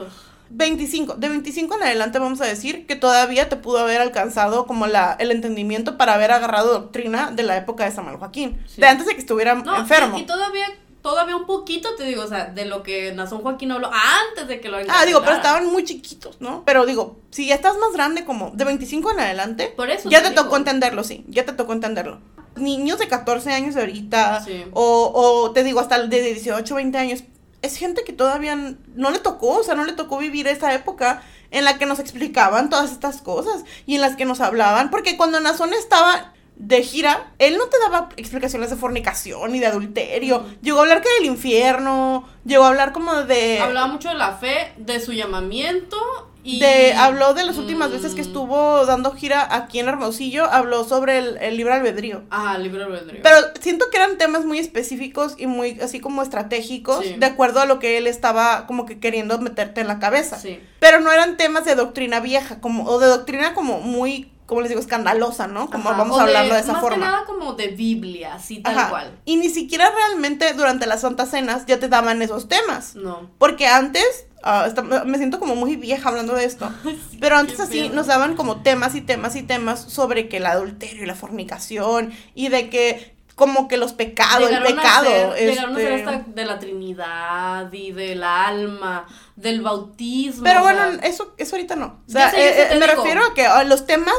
25, 0.56 1.16
de 1.16 1.30
25 1.30 1.76
en 1.76 1.84
adelante 1.84 2.20
vamos 2.20 2.40
a 2.42 2.46
decir 2.46 2.86
que 2.86 2.96
todavía 2.96 3.50
te 3.50 3.56
pudo 3.56 3.80
haber 3.80 4.02
alcanzado 4.02 4.68
como 4.68 4.86
la, 4.88 5.16
el 5.20 5.32
entendimiento 5.32 5.98
para 5.98 6.14
haber 6.14 6.32
agarrado 6.32 6.74
doctrina 6.74 7.32
de 7.32 7.44
la 7.44 7.58
época 7.58 7.86
de 7.86 7.92
Samuel 7.92 8.18
Joaquín, 8.18 8.64
de 8.78 8.88
antes 8.88 9.08
de 9.08 9.14
que 9.14 9.20
estuviera 9.20 9.52
enfermo. 9.52 10.18
Y, 10.18 10.24
todavía 10.24 10.66
todavía 11.02 11.36
un 11.36 11.46
poquito, 11.46 11.96
te 11.96 12.06
digo, 12.06 12.24
o 12.24 12.28
sea, 12.28 12.46
de 12.46 12.66
lo 12.66 12.82
que 12.82 13.12
Nazón 13.12 13.42
Joaquín 13.42 13.72
habló 13.72 13.92
antes 13.92 14.48
de 14.48 14.62
que 14.62 14.70
lo 14.70 14.78
Ah, 14.88 15.06
digo, 15.06 15.22
pero 15.22 15.36
estaban 15.36 15.68
muy 15.68 15.84
chiquitos, 15.84 16.40
¿no? 16.40 16.64
Pero 16.66 16.86
digo, 16.86 17.20
si 17.30 17.48
ya 17.48 17.56
estás 17.56 17.78
más 17.78 17.92
grande, 17.92 18.24
como 18.24 18.52
de 18.52 18.64
25 18.64 19.12
en 19.12 19.20
adelante, 19.20 19.74
Por 19.76 19.90
eso 19.90 20.10
ya 20.10 20.24
te, 20.24 20.32
tocó 20.32 20.56
entenderlo, 20.56 21.04
sí, 21.04 21.26
ya 21.28 21.46
te 21.46 21.52
tocó 21.52 21.74
entenderlo. 21.74 22.22
Niños 22.56 23.00
de 23.00 23.08
14 23.10 23.52
años 23.52 23.76
de 23.76 23.82
ahorita, 23.82 24.46
o, 24.72 25.12
o 25.14 25.52
te 25.52 25.64
digo, 25.64 25.82
hasta 25.82 26.02
de 26.08 26.22
18, 26.22 26.74
20 26.74 26.98
años, 26.98 27.24
es 27.64 27.78
gente 27.78 28.04
que 28.04 28.14
todavía 28.14 28.56
no 28.56 29.10
le 29.10 29.20
tocó, 29.20 29.58
o 29.60 29.64
sea, 29.64 29.74
no 29.74 29.86
le 29.86 29.94
tocó 29.94 30.20
vivir 30.20 30.48
esa 30.48 30.74
época 30.74 31.24
en 31.50 31.64
la 31.64 31.78
que 31.78 31.86
nos 31.86 32.00
explicaban 32.00 32.70
todas 32.70 32.92
estas 32.92 33.22
cosas 33.22 33.64
y 33.86 33.96
en 33.96 34.02
las 34.02 34.16
que 34.16 34.26
nos 34.26 34.42
hablaban, 34.42 34.92
porque 34.92 35.18
cuando 35.18 35.40
Nazón 35.40 35.74
estaba 35.74 36.34
de 36.56 36.84
gira, 36.84 37.34
él 37.40 37.58
no 37.58 37.66
te 37.66 37.78
daba 37.80 38.10
explicaciones 38.16 38.70
de 38.70 38.76
fornicación 38.76 39.56
y 39.56 39.60
de 39.60 39.68
adulterio. 39.68 40.46
Llegó 40.62 40.80
a 40.80 40.82
hablar 40.82 41.02
que 41.02 41.10
del 41.20 41.26
infierno, 41.26 42.28
llegó 42.46 42.64
a 42.64 42.70
hablar 42.70 42.94
como 42.94 43.14
de... 43.24 43.60
Hablaba 43.60 43.88
mucho 43.88 44.10
de 44.10 44.16
la 44.16 44.34
fe, 44.34 44.74
de 44.78 45.00
su 45.00 45.14
llamamiento 45.14 45.98
de, 46.44 46.94
habló 46.94 47.34
de 47.34 47.46
las 47.46 47.58
últimas 47.58 47.92
veces 47.92 48.14
que 48.14 48.22
mm. 48.22 48.26
estuvo 48.26 48.86
dando 48.86 49.12
gira 49.12 49.48
aquí 49.56 49.80
en 49.80 49.88
Hermosillo, 49.88 50.46
habló 50.46 50.84
sobre 50.84 51.18
el, 51.18 51.38
el 51.38 51.58
libre 51.58 51.74
albedrío. 51.74 52.24
Ah, 52.30 52.56
el 52.58 52.64
libre 52.64 52.84
albedrío. 52.84 53.22
Pero 53.24 53.38
siento 53.62 53.90
que 53.90 53.98
eran 53.98 54.18
temas 54.18 54.46
muy 54.46 54.60
específicos 54.60 55.36
y 55.38 55.48
muy 55.48 55.80
así 55.80 56.00
como 56.00 56.22
estratégicos, 56.22 57.06
de 57.18 57.26
acuerdo 57.26 57.62
a 57.62 57.66
lo 57.66 57.80
que 57.80 57.98
él 57.98 58.08
estaba 58.08 58.68
como 58.68 58.86
que 58.86 59.00
queriendo 59.00 59.40
meterte 59.40 59.82
en 59.82 59.88
la 59.88 60.00
cabeza. 60.00 60.38
Sí. 60.38 60.60
Pero 60.80 61.00
no 61.00 61.12
eran 61.12 61.38
temas 61.38 61.64
de 61.66 61.76
doctrina 61.76 62.20
vieja, 62.20 62.60
como, 62.60 62.86
o 62.86 63.00
de 63.00 63.08
doctrina 63.08 63.54
como 63.54 63.80
muy 63.80 64.33
como 64.46 64.62
les 64.62 64.70
digo, 64.70 64.82
escandalosa, 64.82 65.48
¿no? 65.48 65.70
Como 65.70 65.90
vamos 65.90 66.20
a 66.20 66.24
hablarlo 66.24 66.54
de, 66.54 66.60
esa 66.60 66.76
forma. 66.76 66.98
Más 66.98 67.08
que 67.08 67.12
nada 67.12 67.26
como 67.26 67.54
de 67.54 67.68
Biblia, 67.70 68.36
así 68.36 68.60
tal 68.60 68.90
cual. 68.90 69.20
Y 69.26 69.38
ni 69.38 69.50
siquiera 69.50 69.90
realmente 69.90 70.54
durante 70.54 70.86
las 70.86 71.02
Santas 71.02 71.32
Cenas 71.32 71.66
ya 71.66 71.80
te 71.80 71.88
daban 71.88 72.22
esos 72.22 72.48
temas. 72.48 72.96
No. 72.96 73.30
Porque 73.38 73.68
antes, 73.68 74.28
ah, 74.44 74.68
me 75.06 75.18
siento 75.18 75.40
como 75.40 75.56
muy 75.56 75.76
vieja 75.76 76.10
hablando 76.10 76.36
de 76.36 76.46
esto, 76.46 76.72
pero 77.20 77.38
antes 77.38 77.60
así 77.60 77.90
nos 77.90 78.08
daban 78.08 78.36
como 78.36 78.62
temas 78.62 78.96
y 78.96 79.02
temas 79.02 79.36
y 79.36 79.44
temas 79.44 79.82
sobre 79.82 80.28
que 80.28 80.38
el 80.38 80.46
adulterio 80.46 81.04
y 81.04 81.06
la 81.06 81.16
fornicación 81.16 82.12
y 82.36 82.50
de 82.50 82.70
que 82.70 83.16
como 83.36 83.68
que 83.68 83.78
los 83.78 83.94
pecados, 83.94 84.50
el 84.50 84.64
pecado. 84.64 85.36
Llegaron 85.36 85.76
a 85.76 85.80
ser 85.80 85.92
este 85.94 86.10
hasta 86.10 86.32
de 86.32 86.46
la 86.46 86.60
Trinidad 86.60 87.72
y 87.72 87.92
del 87.92 88.24
alma, 88.24 89.08
del 89.36 89.62
bautismo. 89.62 90.44
Pero 90.44 90.62
bueno, 90.62 90.84
eso, 91.02 91.34
eso 91.38 91.56
ahorita 91.56 91.76
no. 91.76 92.02
O 92.08 92.12
sea, 92.12 92.30
eh, 92.32 92.74
eh, 92.74 92.80
me 92.80 92.88
refiero 92.88 93.24
a 93.24 93.34
que 93.34 93.46
a 93.46 93.64
los 93.64 93.86
temas 93.86 94.16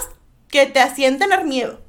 que 0.48 0.66
te 0.66 0.80
hacían 0.80 1.18
tener 1.18 1.44
miedo. 1.44 1.80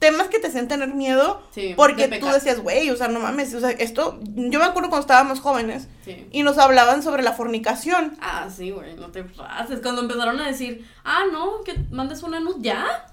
Temas 0.00 0.26
que 0.26 0.40
te 0.40 0.48
hacían 0.48 0.66
tener 0.66 0.92
miedo 0.92 1.40
porque 1.76 2.08
tú 2.08 2.26
decías, 2.26 2.58
güey, 2.58 2.90
o 2.90 2.96
sea, 2.96 3.06
no 3.06 3.20
mames, 3.20 3.54
o 3.54 3.60
sea, 3.60 3.70
esto, 3.70 4.18
yo 4.24 4.58
me 4.58 4.64
acuerdo 4.64 4.88
cuando 4.88 5.02
estábamos 5.02 5.38
jóvenes 5.38 5.86
y 6.32 6.42
nos 6.42 6.58
hablaban 6.58 7.04
sobre 7.04 7.22
la 7.22 7.32
fornicación. 7.32 8.16
Ah, 8.20 8.48
sí, 8.54 8.72
güey, 8.72 8.96
no 8.96 9.12
te 9.12 9.22
pases. 9.22 9.80
Cuando 9.80 10.02
empezaron 10.02 10.40
a 10.40 10.48
decir, 10.48 10.84
ah, 11.04 11.24
no, 11.30 11.62
que 11.62 11.76
mandes 11.90 12.24
una 12.24 12.40
luz 12.40 12.56
ya 12.58 13.06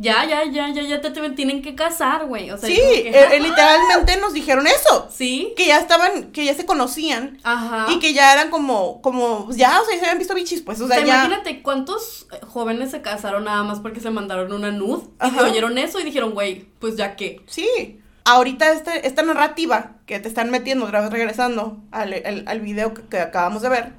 ya, 0.00 0.24
ya, 0.24 0.44
ya, 0.44 0.70
ya, 0.70 0.82
ya 0.82 1.00
te, 1.02 1.10
tienen 1.30 1.60
que 1.60 1.74
casar, 1.74 2.24
güey. 2.24 2.50
O 2.50 2.56
sea, 2.56 2.70
sí, 2.70 2.80
eh, 2.80 3.12
eh, 3.32 3.38
literalmente 3.38 4.16
nos 4.16 4.32
dijeron 4.32 4.66
eso. 4.66 5.08
Sí. 5.10 5.52
Que 5.58 5.66
ya 5.66 5.78
estaban, 5.78 6.32
que 6.32 6.46
ya 6.46 6.54
se 6.54 6.64
conocían. 6.64 7.38
Ajá. 7.42 7.86
Y 7.92 7.98
que 7.98 8.14
ya 8.14 8.32
eran 8.32 8.48
como, 8.48 9.02
como, 9.02 9.50
ya, 9.52 9.78
o 9.78 9.84
sea, 9.84 9.98
se 9.98 10.00
habían 10.00 10.16
visto 10.16 10.34
bichis, 10.34 10.62
pues, 10.62 10.80
o 10.80 10.88
sea, 10.88 11.04
ya. 11.04 11.26
Imagínate 11.26 11.60
cuántos 11.60 12.26
eh, 12.32 12.40
jóvenes 12.46 12.92
se 12.92 13.02
casaron 13.02 13.44
nada 13.44 13.62
más 13.62 13.80
porque 13.80 14.00
se 14.00 14.08
mandaron 14.10 14.54
una 14.54 14.70
nud. 14.70 15.02
Y 15.22 15.38
oyeron 15.38 15.76
eso 15.76 16.00
y 16.00 16.04
dijeron, 16.04 16.30
güey, 16.30 16.64
pues 16.78 16.96
ya 16.96 17.14
qué. 17.14 17.42
Sí. 17.46 18.00
Ahorita 18.24 18.72
este, 18.72 19.06
esta 19.06 19.22
narrativa 19.22 19.96
que 20.06 20.18
te 20.18 20.28
están 20.28 20.50
metiendo, 20.50 20.86
otra 20.86 21.02
vez 21.02 21.10
regresando 21.10 21.78
al, 21.90 22.14
al, 22.46 22.60
video 22.60 22.94
que, 22.94 23.02
que, 23.02 23.20
acabamos 23.20 23.60
de 23.60 23.68
ver 23.68 23.92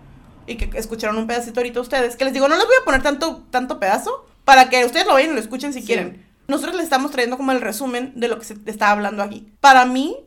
y 0.48 0.56
que 0.56 0.78
escucharon 0.80 1.18
un 1.18 1.28
pedacito 1.28 1.60
ahorita 1.60 1.80
ustedes, 1.80 2.16
que 2.16 2.26
les 2.26 2.34
digo, 2.34 2.48
no 2.48 2.56
les 2.56 2.66
voy 2.66 2.76
a 2.82 2.86
poner 2.86 3.04
tanto, 3.04 3.44
tanto 3.52 3.80
pedazo, 3.80 4.26
para 4.46 4.70
que 4.70 4.86
ustedes 4.86 5.08
lo 5.08 5.16
vean 5.16 5.32
y 5.32 5.34
lo 5.34 5.40
escuchen 5.40 5.74
si 5.74 5.84
quieren. 5.84 6.26
Nosotros 6.48 6.76
les 6.76 6.84
estamos 6.84 7.12
trayendo 7.12 7.38
como 7.38 7.52
el 7.52 7.62
resumen 7.62 8.14
de 8.16 8.28
lo 8.28 8.38
que 8.38 8.46
se 8.46 8.58
está 8.66 8.92
hablando 8.92 9.24
aquí. 9.24 9.48
Para 9.62 9.86
mí, 9.86 10.18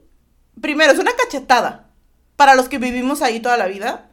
primero, 0.61 0.92
es 0.92 0.98
una 0.98 1.12
cachetada 1.12 1.90
para 2.37 2.55
los 2.55 2.68
que 2.68 2.79
vivimos 2.79 3.22
ahí 3.22 3.40
toda 3.40 3.57
la 3.57 3.66
vida. 3.66 4.09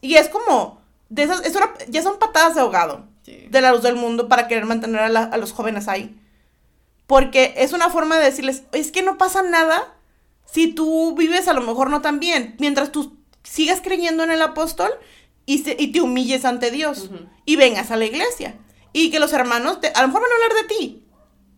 Y 0.00 0.14
es 0.14 0.28
como, 0.28 0.80
de 1.08 1.24
esas, 1.24 1.44
es 1.44 1.56
ya 1.88 2.02
son 2.02 2.18
patadas 2.18 2.54
de 2.54 2.62
ahogado 2.62 3.06
de 3.26 3.60
la 3.60 3.72
luz 3.72 3.82
del 3.82 3.96
mundo 3.96 4.28
para 4.28 4.48
querer 4.48 4.64
mantener 4.64 5.00
a, 5.00 5.24
a 5.24 5.36
los 5.36 5.52
jóvenes 5.52 5.88
ahí. 5.88 6.18
Porque 7.06 7.54
es 7.56 7.72
una 7.72 7.90
forma 7.90 8.18
de 8.18 8.24
decirles, 8.24 8.64
es 8.72 8.90
que 8.90 9.02
no 9.02 9.18
pasa 9.18 9.42
nada 9.42 9.94
si 10.46 10.68
tú 10.72 11.14
vives 11.16 11.48
a 11.48 11.52
lo 11.52 11.60
mejor 11.60 11.90
no 11.90 12.00
tan 12.00 12.18
bien, 12.18 12.56
mientras 12.58 12.90
tú 12.90 13.16
sigas 13.42 13.80
creyendo 13.80 14.24
en 14.24 14.30
el 14.30 14.42
apóstol 14.42 14.90
y, 15.46 15.62
y 15.80 15.92
te 15.92 16.00
humilles 16.00 16.44
ante 16.44 16.70
Dios 16.70 17.10
y 17.44 17.56
vengas 17.56 17.90
a 17.90 17.96
la 17.96 18.04
iglesia 18.04 18.56
y 18.92 19.10
que 19.10 19.20
los 19.20 19.32
hermanos 19.32 19.78
a 19.94 20.02
lo 20.02 20.08
mejor 20.08 20.22
van 20.22 20.30
a 20.30 20.34
hablar 20.34 20.62
de 20.62 20.74
ti. 20.74 21.04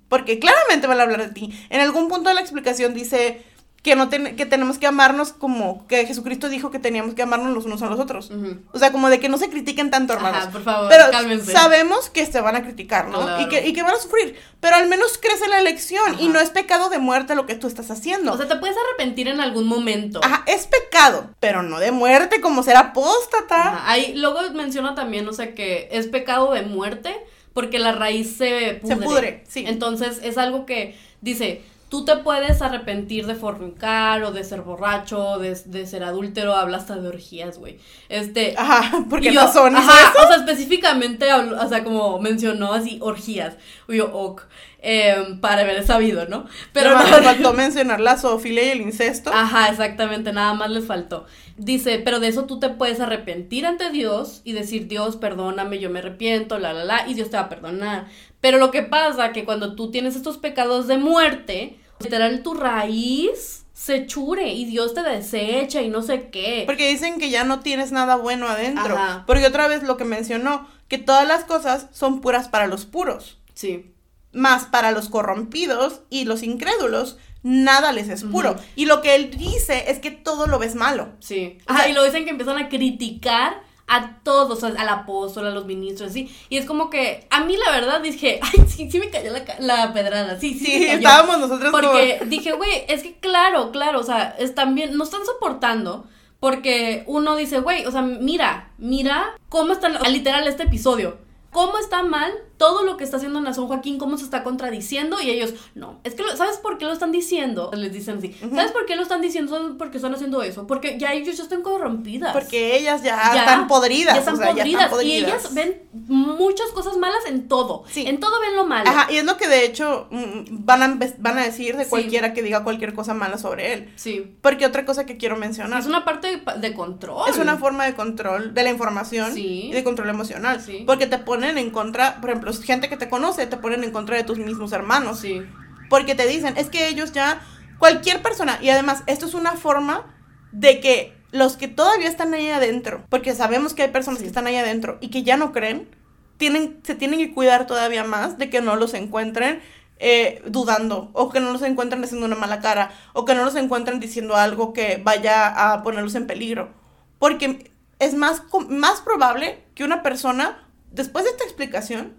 Porque 0.09 0.38
claramente 0.38 0.87
van 0.87 1.01
a 1.01 1.05
hablar 1.05 1.27
de 1.27 1.33
ti. 1.33 1.59
En 1.71 1.81
algún 1.81 2.09
punto 2.09 2.29
de 2.29 2.35
la 2.35 2.42
explicación 2.42 2.92
dice 2.95 3.45
que, 3.83 3.97
no 3.97 4.09
que 4.09 4.47
tenemos 4.47 4.79
que 4.79 4.87
amarnos 4.87 5.33
como 5.33 5.87
que 5.88 6.07
Jesucristo 6.07 6.49
dijo 6.49 6.71
que 6.71 6.79
teníamos 6.79 7.14
que 7.14 7.23
amarnos 7.23 7.53
los 7.53 7.64
unos 7.64 7.83
a 7.83 7.87
los 7.87 7.99
otros. 7.99 8.31
O 8.73 8.79
sea, 8.79 8.92
como 8.92 9.11
de 9.11 9.18
que 9.18 9.29
no 9.29 9.38
se 9.38 9.51
critiquen 9.51 9.90
tanto, 9.90 10.12
hermanos. 10.12 10.47
por 10.47 10.62
favor, 10.62 10.88
Pero 10.88 11.45
sabemos 11.45 12.09
que 12.09 12.25
se 12.25 12.40
van 12.40 12.55
a 12.55 12.62
criticar, 12.62 13.09
¿no? 13.09 13.40
Y, 13.40 13.49
que, 13.49 13.66
y 13.66 13.73
que 13.73 13.83
van 13.83 13.95
a 13.95 13.99
sufrir. 13.99 14.38
Pero 14.61 14.77
al 14.77 14.88
menos 14.88 15.18
crece 15.18 15.49
la 15.49 15.59
elección 15.59 16.21
y 16.21 16.29
no 16.29 16.38
es 16.38 16.51
pecado 16.51 16.90
de 16.90 17.01
muerte 17.01 17.35
lo 17.35 17.47
que 17.47 17.57
tú 17.57 17.66
estás 17.66 17.90
haciendo. 17.90 18.33
O 18.33 18.37
sea, 18.37 18.47
te 18.47 18.57
puedes 18.57 18.77
arrepentir 18.77 19.27
en 19.27 19.40
algún 19.40 19.66
momento. 19.66 20.21
Ajá, 20.23 20.45
es 20.47 20.68
pecado, 20.68 21.31
pero 21.40 21.64
no 21.64 21.81
de 21.81 21.90
muerte 21.90 22.40
como 22.40 22.62
ser 22.62 22.77
apóstata. 22.77 23.83
Ahí 23.90 24.14
luego 24.14 24.38
menciona 24.55 24.95
también, 24.95 25.27
o 25.29 25.33
sea, 25.33 25.57
que 25.57 25.88
es 25.90 26.07
pecado 26.07 26.53
de 26.53 26.62
muerte 26.62 27.16
porque 27.53 27.81
la 27.81 27.90
raíz 27.90 28.37
se 28.37 28.79
pudre. 28.81 28.95
Se 28.95 29.03
pudre, 29.03 29.45
sí. 29.49 29.64
Entonces 29.66 30.21
es 30.23 30.38
algo 30.38 30.66
que 30.66 30.97
dice, 31.21 31.62
tú 31.92 32.07
te 32.07 32.16
puedes 32.16 32.62
arrepentir 32.62 33.26
de 33.26 33.35
fornicar 33.35 34.24
o 34.24 34.33
de 34.33 34.44
ser 34.44 34.62
borracho, 34.62 35.38
de, 35.38 35.55
de 35.66 35.87
ser 35.87 36.05
adúltero, 36.05 36.55
habla 36.55 36.78
hasta 36.78 36.96
de 36.96 37.07
orgías, 37.07 37.59
güey. 37.59 37.76
Este. 38.09 38.55
Ajá, 38.57 39.05
porque 39.11 39.31
no 39.31 39.52
son. 39.52 39.76
Ajá, 39.76 40.14
o 40.24 40.26
sea, 40.26 40.37
específicamente, 40.37 41.31
o 41.35 41.68
sea, 41.68 41.85
como 41.85 42.18
mencionó 42.18 42.72
así, 42.72 42.98
orgías. 43.02 43.59
Yo, 43.88 44.11
ok. 44.11 44.40
Em, 44.85 45.38
para 45.38 45.61
haber 45.61 45.87
sabido, 45.87 46.26
¿no? 46.26 46.46
Pero 46.72 46.94
nada 46.94 47.09
más 47.09 47.22
faltó 47.22 47.52
mencionar 47.52 48.00
la 48.00 48.16
zoofilia 48.16 48.64
y 48.64 48.70
el 48.70 48.81
incesto. 48.81 49.31
Ajá, 49.33 49.68
exactamente, 49.68 50.33
nada 50.33 50.55
más 50.55 50.70
les 50.70 50.87
faltó. 50.87 51.26
Dice, 51.59 52.00
pero 52.02 52.20
de 52.20 52.28
eso 52.28 52.46
tú 52.46 52.59
te 52.59 52.70
puedes 52.70 53.00
arrepentir 53.00 53.66
ante 53.66 53.90
Dios 53.90 54.40
y 54.44 54.55
decir, 54.55 54.88
Dios, 54.88 55.16
perdóname, 55.16 55.78
yo 55.78 55.90
me 55.90 55.98
arrepiento, 55.98 56.59
la, 56.59 56.72
la, 56.72 56.85
la, 56.85 57.07
y 57.07 57.12
Dios 57.12 57.28
te 57.28 57.37
va 57.37 57.44
a 57.44 57.48
perdonar. 57.50 58.07
Pero 58.40 58.57
lo 58.57 58.70
que 58.70 58.83
pasa 58.83 59.33
que 59.33 59.44
cuando 59.44 59.76
tú 59.76 59.90
tienes 59.90 60.16
estos 60.16 60.38
pecados 60.38 60.88
de 60.88 60.96
muerte, 60.96 61.78
literal 62.04 62.42
tu 62.42 62.54
raíz 62.54 63.62
se 63.82 64.06
chure 64.06 64.52
y 64.52 64.64
Dios 64.64 64.94
te 64.94 65.02
desecha 65.02 65.82
y 65.82 65.88
no 65.88 66.02
sé 66.02 66.28
qué. 66.30 66.62
Porque 66.66 66.88
dicen 66.88 67.18
que 67.18 67.30
ya 67.30 67.42
no 67.42 67.60
tienes 67.60 67.90
nada 67.90 68.16
bueno 68.16 68.46
adentro. 68.46 68.96
Porque 69.26 69.46
otra 69.46 69.66
vez 69.66 69.82
lo 69.82 69.96
que 69.96 70.04
mencionó, 70.04 70.68
que 70.86 70.98
todas 70.98 71.26
las 71.26 71.44
cosas 71.44 71.88
son 71.90 72.20
puras 72.20 72.48
para 72.48 72.68
los 72.68 72.84
puros. 72.84 73.38
Sí. 73.54 73.92
Más 74.32 74.66
para 74.66 74.92
los 74.92 75.08
corrompidos 75.08 76.02
y 76.10 76.26
los 76.26 76.44
incrédulos, 76.44 77.18
nada 77.42 77.92
les 77.92 78.08
es 78.08 78.22
puro. 78.22 78.56
Y 78.76 78.86
lo 78.86 79.02
que 79.02 79.16
él 79.16 79.30
dice 79.36 79.90
es 79.90 79.98
que 79.98 80.10
todo 80.10 80.46
lo 80.46 80.58
ves 80.58 80.74
malo. 80.74 81.08
Sí. 81.18 81.58
y 81.88 81.92
lo 81.92 82.04
dicen 82.04 82.24
que 82.24 82.30
empiezan 82.30 82.58
a 82.58 82.68
criticar 82.68 83.62
a 83.92 84.20
todos, 84.22 84.64
al 84.64 84.88
apóstol, 84.88 85.46
a 85.46 85.50
los 85.50 85.66
ministros, 85.66 86.11
así. 86.11 86.35
Y 86.48 86.57
es 86.57 86.64
como 86.64 86.88
que 86.88 87.26
a 87.28 87.44
mí 87.44 87.57
la 87.57 87.72
verdad 87.72 88.00
dije, 88.00 88.40
ay, 88.42 88.64
sí, 88.66 88.90
sí 88.90 88.98
me 88.98 89.11
cayó 89.11 89.31
la, 89.33 89.44
la 89.59 89.92
pedrada, 89.92 90.40
sí, 90.40 90.55
sí. 90.55 90.64
Sí, 90.64 90.85
estábamos 90.87 91.38
nosotros 91.38 91.70
Porque 91.70 92.22
dije, 92.26 92.52
güey, 92.52 92.85
es 92.88 93.02
que 93.02 93.18
claro, 93.18 93.70
claro, 93.70 94.00
o 94.00 94.02
sea, 94.02 94.35
están 94.38 94.74
bien, 94.74 94.96
no 94.96 95.05
están 95.05 95.26
soportando. 95.26 96.07
Porque 96.40 97.05
uno 97.07 97.37
dice, 97.37 97.61
güey, 97.61 97.87
o 97.87 97.92
sea, 97.92 98.02
mira, 98.02 98.72
mira 98.76 99.37
cómo 99.48 99.74
está 99.74 99.88
literal 100.09 100.48
este 100.48 100.64
episodio 100.64 101.18
cómo 101.52 101.78
está 101.78 102.02
mal 102.02 102.32
todo 102.56 102.84
lo 102.84 102.96
que 102.96 103.02
está 103.02 103.16
haciendo 103.16 103.40
Nazón 103.40 103.66
Joaquín, 103.66 103.98
cómo 103.98 104.16
se 104.16 104.24
está 104.24 104.44
contradiciendo 104.44 105.20
y 105.20 105.30
ellos, 105.30 105.52
no, 105.74 106.00
es 106.04 106.14
que, 106.14 106.22
¿sabes 106.36 106.58
por 106.58 106.78
qué 106.78 106.84
lo 106.84 106.92
están 106.92 107.10
diciendo? 107.12 107.70
Les 107.74 107.92
dicen 107.92 108.18
así, 108.18 108.34
¿sabes 108.54 108.70
por 108.70 108.86
qué 108.86 108.94
lo 108.96 109.02
están 109.02 109.20
diciendo? 109.20 109.52
¿Sabes 109.52 109.72
por 109.76 109.90
qué 109.90 109.98
están 109.98 110.14
haciendo 110.14 110.42
eso? 110.42 110.66
Porque 110.66 110.96
ya 110.96 111.12
ellos 111.12 111.36
ya 111.36 111.42
están 111.42 111.62
corrompidas. 111.62 112.32
Porque 112.32 112.76
ellas 112.76 113.02
ya, 113.02 113.34
están 113.34 113.66
podridas. 113.66 114.14
Ya 114.14 114.20
están, 114.20 114.38
podridas, 114.38 115.04
Y 115.04 115.12
ellas 115.16 115.52
ven 115.52 115.82
muchas 115.92 116.68
cosas 116.68 116.96
malas 116.96 117.24
en 117.26 117.48
todo. 117.48 117.84
Sí. 117.90 118.04
En 118.06 118.20
todo 118.20 118.40
ven 118.40 118.54
lo 118.54 118.64
malo. 118.64 118.88
Ajá, 118.88 119.12
y 119.12 119.16
es 119.16 119.24
lo 119.24 119.36
que 119.36 119.48
de 119.48 119.64
hecho 119.64 120.06
mm, 120.10 120.64
van 120.64 120.82
a, 120.82 120.98
van 121.18 121.38
a 121.38 121.42
decir 121.42 121.76
de 121.76 121.86
cualquiera 121.86 122.32
que 122.32 122.42
diga 122.42 122.62
cualquier 122.62 122.94
cosa 122.94 123.12
mala 123.12 123.38
sobre 123.38 123.72
él. 123.72 123.92
Sí. 123.96 124.36
Porque 124.40 124.66
otra 124.66 124.86
cosa 124.86 125.04
que 125.04 125.16
quiero 125.16 125.36
mencionar. 125.36 125.80
Es 125.80 125.86
una 125.86 126.04
parte 126.04 126.40
de, 126.58 126.74
control. 126.74 127.28
Es 127.28 127.38
una 127.38 127.56
forma 127.56 127.84
de 127.86 127.94
control 127.94 128.54
de 128.54 128.62
la 128.62 128.70
información 128.70 129.36
y 129.36 129.72
de 129.72 129.82
control 129.82 130.08
emocional. 130.10 130.62
Sí. 130.62 130.84
Porque 130.86 131.08
te 131.08 131.18
ponen 131.18 131.41
en 131.44 131.70
contra, 131.70 132.20
por 132.20 132.31
ejemplo, 132.31 132.52
gente 132.52 132.88
que 132.88 132.96
te 132.96 133.09
conoce, 133.09 133.46
te 133.46 133.57
ponen 133.57 133.85
en 133.85 133.90
contra 133.90 134.16
de 134.16 134.24
tus 134.24 134.38
mismos 134.38 134.72
hermanos. 134.72 135.20
Sí. 135.20 135.42
Porque 135.88 136.14
te 136.14 136.26
dicen, 136.26 136.57
es 136.57 136.68
que 136.68 136.88
ellos 136.88 137.12
ya, 137.12 137.40
cualquier 137.78 138.22
persona, 138.22 138.59
y 138.62 138.70
además 138.70 139.02
esto 139.07 139.26
es 139.26 139.35
una 139.35 139.52
forma 139.52 140.14
de 140.52 140.81
que 140.81 141.16
los 141.33 141.57
que 141.57 141.68
todavía 141.68 142.09
están 142.09 142.35
ahí 142.35 142.50
adentro, 142.50 143.05
porque 143.09 143.35
sabemos 143.35 143.74
que 143.74 143.83
hay 143.83 143.90
personas 143.90 144.20
que 144.20 144.26
están 144.26 144.46
ahí 144.46 144.57
adentro 144.57 144.98
y 145.00 145.09
que 145.09 145.22
ya 145.22 145.37
no 145.37 145.52
creen, 145.52 145.88
tienen, 146.37 146.81
se 146.83 146.94
tienen 146.94 147.18
que 147.18 147.33
cuidar 147.33 147.66
todavía 147.66 148.05
más 148.05 148.38
de 148.38 148.50
que 148.50 148.61
no 148.61 148.76
los 148.76 148.94
encuentren 148.94 149.61
eh, 149.98 150.42
dudando, 150.46 151.11
o 151.12 151.31
que 151.31 151.40
no 151.40 151.52
los 151.52 151.62
encuentren 151.62 152.02
haciendo 152.02 152.26
una 152.26 152.37
mala 152.37 152.61
cara, 152.61 152.90
o 153.12 153.24
que 153.24 153.35
no 153.35 153.44
los 153.44 153.55
encuentren 153.55 154.00
diciendo 154.00 154.35
algo 154.37 154.72
que 154.72 155.00
vaya 155.02 155.72
a 155.72 155.83
ponerlos 155.83 156.14
en 156.16 156.26
peligro. 156.26 156.70
Porque 157.18 157.70
es 158.00 158.14
más, 158.14 158.42
más 158.68 159.00
probable 159.00 159.62
que 159.76 159.85
una 159.85 160.02
persona 160.02 160.68
después 160.92 161.24
de 161.24 161.31
esta 161.31 161.44
explicación, 161.44 162.14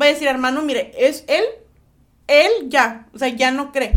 va 0.00 0.06
a 0.06 0.08
decir, 0.08 0.28
hermano, 0.28 0.62
mire, 0.62 0.92
es 0.96 1.24
él, 1.26 1.44
él 2.26 2.50
ya, 2.68 3.08
o 3.14 3.18
sea, 3.18 3.28
ya 3.28 3.50
no 3.50 3.72
cree. 3.72 3.92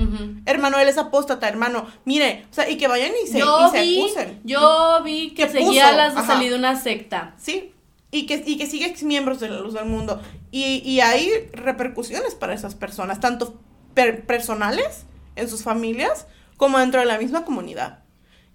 Hermano, 0.46 0.80
él 0.80 0.88
es 0.88 0.98
apóstata, 0.98 1.48
hermano, 1.48 1.86
mire, 2.06 2.46
o 2.50 2.54
sea, 2.54 2.70
y 2.70 2.78
que 2.78 2.88
vayan 2.88 3.12
y 3.24 3.28
se, 3.28 3.40
yo 3.40 3.72
vi, 3.72 4.04
Yo 4.44 5.02
vi 5.04 5.32
que, 5.32 5.50
seguía 5.50 5.92
las 5.92 6.16
de 6.16 6.24
salir 6.24 6.52
de 6.52 6.58
una 6.58 6.80
secta. 6.80 7.36
Sí, 7.38 7.74
y 8.10 8.26
que, 8.26 8.44
y 8.46 8.58
que 8.58 8.68
sigue 8.68 8.86
ex 8.86 9.04
miembros 9.04 9.40
de 9.40 9.50
la 9.50 9.60
luz 9.60 9.74
del 9.74 9.86
mundo. 9.86 10.22
Y, 10.52 10.82
y 10.86 11.02
hay 11.02 11.30
repercusiones 11.54 12.36
para 12.36 12.54
esas 12.54 12.76
personas, 12.76 13.20
tanto 13.20 13.60
personales, 13.94 15.06
en 15.36 15.50
sus 15.50 15.64
familias, 15.64 16.28
como 16.58 16.80
dentro 16.80 17.00
de 17.00 17.06
la 17.06 17.18
misma 17.18 17.46
comunidad. 17.46 18.00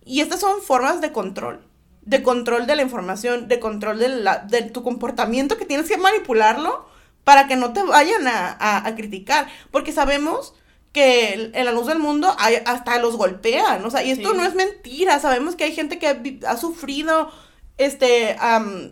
Y 0.04 0.20
estas 0.20 0.40
son 0.40 0.62
formas 0.62 1.00
de 1.00 1.12
control 1.12 1.65
de 2.06 2.22
control 2.22 2.66
de 2.66 2.76
la 2.76 2.82
información, 2.82 3.48
de 3.48 3.60
control 3.60 3.98
de, 3.98 4.08
la, 4.08 4.38
de 4.38 4.62
tu 4.62 4.82
comportamiento, 4.82 5.58
que 5.58 5.66
tienes 5.66 5.88
que 5.88 5.98
manipularlo 5.98 6.86
para 7.24 7.48
que 7.48 7.56
no 7.56 7.72
te 7.72 7.82
vayan 7.82 8.22
a, 8.28 8.94
criticar, 8.96 9.48
porque 9.72 9.90
sabemos 9.92 10.54
que 10.92 11.50
en 11.52 11.64
la 11.64 11.72
luz 11.72 11.88
del 11.88 11.98
mundo 11.98 12.34
hasta 12.64 12.98
los 13.00 13.16
golpean, 13.16 13.84
o 13.84 13.90
sea, 13.90 14.04
y 14.04 14.12
esto 14.12 14.32
no 14.32 14.44
es 14.44 14.54
mentira, 14.54 15.18
sabemos 15.18 15.56
que 15.56 15.64
hay 15.64 15.72
gente 15.72 15.98
que 15.98 16.38
ha, 16.46 16.56
sufrido 16.56 17.30
este 17.76 18.36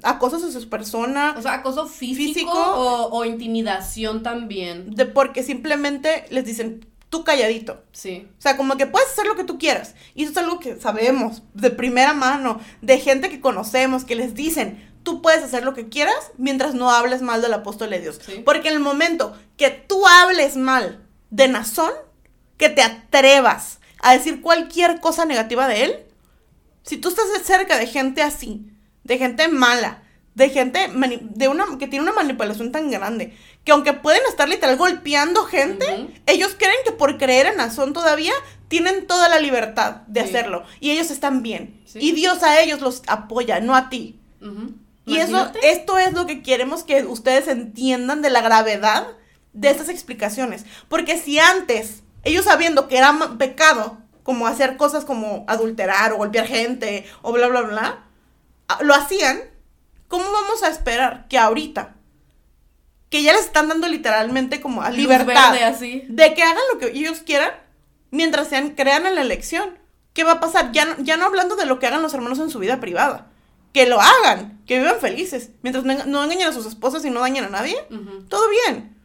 acoso 0.03 0.37
a 0.37 0.41
sus 0.41 0.67
personas. 0.67 1.39
O 1.39 1.43
sea, 1.43 1.55
acoso 1.55 1.87
físico, 1.87 2.51
O, 2.53 3.25
intimidación 3.25 4.23
también. 4.25 4.95
De 4.95 5.07
porque 5.07 5.45
simplemente 5.45 6.27
les 6.31 6.45
dicen, 6.45 6.85
tú 7.15 7.23
calladito. 7.23 7.85
Sí. 7.93 8.29
O 8.37 8.43
sea, 8.43 8.57
como 8.57 8.77
que 8.77 8.89
puedes 8.89 9.09
hacer 9.09 9.27
lo 9.27 9.37
que 9.37 9.45
tú 9.45 9.57
quieras. 9.57 9.95
Y 10.17 10.25
eso 10.25 10.33
es 10.33 10.39
algo 10.39 10.59
que 10.59 10.81
sabemos 10.81 11.45
de 11.55 11.71
primera 11.71 12.13
mano, 12.13 12.61
de 12.83 12.99
gente 12.99 13.31
que 13.31 13.41
conocemos, 13.41 14.05
que 14.05 14.17
les 14.17 14.35
dicen, 14.35 14.93
tú 15.05 15.23
puedes 15.23 15.45
hacer 15.45 15.63
lo 15.63 15.75
que 15.75 15.89
quieras 15.89 16.33
mientras 16.39 16.75
no 16.75 16.91
hables 16.91 17.23
mal 17.23 17.41
del 17.41 17.55
apóstol 17.55 17.91
de 17.91 18.01
Dios. 18.01 18.21
Porque 18.45 18.67
en 18.67 18.75
el 18.75 18.81
momento 18.81 19.39
que 19.57 19.71
tú 19.71 20.05
hables 20.09 20.57
mal 20.57 21.07
de 21.31 21.47
Nazón, 21.47 21.93
que 22.57 22.69
te 22.69 22.83
atrevas 22.83 23.79
a 24.01 24.13
decir 24.13 24.41
cualquier 24.41 24.99
cosa 24.99 25.25
negativa 25.25 25.69
de 25.69 25.85
él, 25.85 26.07
si 26.83 26.97
tú 26.97 27.11
estás 27.11 27.27
cerca 27.45 27.79
de 27.79 27.87
gente 27.87 28.23
así, 28.23 28.67
de 29.05 29.19
gente 29.19 29.47
mala, 29.47 30.03
de 30.35 30.51
gente 30.51 30.91
de 30.91 31.49
una, 31.49 31.65
que 31.79 31.87
tiene 31.87 32.03
una 32.03 32.13
manipulación 32.13 32.73
tan 32.73 32.91
grande, 32.91 33.37
que 33.65 33.73
aunque 33.73 33.93
pueden 33.93 34.23
estar 34.29 34.49
literal 34.49 34.77
golpeando 34.77 35.45
gente, 35.45 36.09
ellos 36.27 36.55
creen 36.59 36.77
que 36.85 36.93
por 36.93 37.19
creer 37.19 37.47
en 37.47 37.57
Nazón 37.57 37.93
todavía 37.93 38.33
tienen 38.69 39.07
toda 39.07 39.29
la 39.29 39.39
libertad 39.39 40.03
de 40.07 40.21
hacerlo. 40.21 40.65
Y 40.81 40.91
ellos 40.91 41.11
están 41.11 41.43
bien. 41.43 41.81
Y 41.95 42.13
Dios 42.13 42.43
a 42.43 42.61
ellos 42.61 42.81
los 42.81 43.03
apoya, 43.07 43.61
no 43.61 43.77
a 43.77 43.89
ti. 43.89 44.19
Y 45.07 45.19
eso, 45.19 45.51
esto 45.63 45.99
es 45.99 46.13
lo 46.13 46.27
que 46.27 46.43
queremos 46.43 46.83
que 46.83 47.05
ustedes 47.05 47.47
entiendan 47.49 48.21
de 48.23 48.31
la 48.31 48.41
gravedad 48.41 49.07
de 49.53 49.71
estas 49.71 49.89
explicaciones. 49.89 50.65
Porque 50.89 51.17
si 51.19 51.39
antes, 51.39 52.03
ellos 52.25 52.45
sabiendo 52.45 52.89
que 52.89 52.99
era 52.99 53.17
pecado, 53.39 53.99
como 54.25 54.47
hacer 54.47 54.77
cosas 54.77 55.05
como 55.05 55.45
adulterar 55.47 56.13
o 56.13 56.17
golpear 56.17 56.47
gente 56.47 57.07
o 57.23 57.33
bla, 57.33 57.47
bla, 57.47 57.61
bla, 57.61 58.05
lo 58.81 58.95
hacían, 58.95 59.41
¿cómo 60.15 60.31
vamos 60.31 60.63
a 60.63 60.69
esperar 60.69 61.27
que 61.27 61.39
ahorita, 61.39 61.97
que 63.11 63.25
ya 63.25 63.33
les 63.33 63.47
están 63.47 63.67
dando 63.67 63.89
literalmente 63.89 64.61
como 64.61 64.81
a 64.81 64.91
libertad 64.91 65.53
de 65.53 66.35
que 66.35 66.43
hagan 66.45 66.63
lo 66.73 66.79
que 66.79 66.97
ellos 66.97 67.19
quieran 67.27 67.51
mientras 68.13 68.47
sean, 68.47 68.77
crean 68.77 69.07
en 69.07 69.17
la 69.17 69.23
elección? 69.23 69.77
¿Qué 70.13 70.23
va 70.23 70.35
a 70.35 70.41
pasar? 70.41 70.71
Ya, 70.71 70.97
ya 71.01 71.17
no 71.17 71.25
hablando 71.25 71.57
de 71.57 71.67
lo 71.67 71.81
que 71.81 71.89
hagan 71.89 72.01
los 72.01 72.15
hermanos 72.15 72.39
en 72.39 72.49
su 72.49 72.61
vida 72.61 72.79
privada. 72.79 73.33
Que 73.73 73.87
lo 73.87 74.01
hagan, 74.01 74.63
que 74.67 74.79
vivan 74.79 75.01
felices. 75.01 75.51
Mientras 75.63 75.85
no, 75.85 76.23
engañen 76.23 76.47
a 76.47 76.53
sus 76.53 76.65
esposas 76.65 77.05
y 77.05 77.11
no 77.11 77.19
dañen 77.19 77.43
a 77.43 77.49
nadie, 77.49 77.77
todo 78.29 78.49
bien. 78.49 78.97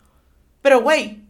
Pero, 0.62 0.84
güey, 0.84 1.24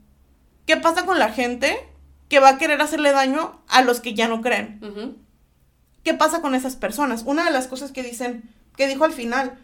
¿qué 0.66 0.76
pasa 0.76 1.06
con 1.06 1.20
la 1.20 1.32
gente 1.32 1.88
que 2.28 2.42
va 2.42 2.50
a 2.50 2.58
querer 2.58 2.82
hacerle 2.82 3.14
daño 3.14 3.64
a 3.70 3.82
los 3.82 4.02
que 4.02 4.14
ya 4.14 4.28
no 4.28 4.42
creen? 4.42 5.18
¿Qué 6.04 6.14
pasa 6.14 6.42
con 6.42 6.54
esas 6.54 6.76
personas? 6.76 7.24
Una 7.26 7.46
de 7.46 7.52
las 7.52 7.68
cosas 7.68 7.94
que 7.94 8.04
dicen, 8.04 8.44
que 8.76 8.88
dijo 8.90 9.06
al 9.06 9.14
final, 9.14 9.58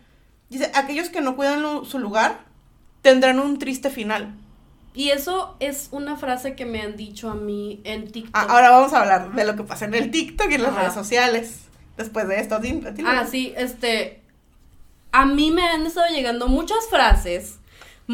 dice, 0.49 0.71
aquellos 0.73 1.09
que 1.09 1.21
no 1.21 1.35
cuidan 1.35 1.85
su 1.85 1.99
lugar 1.99 2.45
tendrán 3.01 3.39
un 3.39 3.59
triste 3.59 3.89
final. 3.89 4.35
Y 4.93 5.09
eso 5.09 5.57
es 5.59 5.89
una 5.91 6.15
frase 6.15 6.55
que 6.55 6.65
me 6.65 6.81
han 6.81 6.95
dicho 6.95 7.29
a 7.29 7.35
mí 7.35 7.81
en 7.83 8.11
TikTok. 8.11 8.33
Ah, 8.33 8.47
ahora 8.49 8.69
vamos 8.71 8.93
a 8.93 9.01
hablar 9.01 9.33
de 9.33 9.45
lo 9.45 9.55
que 9.55 9.63
pasa 9.63 9.85
en 9.85 9.93
el 9.93 10.09
TikTok 10.09 10.49
y 10.49 10.55
en 10.55 10.63
las 10.63 10.73
redes 10.73 10.93
sociales. 10.93 11.65
Después 11.97 12.27
de 12.27 12.39
esto, 12.39 12.59
Ah, 13.05 13.25
sí, 13.29 13.53
este. 13.57 14.21
A 15.11 15.25
mí 15.25 15.51
me 15.51 15.63
han 15.63 15.85
estado 15.85 16.07
llegando 16.13 16.47
muchas 16.47 16.87
frases 16.89 17.59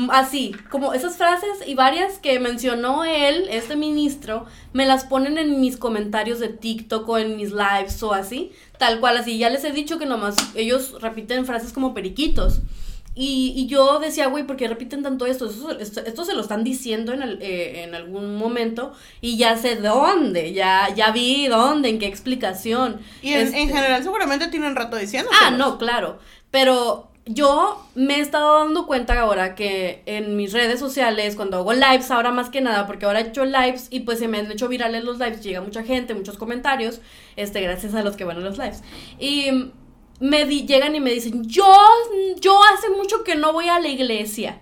Así, 0.10 0.56
como 0.70 0.94
esas 0.94 1.18
frases 1.18 1.68
y 1.68 1.76
varias 1.76 2.18
que 2.18 2.40
mencionó 2.40 3.04
él, 3.04 3.48
este 3.50 3.76
ministro, 3.76 4.46
me 4.72 4.86
las 4.86 5.04
ponen 5.04 5.38
en 5.38 5.60
mis 5.60 5.76
comentarios 5.76 6.40
de 6.40 6.48
TikTok 6.48 7.08
o 7.10 7.18
en 7.18 7.36
mis 7.36 7.52
lives 7.52 8.02
o 8.02 8.14
así, 8.14 8.54
tal 8.78 9.02
cual, 9.02 9.18
así. 9.18 9.38
Ya 9.38 9.50
les 9.50 9.66
he 9.66 9.72
dicho 9.72 10.00
que 10.00 10.06
nomás 10.06 10.38
ellos 10.56 11.02
repiten 11.02 11.46
frases 11.46 11.74
como 11.74 11.94
periquitos. 11.94 12.62
Y, 13.14 13.68
yo 13.68 14.00
decía, 14.00 14.28
güey, 14.28 14.48
¿por 14.48 14.56
qué 14.56 14.70
repiten 14.70 15.04
tanto 15.04 15.26
esto? 15.26 15.52
Esto, 15.78 16.24
se 16.24 16.34
lo 16.34 16.42
están 16.42 16.64
diciendo 16.64 17.12
en, 17.12 17.22
eh, 17.42 17.84
en 17.84 17.94
algún 17.94 18.38
momento 18.38 18.94
y 19.20 19.36
ya 19.36 19.58
sé 19.58 19.76
dónde, 19.76 20.54
ya, 20.54 20.88
ya 20.96 21.12
vi 21.12 21.48
dónde, 21.48 21.90
en 21.90 22.00
qué 22.00 22.06
explicación. 22.06 23.02
Y 23.22 23.34
en, 23.34 23.42
en 23.42 23.48
este 23.48 23.68
general 23.68 24.02
seguramente 24.04 24.48
tienen 24.48 24.78
rato 24.78 24.96
diciendo. 24.96 25.30
Ah, 25.44 25.52
no, 25.52 25.78
claro. 25.78 26.20
Pero 26.52 27.11
yo 27.34 27.86
me 27.96 28.16
he 28.16 28.20
estado 28.20 28.60
dando 28.60 28.88
cuenta 28.88 29.20
ahora 29.20 29.56
que 29.56 30.02
en 30.06 30.36
mis 30.36 30.54
redes 30.54 30.80
sociales, 30.80 31.36
cuando 31.36 31.58
hago 31.58 31.74
lives, 31.74 32.12
ahora 32.12 32.32
más 32.32 32.50
que 32.50 32.62
nada, 32.62 32.88
porque 32.88 33.06
ahora 33.06 33.20
he 33.22 33.28
hecho 33.28 33.46
lives 33.46 33.88
y 33.90 34.02
pues 34.02 34.20
se 34.20 34.28
me 34.28 34.40
han 34.40 34.52
hecho 34.52 34.68
virales 34.68 35.04
los 35.04 35.20
lives, 35.20 35.42
llega 35.42 35.62
mucha 35.62 35.84
gente, 35.84 36.14
muchos 36.14 36.38
comentarios, 36.38 37.02
este, 37.36 37.62
gracias 37.62 37.94
a 37.96 38.04
los 38.04 38.16
que 38.16 38.24
van 38.24 38.38
a 38.38 38.42
los 38.42 38.58
lives. 38.58 38.84
Y 39.20 39.72
me 40.20 40.46
llegan 40.46 40.96
y 40.96 41.00
me 41.00 41.12
dicen, 41.12 41.44
yo, 41.48 41.76
yo 42.40 42.60
hace 42.74 42.90
mucho 42.90 43.24
que 43.24 43.36
no 43.36 43.54
voy 43.54 43.68
a 43.68 43.80
la 43.80 43.88
iglesia. 43.88 44.62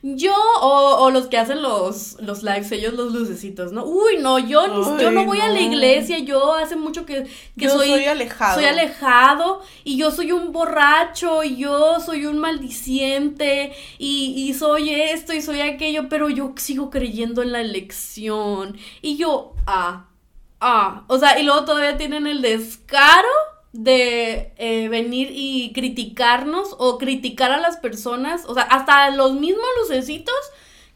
Yo, 0.00 0.34
o, 0.60 1.10
los 1.10 1.26
que 1.26 1.38
hacen 1.38 1.60
los, 1.60 2.16
los 2.20 2.44
lives, 2.44 2.70
ellos 2.70 2.94
los 2.94 3.12
lucecitos, 3.12 3.72
¿no? 3.72 3.84
Uy, 3.84 4.18
no, 4.20 4.38
yo, 4.38 4.96
yo 4.96 5.10
no 5.10 5.24
voy 5.24 5.40
a 5.40 5.48
la 5.48 5.60
iglesia, 5.60 6.20
yo 6.20 6.54
hace 6.54 6.76
mucho 6.76 7.04
que, 7.04 7.26
que 7.58 7.68
soy, 7.68 7.88
soy 7.88 8.04
alejado. 8.04 8.54
Soy 8.54 8.64
alejado 8.66 9.60
y 9.82 9.96
yo 9.96 10.12
soy 10.12 10.30
un 10.30 10.52
borracho 10.52 11.42
y 11.42 11.56
yo 11.56 11.98
soy 11.98 12.26
un 12.26 12.38
maldiciente 12.38 13.72
y, 13.98 14.34
y 14.48 14.54
soy 14.54 14.94
esto 14.94 15.34
y 15.34 15.42
soy 15.42 15.62
aquello, 15.62 16.08
pero 16.08 16.28
yo 16.28 16.52
sigo 16.56 16.90
creyendo 16.90 17.42
en 17.42 17.50
la 17.50 17.60
elección. 17.60 18.78
Y 19.02 19.16
yo, 19.16 19.54
ah, 19.66 20.06
ah, 20.60 21.04
o 21.08 21.18
sea, 21.18 21.40
y 21.40 21.42
luego 21.42 21.64
todavía 21.64 21.96
tienen 21.96 22.28
el 22.28 22.40
descaro 22.40 23.28
de 23.78 24.52
eh, 24.56 24.88
venir 24.88 25.30
y 25.32 25.72
criticarnos 25.72 26.74
o 26.78 26.98
criticar 26.98 27.52
a 27.52 27.58
las 27.58 27.76
personas, 27.76 28.44
o 28.46 28.54
sea, 28.54 28.64
hasta 28.64 29.08
los 29.10 29.34
mismos 29.34 29.64
lucecitos 29.80 30.34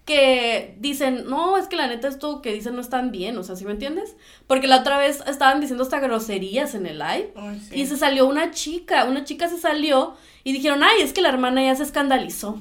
que 0.05 0.75
dicen, 0.81 1.27
no, 1.29 1.57
es 1.57 1.69
que 1.69 1.77
la 1.77 1.87
neta 1.87 2.09
esto 2.09 2.43
que 2.43 2.53
dicen 2.53 2.75
no 2.75 2.81
están 2.81 3.13
bien, 3.13 3.39
o 3.39 3.45
sea, 3.45 3.55
¿sí 3.55 3.65
me 3.65 3.71
entiendes? 3.71 4.17
Porque 4.49 4.67
la 4.67 4.81
otra 4.81 4.99
vez 4.99 5.23
estaban 5.29 5.61
diciendo 5.61 5.85
hasta 5.85 6.01
groserías 6.01 6.75
en 6.75 6.87
el 6.87 6.99
live 6.99 7.33
y 7.71 7.87
se 7.87 7.97
salió 7.97 8.27
una 8.27 8.51
chica, 8.51 9.05
una 9.05 9.23
chica 9.23 9.49
se 9.49 9.59
salió 9.59 10.17
y 10.43 10.53
dijeron, 10.53 10.83
ay, 10.83 11.03
es 11.03 11.13
que 11.13 11.23
la 11.23 11.29
hermana 11.29 11.63
ya 11.63 11.77
se 11.77 11.85
escandalizó, 11.85 12.59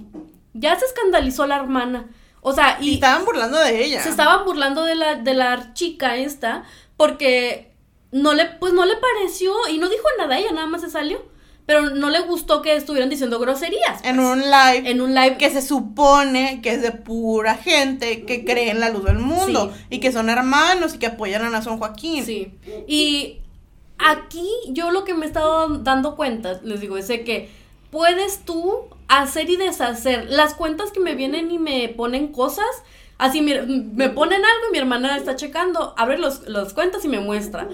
ya 0.53 0.77
se 0.77 0.85
escandalizó 0.85 1.47
la 1.47 1.55
hermana. 1.55 2.11
O 2.41 2.53
sea, 2.53 2.77
y... 2.79 2.93
estaban 2.93 3.25
burlando 3.25 3.57
de 3.57 3.85
ella. 3.85 4.03
Se 4.03 4.09
estaban 4.09 4.45
burlando 4.45 4.83
de 4.83 4.93
la, 4.93 5.15
de 5.15 5.33
la 5.33 5.73
chica 5.73 6.15
esta 6.15 6.63
porque 6.95 7.70
no 8.11 8.33
le, 8.33 8.45
pues 8.45 8.73
no 8.73 8.85
le 8.85 8.95
pareció 8.97 9.53
y 9.69 9.77
no 9.77 9.89
dijo 9.89 10.03
nada, 10.17 10.37
ella 10.37 10.51
nada 10.51 10.67
más 10.67 10.81
se 10.81 10.89
salió. 10.89 11.21
Pero 11.65 11.91
no 11.91 12.09
le 12.09 12.19
gustó 12.21 12.61
que 12.61 12.75
estuvieran 12.75 13.09
diciendo 13.09 13.39
groserías. 13.39 14.03
En 14.03 14.17
pues. 14.17 14.27
un 14.27 14.41
live. 14.41 14.89
En 14.89 14.99
un 14.99 15.13
live. 15.13 15.37
Que 15.37 15.49
se 15.51 15.61
supone 15.61 16.59
que 16.61 16.73
es 16.73 16.81
de 16.81 16.91
pura 16.91 17.55
gente 17.55 18.25
que 18.25 18.43
cree 18.43 18.71
en 18.71 18.79
la 18.79 18.89
luz 18.89 19.05
del 19.05 19.19
mundo. 19.19 19.71
Y 19.89 19.99
que 19.99 20.11
son 20.11 20.29
hermanos 20.29 20.95
y 20.95 20.97
que 20.97 21.05
apoyan 21.05 21.53
a 21.53 21.61
San 21.61 21.77
Joaquín. 21.77 22.25
Sí. 22.25 22.51
Y 22.87 23.39
aquí 23.99 24.49
yo 24.69 24.91
lo 24.91 25.03
que 25.05 25.13
me 25.13 25.25
he 25.25 25.27
estado 25.27 25.77
dando 25.77 26.15
cuenta, 26.15 26.59
les 26.63 26.81
digo, 26.81 26.97
es 26.97 27.07
de 27.07 27.23
que 27.23 27.49
puedes 27.91 28.43
tú 28.43 28.87
hacer 29.07 29.49
y 29.49 29.55
deshacer. 29.55 30.29
Las 30.29 30.55
cuentas 30.55 30.91
que 30.91 30.99
me 30.99 31.15
vienen 31.15 31.51
y 31.51 31.59
me 31.59 31.87
ponen 31.89 32.29
cosas. 32.29 32.65
Así, 33.17 33.41
me, 33.41 33.61
me 33.61 34.09
ponen 34.09 34.43
algo 34.43 34.67
y 34.67 34.71
mi 34.71 34.79
hermana 34.79 35.15
está 35.15 35.35
checando, 35.35 35.93
abre 35.95 36.17
los, 36.17 36.47
los 36.49 36.73
cuentas 36.73 37.05
y 37.05 37.07
me 37.07 37.19
muestra 37.19 37.69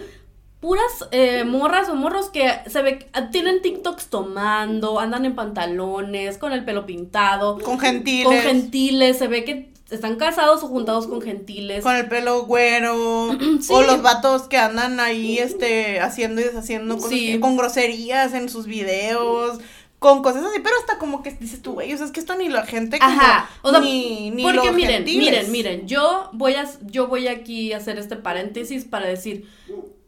puras 0.59 0.91
eh, 1.11 1.43
morras 1.43 1.89
o 1.89 1.95
morros 1.95 2.29
que 2.29 2.51
se 2.67 2.81
ve 2.81 3.09
tienen 3.31 3.61
TikToks 3.61 4.07
tomando, 4.07 4.99
andan 4.99 5.25
en 5.25 5.35
pantalones, 5.35 6.37
con 6.37 6.51
el 6.51 6.65
pelo 6.65 6.85
pintado, 6.85 7.59
con 7.59 7.79
gentiles. 7.79 8.25
Con 8.25 8.37
gentiles, 8.37 9.17
se 9.17 9.27
ve 9.27 9.43
que 9.43 9.71
están 9.89 10.17
casados 10.17 10.63
o 10.63 10.67
juntados 10.67 11.07
con 11.07 11.21
gentiles. 11.21 11.83
Con 11.83 11.95
el 11.95 12.07
pelo 12.07 12.45
güero. 12.45 13.29
O 13.69 13.81
los 13.81 14.01
vatos 14.01 14.43
que 14.43 14.57
andan 14.57 14.99
ahí 14.99 15.37
este 15.37 15.99
haciendo 15.99 16.41
y 16.41 16.45
deshaciendo 16.45 16.97
cosas 16.97 17.19
con 17.39 17.57
groserías 17.57 18.33
en 18.33 18.49
sus 18.49 18.65
videos 18.65 19.59
con 19.99 20.21
cosas 20.21 20.45
así, 20.45 20.59
pero 20.63 20.75
hasta 20.79 20.99
como 20.99 21.23
que 21.23 21.31
dices 21.31 21.61
tú, 21.61 21.73
güey, 21.73 21.91
o 21.91 21.97
sea, 21.97 22.05
es 22.05 22.11
que 22.11 22.19
esto 22.19 22.35
ni 22.35 22.49
la 22.49 22.67
gente 22.67 22.99
como, 22.99 23.11
Ajá, 23.11 23.49
o 23.63 23.71
sea, 23.71 23.79
ni, 23.79 24.29
ni 24.29 24.43
porque 24.43 24.71
miren, 24.71 25.03
miren, 25.03 25.51
miren, 25.51 25.87
yo 25.87 26.29
voy 26.33 26.53
a 26.53 26.69
yo 26.81 27.07
voy 27.07 27.27
aquí 27.27 27.73
a 27.73 27.77
hacer 27.77 27.97
este 27.97 28.15
paréntesis 28.15 28.85
para 28.85 29.07
decir 29.07 29.49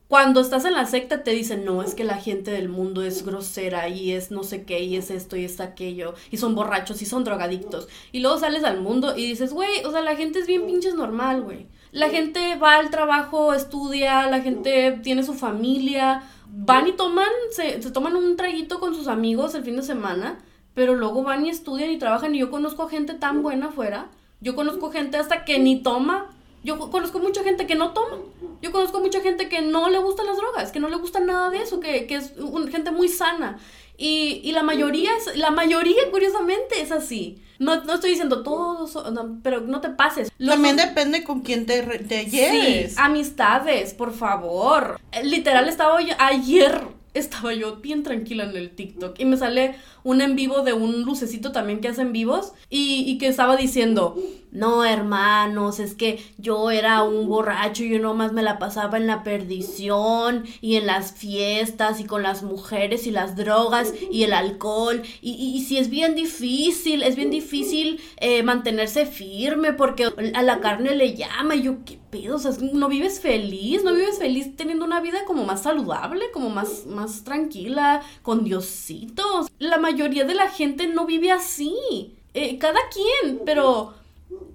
cuando 0.10 0.41
estás 0.41 0.66
en 0.66 0.74
la 0.74 0.86
secta 0.86 1.24
te 1.24 1.32
dicen, 1.32 1.64
no, 1.64 1.82
es 1.82 1.95
que 1.95 2.03
la 2.03 2.18
gente 2.18 2.51
del 2.51 2.68
mundo 2.68 3.03
es 3.03 3.24
grosera 3.24 3.88
y 3.88 4.12
es 4.12 4.32
no 4.32 4.43
sé 4.43 4.64
qué 4.64 4.84
y 4.84 4.97
es 4.97 5.12
esto 5.12 5.38
y 5.38 5.45
es 5.45 5.62
aquello 5.62 6.16
y 6.32 6.38
son 6.38 6.55
borrachos 6.55 7.01
y 7.01 7.05
son 7.05 7.24
drogadictos. 7.24 7.88
Y 8.12 8.20
luego 8.20 8.38
sales 8.39 8.66
al 8.66 8.82
mundo 8.82 9.16
y 9.16 9.26
dices, 9.26 9.53
güey, 9.53 9.86
o 9.86 9.91
sea, 9.91 10.01
la 10.01 10.18
gente 10.18 10.39
es 10.39 10.47
bien 10.47 10.66
pinches 10.66 10.95
normal, 10.95 11.43
güey. 11.43 11.68
La 11.91 12.10
gente 12.10 12.57
va 12.57 12.76
al 12.76 12.89
trabajo, 12.89 13.53
estudia, 13.53 14.28
la 14.28 14.41
gente 14.41 14.99
tiene 15.01 15.24
su 15.24 15.36
familia, 15.36 16.24
van 16.47 16.88
y 16.88 16.91
toman, 16.91 17.30
se, 17.51 17.82
se 17.82 17.91
toman 17.91 18.16
un 18.16 18.36
traguito 18.36 18.80
con 18.80 18.93
sus 18.93 19.07
amigos 19.07 19.55
el 19.55 19.64
fin 19.64 19.78
de 19.78 19.84
semana 19.84 20.39
pero 20.74 20.95
luego 20.95 21.24
van 21.24 21.45
y 21.45 21.49
estudian 21.49 21.91
y 21.91 21.97
trabajan 21.97 22.34
y 22.34 22.39
yo 22.39 22.49
conozco 22.49 22.88
gente 22.88 23.14
tan 23.14 23.43
buena 23.43 23.68
afuera. 23.68 24.07
Yo 24.39 24.55
conozco 24.55 24.91
gente 24.91 25.18
hasta 25.18 25.43
que 25.43 25.60
ni 25.60 25.82
toma. 25.84 26.28
Yo 26.64 26.78
conozco 26.91 27.20
mucha 27.20 27.43
gente 27.43 27.66
que 27.66 27.76
no 27.76 27.91
toma. 27.91 28.18
Yo 28.62 28.72
conozco 28.72 28.99
mucha 28.99 29.22
gente 29.22 29.47
que 29.47 29.62
no 29.62 29.89
le 29.89 29.99
gustan 29.99 30.26
las 30.26 30.38
drogas, 30.38 30.72
que 30.72 30.80
no 30.80 30.89
le 30.89 30.97
gusta 30.97 31.20
nada 31.20 31.49
de 31.49 31.62
eso, 31.62 31.80
que, 31.80 32.05
que 32.05 32.16
es 32.16 32.34
gente 32.72 32.91
muy 32.91 33.07
sana. 33.07 33.60
Y, 33.97 34.41
y, 34.43 34.53
la 34.53 34.64
mayoría, 34.64 35.12
es, 35.18 35.36
la 35.36 35.51
mayoría, 35.51 36.10
curiosamente, 36.10 36.82
es 36.82 36.91
así. 36.91 37.41
No, 37.60 37.84
no 37.84 37.95
estoy 37.95 38.12
diciendo 38.12 38.43
todos, 38.43 38.97
pero 39.43 39.60
no 39.62 39.82
te 39.82 39.89
pases. 39.89 40.32
También 40.38 40.78
depende 40.78 41.26
con 41.26 41.41
quién 41.41 41.66
te, 41.66 41.82
te 41.84 42.26
lleves. 42.26 42.93
Sí, 42.93 42.97
amistades, 42.97 43.93
por 43.93 44.14
favor. 44.14 44.99
Literal, 45.22 45.68
estaba 45.68 45.99
ayer 46.20 46.82
estaba 47.14 47.53
yo 47.53 47.78
bien 47.78 48.03
tranquila 48.03 48.43
en 48.43 48.55
el 48.55 48.72
TikTok 48.72 49.20
y 49.20 49.26
me 49.26 49.38
sale 49.38 49.76
un 50.03 50.22
en 50.22 50.36
vivo 50.36 50.62
de 50.62 50.74
un 50.74 51.03
lucecito 51.03 51.51
también 51.51 51.82
que 51.82 51.88
hace 51.88 52.01
en 52.01 52.14
vivos 52.14 52.53
y, 52.70 53.03
y 53.07 53.18
que 53.18 53.28
estaba 53.28 53.57
diciendo, 53.57 54.16
no 54.51 54.84
hermanos, 54.84 55.80
es 55.80 55.93
que 55.93 56.24
yo 56.38 56.72
era 56.72 57.03
un 57.03 57.28
borracho 57.28 57.84
y 57.84 57.89
yo 57.89 57.99
nomás 57.99 58.34
me 58.34 58.41
la 58.41 58.57
pasaba 58.57 58.97
en 58.97 59.07
la 59.07 59.24
perdición 59.24 60.45
y 60.62 60.76
en 60.76 60.88
las 60.88 61.14
fiestas 61.14 61.99
y 61.99 62.05
con 62.05 62.24
las 62.24 62.43
mujeres 62.43 63.05
y 63.05 63.12
las 63.12 63.36
drogas 63.36 63.93
y 64.12 64.24
el 64.24 64.34
alcohol 64.34 65.01
y, 65.22 65.34
y, 65.34 65.64
si 65.64 65.78
es 65.78 65.89
bien 65.89 66.16
difícil, 66.16 67.03
es 67.03 67.16
bien 67.16 67.30
difícil 67.30 67.99
eh, 68.18 68.43
mantenerse 68.43 69.05
firme 69.05 69.74
porque 69.74 70.10
a 70.34 70.41
la 70.41 70.60
carne 70.60 70.95
le 70.95 71.16
llama 71.16 71.55
y 71.55 71.64
yo, 71.64 71.78
¿qué 71.86 71.99
pedo? 72.10 72.36
O 72.36 72.39
sea, 72.39 72.51
no 72.74 72.89
vives 72.89 73.20
feliz, 73.20 73.84
no 73.84 73.93
vives 73.93 74.20
feliz 74.20 74.55
teniendo 74.55 74.86
una 74.86 75.01
vida 75.01 75.26
como 75.26 75.45
más 75.45 75.64
saludable, 75.64 76.32
como 76.32 76.49
más, 76.49 76.86
más 76.86 77.24
tranquila, 77.24 78.01
con 78.22 78.43
Diositos. 78.43 79.49
La 79.60 79.78
mayoría 79.78 80.26
de 80.26 80.36
la 80.36 80.49
gente 80.49 80.88
no 80.88 81.05
vive 81.05 81.32
así. 81.32 82.16
Eh, 82.34 82.57
cada 82.60 82.80
quien, 82.93 83.41
pero 83.45 83.93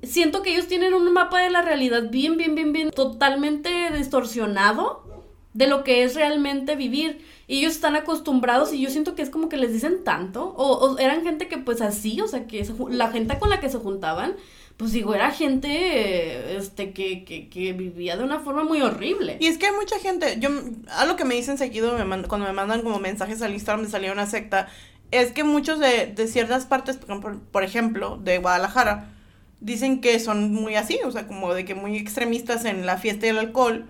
siento 0.03 0.43
que 0.43 0.53
ellos 0.53 0.69
tienen 0.69 0.95
un 0.95 1.13
mapa 1.13 1.41
de 1.41 1.51
la 1.51 1.63
realidad 1.63 2.11
bien, 2.11 2.37
bien, 2.37 2.55
bien, 2.55 2.73
bien, 2.73 2.91
totalmente 2.91 3.91
distorsionado 3.97 5.03
de 5.53 5.67
lo 5.67 5.85
que 5.85 6.03
es 6.03 6.15
realmente 6.15 6.77
vivir. 6.77 7.25
Y 7.47 7.59
ellos 7.59 7.73
están 7.75 7.97
acostumbrados 7.97 8.73
y 8.73 8.81
yo 8.81 8.91
siento 8.91 9.15
que 9.15 9.23
es 9.23 9.31
como 9.31 9.49
que 9.49 9.57
les 9.57 9.73
dicen 9.73 10.03
tanto. 10.05 10.55
O, 10.57 10.99
eran 10.99 11.23
gente 11.23 11.49
que 11.49 11.59
pues 11.59 11.81
así, 11.81 12.21
o 12.21 12.29
sea, 12.29 12.47
que 12.47 12.67
la 12.91 13.11
gente 13.11 13.39
con 13.39 13.51
la 13.51 13.61
que 13.61 13.69
se 13.69 13.79
juntaban, 13.79 14.37
pues 14.77 14.93
digo, 14.93 15.15
era 15.15 15.31
gente 15.31 16.57
este, 16.57 16.93
que, 16.93 17.25
que, 17.25 17.49
que, 17.49 17.73
vivía 17.73 18.17
de 18.17 18.25
una 18.25 18.41
forma 18.41 18.65
muy 18.65 18.81
horrible. 18.81 19.37
Y 19.41 19.47
es 19.47 19.57
que 19.57 19.67
hay 19.67 19.73
mucha 19.73 19.99
gente, 20.01 20.37
yo, 20.41 20.51
algo 20.89 21.17
que 21.17 21.25
me 21.25 21.35
dicen 21.35 21.59
seguido 21.59 21.97
me 21.97 22.23
cuando 22.25 22.47
me 22.47 22.53
mandan 22.53 22.83
como 22.83 22.99
mensajes 22.99 23.41
al 23.43 23.53
Instagram 23.53 23.85
de 23.85 23.91
salir 23.91 24.11
una 24.11 24.27
secta, 24.27 24.69
es 25.11 25.31
que 25.31 25.45
muchos 25.45 25.79
de, 25.79 26.07
de 26.07 26.27
ciertas 26.27 26.67
partes, 26.67 26.97
por, 26.97 27.39
por 27.41 27.63
ejemplo, 27.63 28.17
de 28.17 28.39
Guadalajara, 28.39 29.11
dicen 29.65 30.01
que 30.03 30.21
son 30.21 30.53
muy 30.53 30.75
así, 30.75 30.99
o 31.07 31.11
sea, 31.11 31.27
como 31.27 31.55
de 31.55 31.65
que 31.65 31.75
muy 31.75 31.97
extremistas 31.97 32.67
en 32.67 32.85
la 32.85 32.99
fiesta 32.99 33.27
del 33.27 33.39
alcohol, 33.39 33.87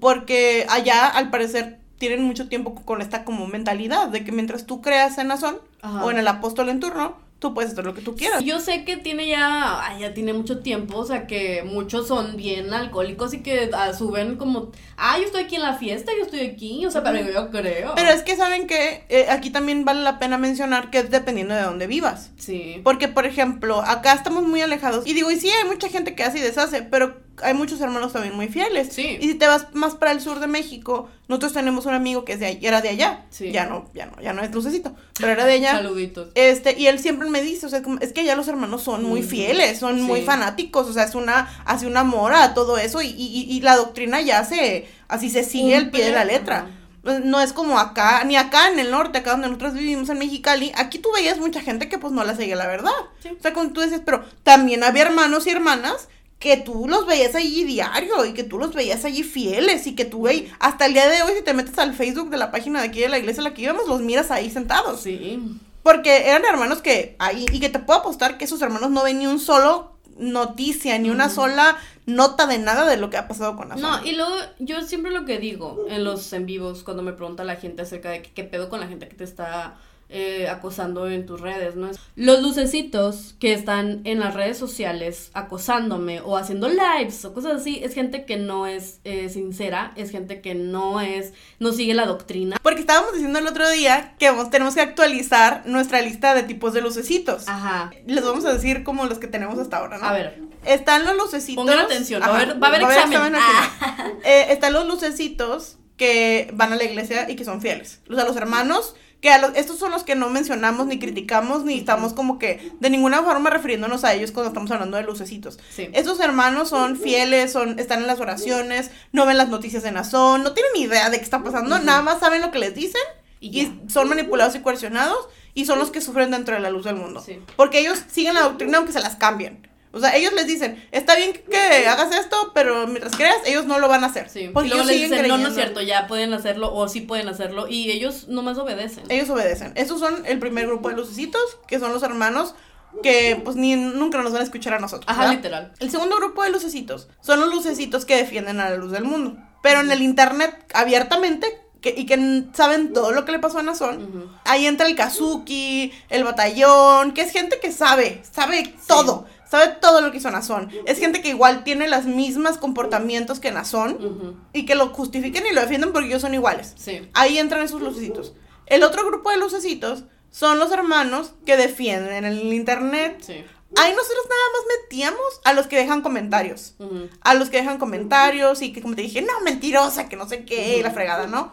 porque 0.00 0.66
allá 0.68 1.08
al 1.08 1.30
parecer 1.30 1.78
tienen 1.98 2.22
mucho 2.22 2.48
tiempo 2.48 2.76
con 2.84 3.02
esta 3.02 3.24
como 3.24 3.46
mentalidad 3.48 4.08
de 4.08 4.22
que 4.22 4.30
mientras 4.30 4.66
tú 4.66 4.80
creas 4.80 5.18
en 5.18 5.28
Nazón 5.28 5.58
o 5.82 6.10
en 6.12 6.18
el 6.18 6.28
apóstol 6.28 6.68
en 6.68 6.78
turno, 6.78 7.16
tú 7.38 7.52
puedes 7.52 7.72
hacer 7.72 7.84
lo 7.84 7.94
que 7.94 8.00
tú 8.00 8.16
quieras. 8.16 8.42
Yo 8.42 8.60
sé 8.60 8.84
que 8.84 8.96
tiene 8.96 9.28
ya, 9.28 9.96
ya 10.00 10.14
tiene 10.14 10.32
mucho 10.32 10.60
tiempo, 10.60 10.98
o 10.98 11.04
sea 11.04 11.26
que 11.26 11.62
muchos 11.64 12.08
son 12.08 12.36
bien 12.36 12.72
alcohólicos 12.72 13.34
y 13.34 13.42
que 13.42 13.70
ah, 13.74 13.92
suben 13.92 14.36
como, 14.36 14.72
ah, 14.96 15.18
yo 15.18 15.24
estoy 15.24 15.44
aquí 15.44 15.56
en 15.56 15.62
la 15.62 15.74
fiesta, 15.74 16.12
yo 16.16 16.24
estoy 16.24 16.40
aquí, 16.40 16.86
o 16.86 16.90
sea, 16.90 17.02
pero 17.02 17.18
yo 17.30 17.50
creo. 17.50 17.94
Pero 17.94 18.10
es 18.10 18.22
que 18.22 18.36
saben 18.36 18.66
que 18.66 19.04
eh, 19.08 19.26
aquí 19.28 19.50
también 19.50 19.84
vale 19.84 20.02
la 20.02 20.18
pena 20.18 20.38
mencionar 20.38 20.90
que 20.90 20.98
es 20.98 21.10
dependiendo 21.10 21.54
de 21.54 21.62
dónde 21.62 21.86
vivas. 21.86 22.30
Sí. 22.38 22.80
Porque, 22.82 23.08
por 23.08 23.26
ejemplo, 23.26 23.82
acá 23.82 24.14
estamos 24.14 24.44
muy 24.44 24.62
alejados 24.62 25.06
y 25.06 25.12
digo, 25.12 25.30
y 25.30 25.38
sí, 25.38 25.50
hay 25.50 25.68
mucha 25.68 25.88
gente 25.88 26.14
que 26.14 26.24
hace 26.24 26.38
y 26.38 26.42
deshace, 26.42 26.82
pero 26.82 27.25
hay 27.42 27.54
muchos 27.54 27.80
hermanos 27.80 28.12
también 28.12 28.34
muy 28.34 28.48
fieles. 28.48 28.88
Sí. 28.92 29.18
Y 29.20 29.28
si 29.28 29.34
te 29.34 29.46
vas 29.46 29.68
más 29.74 29.94
para 29.94 30.12
el 30.12 30.20
sur 30.20 30.40
de 30.40 30.46
México, 30.46 31.08
nosotros 31.28 31.52
tenemos 31.52 31.86
un 31.86 31.94
amigo 31.94 32.24
que 32.24 32.34
es 32.34 32.40
de 32.40 32.58
era 32.62 32.80
de 32.80 32.88
allá. 32.90 33.24
Sí. 33.30 33.52
Ya 33.52 33.66
no, 33.66 33.90
ya 33.94 34.06
no, 34.06 34.20
ya 34.20 34.32
no 34.32 34.42
es 34.42 34.52
lucecito, 34.52 34.94
pero 35.18 35.32
era 35.32 35.44
de 35.44 35.52
allá. 35.54 35.72
Saluditos. 35.72 36.28
Este, 36.34 36.78
y 36.78 36.86
él 36.86 36.98
siempre 36.98 37.28
me 37.30 37.42
dice, 37.42 37.66
o 37.66 37.68
sea, 37.68 37.82
es 38.00 38.12
que 38.12 38.20
allá 38.20 38.36
los 38.36 38.48
hermanos 38.48 38.82
son 38.82 39.04
muy 39.04 39.22
fieles, 39.22 39.78
son 39.78 40.00
muy 40.02 40.22
fanáticos, 40.22 40.88
o 40.88 40.92
sea, 40.92 41.04
es 41.04 41.14
una, 41.14 41.48
hace 41.64 41.86
un 41.86 41.96
amor 41.96 42.32
a 42.32 42.54
todo 42.54 42.78
eso 42.78 43.02
y, 43.02 43.08
y, 43.08 43.46
y 43.48 43.60
la 43.60 43.76
doctrina 43.76 44.20
ya 44.20 44.44
se, 44.44 44.88
así 45.08 45.30
se 45.30 45.44
sigue 45.44 45.76
el 45.76 45.90
pie 45.90 46.06
de 46.06 46.12
la 46.12 46.24
letra. 46.24 46.66
Pues, 47.06 47.24
no 47.24 47.40
es 47.40 47.52
como 47.52 47.78
acá, 47.78 48.24
ni 48.24 48.36
acá 48.36 48.68
en 48.68 48.80
el 48.80 48.90
norte, 48.90 49.18
acá 49.18 49.30
donde 49.30 49.46
nosotros 49.46 49.74
vivimos 49.74 50.08
en 50.08 50.18
Mexicali, 50.18 50.72
aquí 50.74 50.98
tú 50.98 51.08
veías 51.14 51.38
mucha 51.38 51.60
gente 51.60 51.88
que 51.88 51.98
pues 51.98 52.12
no 52.12 52.24
la 52.24 52.34
seguía 52.34 52.56
la 52.56 52.66
verdad. 52.66 52.90
O 52.90 53.40
sea, 53.40 53.52
como 53.52 53.70
tú 53.70 53.80
dices, 53.80 54.02
pero 54.04 54.24
también 54.42 54.82
había 54.82 55.02
hermanos 55.02 55.46
y 55.46 55.50
hermanas 55.50 56.08
que 56.38 56.56
tú 56.58 56.86
los 56.88 57.06
veías 57.06 57.34
allí 57.34 57.64
diario 57.64 58.24
y 58.26 58.34
que 58.34 58.44
tú 58.44 58.58
los 58.58 58.74
veías 58.74 59.04
allí 59.04 59.22
fieles 59.22 59.86
y 59.86 59.94
que 59.94 60.04
tú 60.04 60.22
veías, 60.22 60.52
hasta 60.58 60.86
el 60.86 60.92
día 60.92 61.08
de 61.08 61.22
hoy 61.22 61.32
si 61.36 61.42
te 61.42 61.54
metes 61.54 61.78
al 61.78 61.94
Facebook 61.94 62.30
de 62.30 62.36
la 62.36 62.50
página 62.50 62.80
de 62.80 62.88
aquí 62.88 63.00
de 63.00 63.08
la 63.08 63.18
iglesia 63.18 63.40
a 63.40 63.44
la 63.44 63.54
que 63.54 63.62
íbamos, 63.62 63.88
los 63.88 64.00
miras 64.00 64.30
ahí 64.30 64.50
sentados. 64.50 65.00
Sí. 65.00 65.40
Porque 65.82 66.28
eran 66.28 66.44
hermanos 66.44 66.82
que 66.82 67.16
ahí, 67.18 67.46
y 67.52 67.60
que 67.60 67.68
te 67.68 67.78
puedo 67.78 68.00
apostar 68.00 68.38
que 68.38 68.44
esos 68.44 68.60
hermanos 68.60 68.90
no 68.90 69.04
ven 69.04 69.18
ni 69.18 69.26
un 69.26 69.38
solo 69.38 69.96
noticia, 70.18 70.98
ni 70.98 71.10
una 71.10 71.28
sola 71.28 71.76
nota 72.06 72.46
de 72.46 72.58
nada 72.58 72.88
de 72.88 72.96
lo 72.96 73.10
que 73.10 73.16
ha 73.16 73.28
pasado 73.28 73.56
con 73.56 73.68
la 73.68 73.76
No, 73.76 74.04
y 74.04 74.12
luego 74.12 74.34
yo 74.58 74.82
siempre 74.82 75.12
lo 75.12 75.24
que 75.24 75.38
digo 75.38 75.86
en 75.88 76.04
los 76.04 76.32
en 76.32 76.46
vivos 76.46 76.82
cuando 76.82 77.02
me 77.02 77.12
pregunta 77.12 77.44
la 77.44 77.56
gente 77.56 77.82
acerca 77.82 78.10
de 78.10 78.22
qué 78.22 78.44
pedo 78.44 78.68
con 78.68 78.80
la 78.80 78.88
gente 78.88 79.08
que 79.08 79.16
te 79.16 79.24
está 79.24 79.76
eh, 80.08 80.48
acosando 80.48 81.08
en 81.10 81.26
tus 81.26 81.40
redes, 81.40 81.74
¿no? 81.74 81.90
Los 82.14 82.40
lucecitos 82.40 83.34
que 83.40 83.52
están 83.52 84.02
en 84.04 84.20
las 84.20 84.34
redes 84.34 84.56
sociales 84.56 85.30
acosándome 85.34 86.20
o 86.20 86.36
haciendo 86.36 86.68
lives 86.68 87.24
o 87.24 87.34
cosas 87.34 87.60
así, 87.60 87.80
es 87.82 87.92
gente 87.92 88.24
que 88.24 88.36
no 88.36 88.68
es 88.68 89.00
eh, 89.02 89.28
sincera, 89.28 89.92
es 89.96 90.12
gente 90.12 90.40
que 90.40 90.54
no 90.54 91.00
es, 91.00 91.32
no 91.58 91.72
sigue 91.72 91.92
la 91.92 92.06
doctrina. 92.06 92.56
Porque 92.62 92.80
estábamos 92.80 93.14
diciendo 93.14 93.40
el 93.40 93.46
otro 93.48 93.68
día 93.68 94.14
que 94.18 94.30
tenemos 94.50 94.74
que 94.74 94.80
actualizar 94.80 95.62
nuestra 95.66 96.00
lista 96.02 96.34
de 96.34 96.44
tipos 96.44 96.72
de 96.72 96.82
lucecitos. 96.82 97.48
Ajá. 97.48 97.90
Les 98.06 98.24
vamos 98.24 98.44
a 98.44 98.52
decir 98.52 98.84
como 98.84 99.06
los 99.06 99.18
que 99.18 99.26
tenemos 99.26 99.58
hasta 99.58 99.78
ahora, 99.78 99.98
¿no? 99.98 100.06
A 100.06 100.12
ver. 100.12 100.38
Están 100.64 101.04
los 101.04 101.16
lucecitos. 101.16 101.64
Pongan 101.64 101.80
atención, 101.80 102.22
va 102.22 102.26
a 102.26 102.36
haber, 102.36 102.62
va 102.62 102.68
a 102.68 102.70
haber 102.70 102.82
examen. 102.82 103.34
Ah. 103.36 104.12
Eh, 104.24 104.46
están 104.50 104.72
los 104.72 104.86
lucecitos 104.86 105.78
que 105.96 106.50
van 106.54 106.72
a 106.72 106.76
la 106.76 106.84
iglesia 106.84 107.28
y 107.30 107.36
que 107.36 107.44
son 107.44 107.60
fieles. 107.60 108.00
O 108.10 108.14
sea, 108.14 108.24
los 108.24 108.36
hermanos 108.36 108.94
que 109.26 109.32
a 109.32 109.38
los, 109.38 109.56
estos 109.56 109.80
son 109.80 109.90
los 109.90 110.04
que 110.04 110.14
no 110.14 110.30
mencionamos 110.30 110.86
ni 110.86 111.00
criticamos 111.00 111.64
ni 111.64 111.78
estamos 111.78 112.12
como 112.12 112.38
que 112.38 112.70
de 112.78 112.90
ninguna 112.90 113.24
forma 113.24 113.50
refiriéndonos 113.50 114.04
a 114.04 114.14
ellos 114.14 114.30
cuando 114.30 114.50
estamos 114.50 114.70
hablando 114.70 114.96
de 114.98 115.02
lucecitos. 115.02 115.58
Sí. 115.68 115.88
Estos 115.94 116.20
hermanos 116.20 116.68
son 116.68 116.96
fieles, 116.96 117.50
son 117.50 117.80
están 117.80 118.02
en 118.02 118.06
las 118.06 118.20
oraciones, 118.20 118.92
no 119.10 119.26
ven 119.26 119.36
las 119.36 119.48
noticias 119.48 119.82
en 119.82 119.96
Azón, 119.96 120.44
no 120.44 120.52
tienen 120.52 120.70
ni 120.76 120.82
idea 120.82 121.10
de 121.10 121.18
qué 121.18 121.24
está 121.24 121.42
pasando, 121.42 121.76
nada 121.80 122.02
más 122.02 122.20
saben 122.20 122.40
lo 122.40 122.52
que 122.52 122.60
les 122.60 122.76
dicen 122.76 123.02
y, 123.40 123.68
son 123.88 124.08
manipulados 124.08 124.54
y 124.54 124.60
coercionados 124.60 125.18
y 125.54 125.64
son 125.64 125.80
los 125.80 125.90
que 125.90 126.00
sufren 126.00 126.30
dentro 126.30 126.54
de 126.54 126.60
la 126.60 126.70
luz 126.70 126.84
del 126.84 126.94
mundo. 126.94 127.24
Porque 127.56 127.80
ellos 127.80 127.98
siguen 128.06 128.34
la 128.34 128.42
doctrina 128.42 128.78
aunque 128.78 128.92
se 128.92 129.00
las 129.00 129.16
cambien. 129.16 129.68
O 129.96 130.00
sea, 130.00 130.14
ellos 130.14 130.32
les 130.34 130.46
dicen, 130.46 130.86
está 130.92 131.16
bien 131.16 131.32
que 131.32 131.86
hagas 131.86 132.14
esto, 132.14 132.52
pero 132.54 132.86
mientras 132.86 133.16
creas, 133.16 133.38
ellos 133.46 133.64
no 133.64 133.78
lo 133.78 133.88
van 133.88 134.04
a 134.04 134.08
hacer. 134.08 134.28
Sí. 134.28 134.50
Porque 134.52 134.68
ellos 134.68 134.86
les 134.86 135.08
dicen, 135.08 135.26
no, 135.26 135.38
no 135.38 135.48
es 135.48 135.54
cierto, 135.54 135.80
ya 135.80 136.06
pueden 136.06 136.34
hacerlo 136.34 136.74
o 136.74 136.86
sí 136.88 137.00
pueden 137.00 137.28
hacerlo 137.28 137.66
y 137.68 137.90
ellos 137.90 138.28
nomás 138.28 138.58
obedecen. 138.58 139.04
Ellos 139.08 139.30
obedecen. 139.30 139.72
Esos 139.74 139.98
son 139.98 140.26
el 140.26 140.38
primer 140.38 140.66
grupo 140.66 140.90
de 140.90 140.96
lucecitos, 140.96 141.58
que 141.66 141.78
son 141.78 141.92
los 141.92 142.02
hermanos 142.02 142.54
que 143.02 143.40
pues 143.44 143.56
ni 143.56 143.76
nunca 143.76 144.22
nos 144.22 144.32
van 144.32 144.42
a 144.42 144.44
escuchar 144.44 144.74
a 144.74 144.78
nosotros. 144.78 145.06
Ajá, 145.08 145.32
literal. 145.32 145.72
El 145.78 145.90
segundo 145.90 146.16
grupo 146.16 146.42
de 146.42 146.50
lucecitos 146.50 147.08
son 147.20 147.40
los 147.40 147.50
lucecitos 147.52 148.04
que 148.04 148.16
defienden 148.16 148.60
a 148.60 148.70
la 148.70 148.76
luz 148.76 148.92
del 148.92 149.04
mundo. 149.04 149.36
Pero 149.62 149.80
en 149.80 149.90
el 149.90 150.02
internet, 150.02 150.54
abiertamente, 150.74 151.46
que, 151.80 151.94
y 151.96 152.06
que 152.06 152.44
saben 152.54 152.92
todo 152.92 153.12
lo 153.12 153.24
que 153.24 153.32
le 153.32 153.38
pasó 153.38 153.58
a 153.58 153.62
Nazón. 153.62 154.30
Ahí 154.44 154.66
entra 154.66 154.86
el 154.86 154.96
Kazuki, 154.96 155.92
el 156.08 156.24
batallón, 156.24 157.12
que 157.12 157.22
es 157.22 157.32
gente 157.32 157.58
que 157.60 157.72
sabe, 157.72 158.22
sabe 158.30 158.74
todo 158.86 159.26
sabe 159.48 159.76
todo 159.80 160.00
lo 160.00 160.10
que 160.10 160.18
hizo 160.18 160.30
Nazón. 160.30 160.70
Es 160.86 160.98
gente 160.98 161.22
que 161.22 161.28
igual 161.28 161.64
tiene 161.64 161.88
los 161.88 162.04
mismos 162.04 162.58
comportamientos 162.58 163.40
que 163.40 163.50
Nazón 163.50 164.40
y 164.52 164.66
que 164.66 164.74
lo 164.74 164.88
justifiquen 164.88 165.46
y 165.46 165.54
lo 165.54 165.60
defienden 165.60 165.92
porque 165.92 166.08
ellos 166.08 166.22
son 166.22 166.34
iguales. 166.34 166.74
Sí. 166.76 167.08
Ahí 167.14 167.38
entran 167.38 167.62
esos 167.62 167.80
lucecitos. 167.80 168.34
El 168.66 168.82
otro 168.82 169.06
grupo 169.06 169.30
de 169.30 169.38
lucecitos 169.38 170.04
son 170.30 170.58
los 170.58 170.72
hermanos 170.72 171.32
que 171.44 171.56
defienden 171.56 172.12
en 172.12 172.24
el 172.24 172.52
internet. 172.52 173.18
Sí. 173.20 173.44
Ahí 173.76 173.92
nosotros 173.92 174.24
nada 174.28 174.42
más 174.52 174.62
metíamos 174.80 175.40
a 175.44 175.52
los 175.52 175.66
que 175.66 175.76
dejan 175.76 176.02
comentarios. 176.02 176.74
A 177.20 177.34
los 177.34 177.50
que 177.50 177.58
dejan 177.58 177.78
comentarios 177.78 178.62
y 178.62 178.72
que 178.72 178.82
como 178.82 178.94
te 178.94 179.02
dije, 179.02 179.22
no, 179.22 179.40
mentirosa, 179.40 180.08
que 180.08 180.16
no 180.16 180.28
sé 180.28 180.44
qué, 180.44 180.80
la 180.82 180.90
fregada, 180.90 181.26
¿no? 181.26 181.52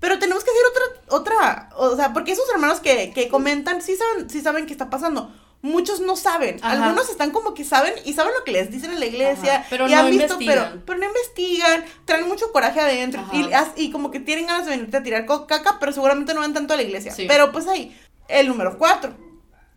Pero 0.00 0.18
tenemos 0.18 0.44
que 0.44 0.50
hacer 0.50 0.62
otra, 0.70 1.16
otra, 1.16 1.70
o 1.76 1.96
sea, 1.96 2.12
porque 2.12 2.32
esos 2.32 2.48
hermanos 2.50 2.80
que, 2.80 3.12
que 3.14 3.28
comentan 3.28 3.80
sí 3.80 3.96
saben, 3.96 4.28
sí 4.28 4.42
saben 4.42 4.66
qué 4.66 4.72
está 4.72 4.90
pasando 4.90 5.32
muchos 5.64 6.00
no 6.00 6.14
saben. 6.14 6.58
Algunos 6.62 7.08
están 7.08 7.30
como 7.30 7.54
que 7.54 7.64
saben 7.64 7.94
y 8.04 8.12
saben 8.12 8.34
lo 8.38 8.44
que 8.44 8.52
les 8.52 8.70
dicen 8.70 8.92
en 8.92 9.00
la 9.00 9.06
iglesia. 9.06 9.66
Pero 9.70 9.88
y 9.88 9.92
no 9.92 9.98
han 9.98 10.10
visto, 10.10 10.34
investigan. 10.34 10.82
Pero, 10.84 10.98
no 10.98 11.06
investigan, 11.06 11.84
traen 12.04 12.28
mucho 12.28 12.52
coraje 12.52 12.80
adentro 12.80 13.24
y, 13.32 13.48
y, 13.76 13.90
como 13.90 14.10
que 14.10 14.20
tienen 14.20 14.46
ganas 14.46 14.66
de 14.66 14.72
venirte 14.72 14.98
a 14.98 15.02
tirar 15.02 15.24
caca, 15.24 15.78
pero 15.80 15.90
seguramente 15.90 16.34
no 16.34 16.40
van 16.40 16.52
tanto 16.52 16.74
a 16.74 16.76
la 16.76 16.82
iglesia. 16.82 17.14
Pero 17.16 17.50
pues 17.50 17.66
ahí, 17.66 17.98
el 18.28 18.46
número 18.46 18.76
cuatro. 18.76 19.16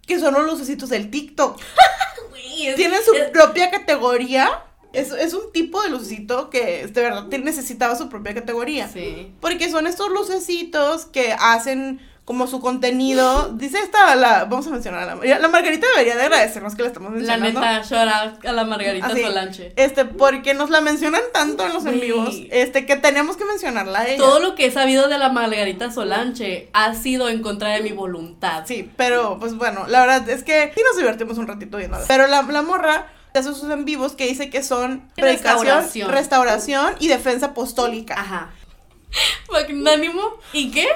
que 0.05 0.19
son 0.19 0.33
los 0.33 0.45
lucecitos 0.45 0.89
del 0.89 1.09
TikTok. 1.09 1.57
Tienen 2.75 2.99
su 3.03 3.13
propia 3.31 3.71
categoría. 3.71 4.63
Es, 4.91 5.11
es, 5.11 5.33
un 5.33 5.51
tipo 5.53 5.81
de 5.83 5.89
lucecito 5.89 6.49
que 6.49 6.87
de 6.87 7.01
verdad 7.01 7.27
necesitaba 7.27 7.95
su 7.95 8.09
propia 8.09 8.33
categoría. 8.33 8.89
Sí. 8.89 9.31
Porque 9.39 9.69
son 9.69 9.87
estos 9.87 10.09
lucecitos 10.09 11.05
que 11.05 11.33
hacen 11.33 12.01
como 12.27 12.45
su 12.45 12.59
contenido. 12.59 13.53
Dice 13.53 13.79
esta, 13.79 14.13
la, 14.17 14.43
vamos 14.43 14.67
a 14.67 14.71
mencionar 14.71 15.07
a 15.07 15.15
la, 15.15 15.39
la 15.39 15.47
Margarita 15.47 15.87
debería 15.95 16.17
de 16.17 16.23
agradecernos 16.23 16.75
que 16.75 16.81
la 16.81 16.89
estamos 16.89 17.13
mencionando. 17.13 17.61
La 17.61 17.77
neta, 17.77 17.89
llorar 17.89 18.37
a 18.45 18.51
la 18.51 18.65
Margarita 18.65 19.15
Solanche. 19.15 19.71
Este, 19.77 20.03
porque 20.03 20.53
nos 20.53 20.69
la 20.69 20.81
mencionan 20.81 21.21
tanto 21.31 21.65
en 21.65 21.73
los 21.73 21.85
en 21.85 22.01
vivos, 22.01 22.35
este, 22.51 22.85
que 22.85 22.97
tenemos 22.97 23.37
que 23.37 23.45
mencionarla 23.45 23.99
a 23.99 24.07
ella. 24.09 24.17
Todo 24.17 24.39
lo 24.39 24.55
que 24.55 24.65
he 24.65 24.71
sabido 24.71 25.07
de 25.07 25.17
la 25.17 25.29
Margarita 25.29 25.89
Solanche 25.89 26.69
ha 26.73 26.95
sido 26.95 27.29
en 27.29 27.41
contra 27.41 27.69
de 27.69 27.81
mi 27.81 27.93
voluntad. 27.93 28.65
Sí, 28.67 28.91
pero, 28.97 29.37
pues 29.39 29.55
bueno, 29.55 29.85
la 29.87 30.01
verdad 30.01 30.29
es 30.29 30.43
que 30.43 30.73
sí 30.75 30.81
nos 30.85 30.97
divertimos 30.97 31.37
un 31.37 31.47
ratito 31.47 31.77
viendo. 31.77 31.97
Pero 32.09 32.27
la, 32.27 32.41
la 32.41 32.61
morra 32.61 33.07
hace 33.33 33.53
sus 33.53 33.69
en 33.69 33.85
vivos 33.85 34.17
que 34.17 34.27
dice 34.27 34.49
que 34.49 34.63
son 34.63 35.09
restauración, 35.15 36.11
restauración 36.11 36.93
y 36.99 37.07
defensa 37.07 37.47
apostólica. 37.47 38.19
Ajá. 38.19 38.49
Magnánimo. 39.49 40.23
¿Y 40.51 40.71
qué? 40.71 40.89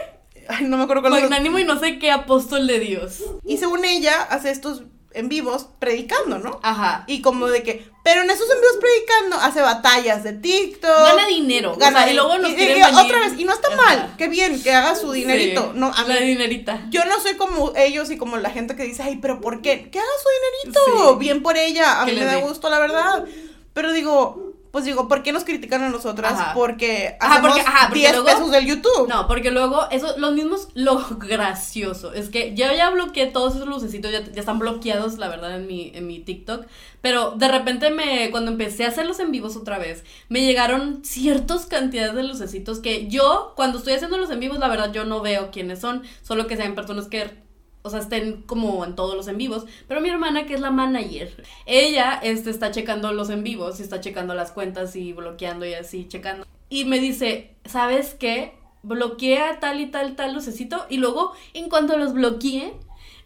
Ay, 0.47 0.65
no 0.65 0.77
me 0.77 0.83
acuerdo 0.83 1.01
cuál 1.01 1.13
Magnánimo 1.13 1.59
y 1.59 1.63
no 1.63 1.79
sé 1.79 1.99
qué 1.99 2.11
apóstol 2.11 2.67
de 2.67 2.79
Dios. 2.79 3.23
Y 3.45 3.57
según 3.57 3.85
ella, 3.85 4.21
hace 4.23 4.51
estos 4.51 4.83
en 5.13 5.29
vivos 5.29 5.67
predicando, 5.79 6.39
¿no? 6.39 6.59
Ajá. 6.63 7.03
Y 7.07 7.21
como 7.21 7.47
de 7.47 7.63
que, 7.63 7.85
pero 8.03 8.21
en 8.21 8.29
esos 8.29 8.49
en 8.49 8.61
vivos 8.61 8.77
predicando 8.79 9.37
hace 9.37 9.61
batallas 9.61 10.23
de 10.23 10.33
TikTok. 10.33 10.89
Gana 10.89 11.27
dinero. 11.27 11.75
Gana, 11.75 12.09
y 12.09 12.13
luego 12.13 12.37
nos 12.37 12.51
y, 12.51 12.55
y, 12.55 12.81
otra 12.81 13.19
vez, 13.19 13.33
y 13.37 13.45
no 13.45 13.53
está 13.53 13.75
mal, 13.75 14.13
qué 14.17 14.27
bien, 14.27 14.61
que 14.61 14.71
haga 14.71 14.95
su 14.95 15.11
dinerito. 15.11 15.73
No, 15.75 15.91
a 15.93 16.03
la 16.03 16.17
dinerita. 16.17 16.85
Yo 16.89 17.03
no 17.05 17.19
soy 17.19 17.35
como 17.35 17.73
ellos 17.75 18.09
y 18.11 18.17
como 18.17 18.37
la 18.37 18.49
gente 18.49 18.75
que 18.75 18.83
dice, 18.83 19.03
ay, 19.03 19.17
pero 19.21 19.41
¿por 19.41 19.61
qué? 19.61 19.89
Que 19.89 19.99
haga 19.99 20.09
su 20.21 20.29
dinerito. 20.69 21.17
Bien 21.17 21.43
por 21.43 21.57
ella, 21.57 22.01
a 22.01 22.05
mí 22.05 22.13
me 22.13 22.25
da 22.25 22.37
gusto, 22.37 22.69
la 22.69 22.79
verdad. 22.79 23.25
Pero 23.73 23.93
digo, 23.93 24.50
pues 24.71 24.85
digo, 24.85 25.07
¿por 25.09 25.21
qué 25.21 25.33
nos 25.33 25.43
critican 25.43 25.83
a 25.83 25.89
nosotras? 25.89 26.53
Porque 26.53 27.17
hacemos 27.19 27.55
10 27.93 28.21
pesos 28.21 28.51
del 28.51 28.65
YouTube. 28.65 29.07
No, 29.09 29.27
porque 29.27 29.51
luego, 29.51 29.89
eso, 29.91 30.17
los 30.17 30.33
mismos, 30.33 30.69
lo 30.73 31.05
gracioso, 31.19 32.13
es 32.13 32.29
que 32.29 32.55
yo 32.55 32.65
ya 32.73 32.89
bloqueé 32.89 33.27
todos 33.27 33.55
esos 33.55 33.67
lucecitos, 33.67 34.11
ya, 34.11 34.19
están 34.19 34.59
bloqueados, 34.59 35.17
la 35.17 35.27
verdad, 35.27 35.55
en 35.55 35.67
mi, 35.67 35.91
en 35.93 36.07
mi 36.07 36.19
TikTok, 36.19 36.65
pero 37.01 37.31
de 37.31 37.49
repente 37.49 37.91
me, 37.91 38.31
cuando 38.31 38.51
empecé 38.51 38.85
a 38.85 38.89
hacerlos 38.89 39.19
en 39.19 39.31
vivos 39.31 39.57
otra 39.57 39.77
vez, 39.77 40.05
me 40.29 40.41
llegaron 40.41 41.03
ciertas 41.03 41.65
cantidades 41.65 42.15
de 42.15 42.23
lucecitos 42.23 42.79
que 42.79 43.07
yo, 43.07 43.53
cuando 43.57 43.77
estoy 43.77 43.93
haciendo 43.93 44.17
los 44.17 44.29
en 44.29 44.39
vivos, 44.39 44.59
la 44.59 44.69
verdad, 44.69 44.93
yo 44.93 45.03
no 45.03 45.21
veo 45.21 45.51
quiénes 45.51 45.79
son, 45.79 46.03
solo 46.21 46.47
que 46.47 46.55
sean 46.55 46.75
personas 46.75 47.07
que 47.07 47.50
o 47.83 47.89
sea, 47.89 47.99
estén 47.99 48.43
como 48.43 48.85
en 48.85 48.95
todos 48.95 49.15
los 49.15 49.27
en 49.27 49.37
vivos. 49.37 49.65
Pero 49.87 50.01
mi 50.01 50.09
hermana, 50.09 50.45
que 50.45 50.53
es 50.53 50.61
la 50.61 50.71
manager, 50.71 51.43
ella 51.65 52.19
este, 52.23 52.49
está 52.49 52.71
checando 52.71 53.11
los 53.13 53.29
en 53.29 53.43
vivos 53.43 53.79
y 53.79 53.83
está 53.83 53.99
checando 53.99 54.33
las 54.33 54.51
cuentas 54.51 54.95
y 54.95 55.13
bloqueando 55.13 55.65
y 55.65 55.73
así, 55.73 56.07
checando. 56.07 56.45
Y 56.69 56.85
me 56.85 56.99
dice, 56.99 57.55
¿sabes 57.65 58.13
qué? 58.13 58.53
Bloquea 58.83 59.59
tal 59.59 59.81
y 59.81 59.87
tal, 59.87 60.15
tal 60.15 60.33
lucecito. 60.33 60.85
Y 60.89 60.97
luego, 60.97 61.33
en 61.53 61.69
cuanto 61.69 61.97
los 61.97 62.13
bloqueé, 62.13 62.73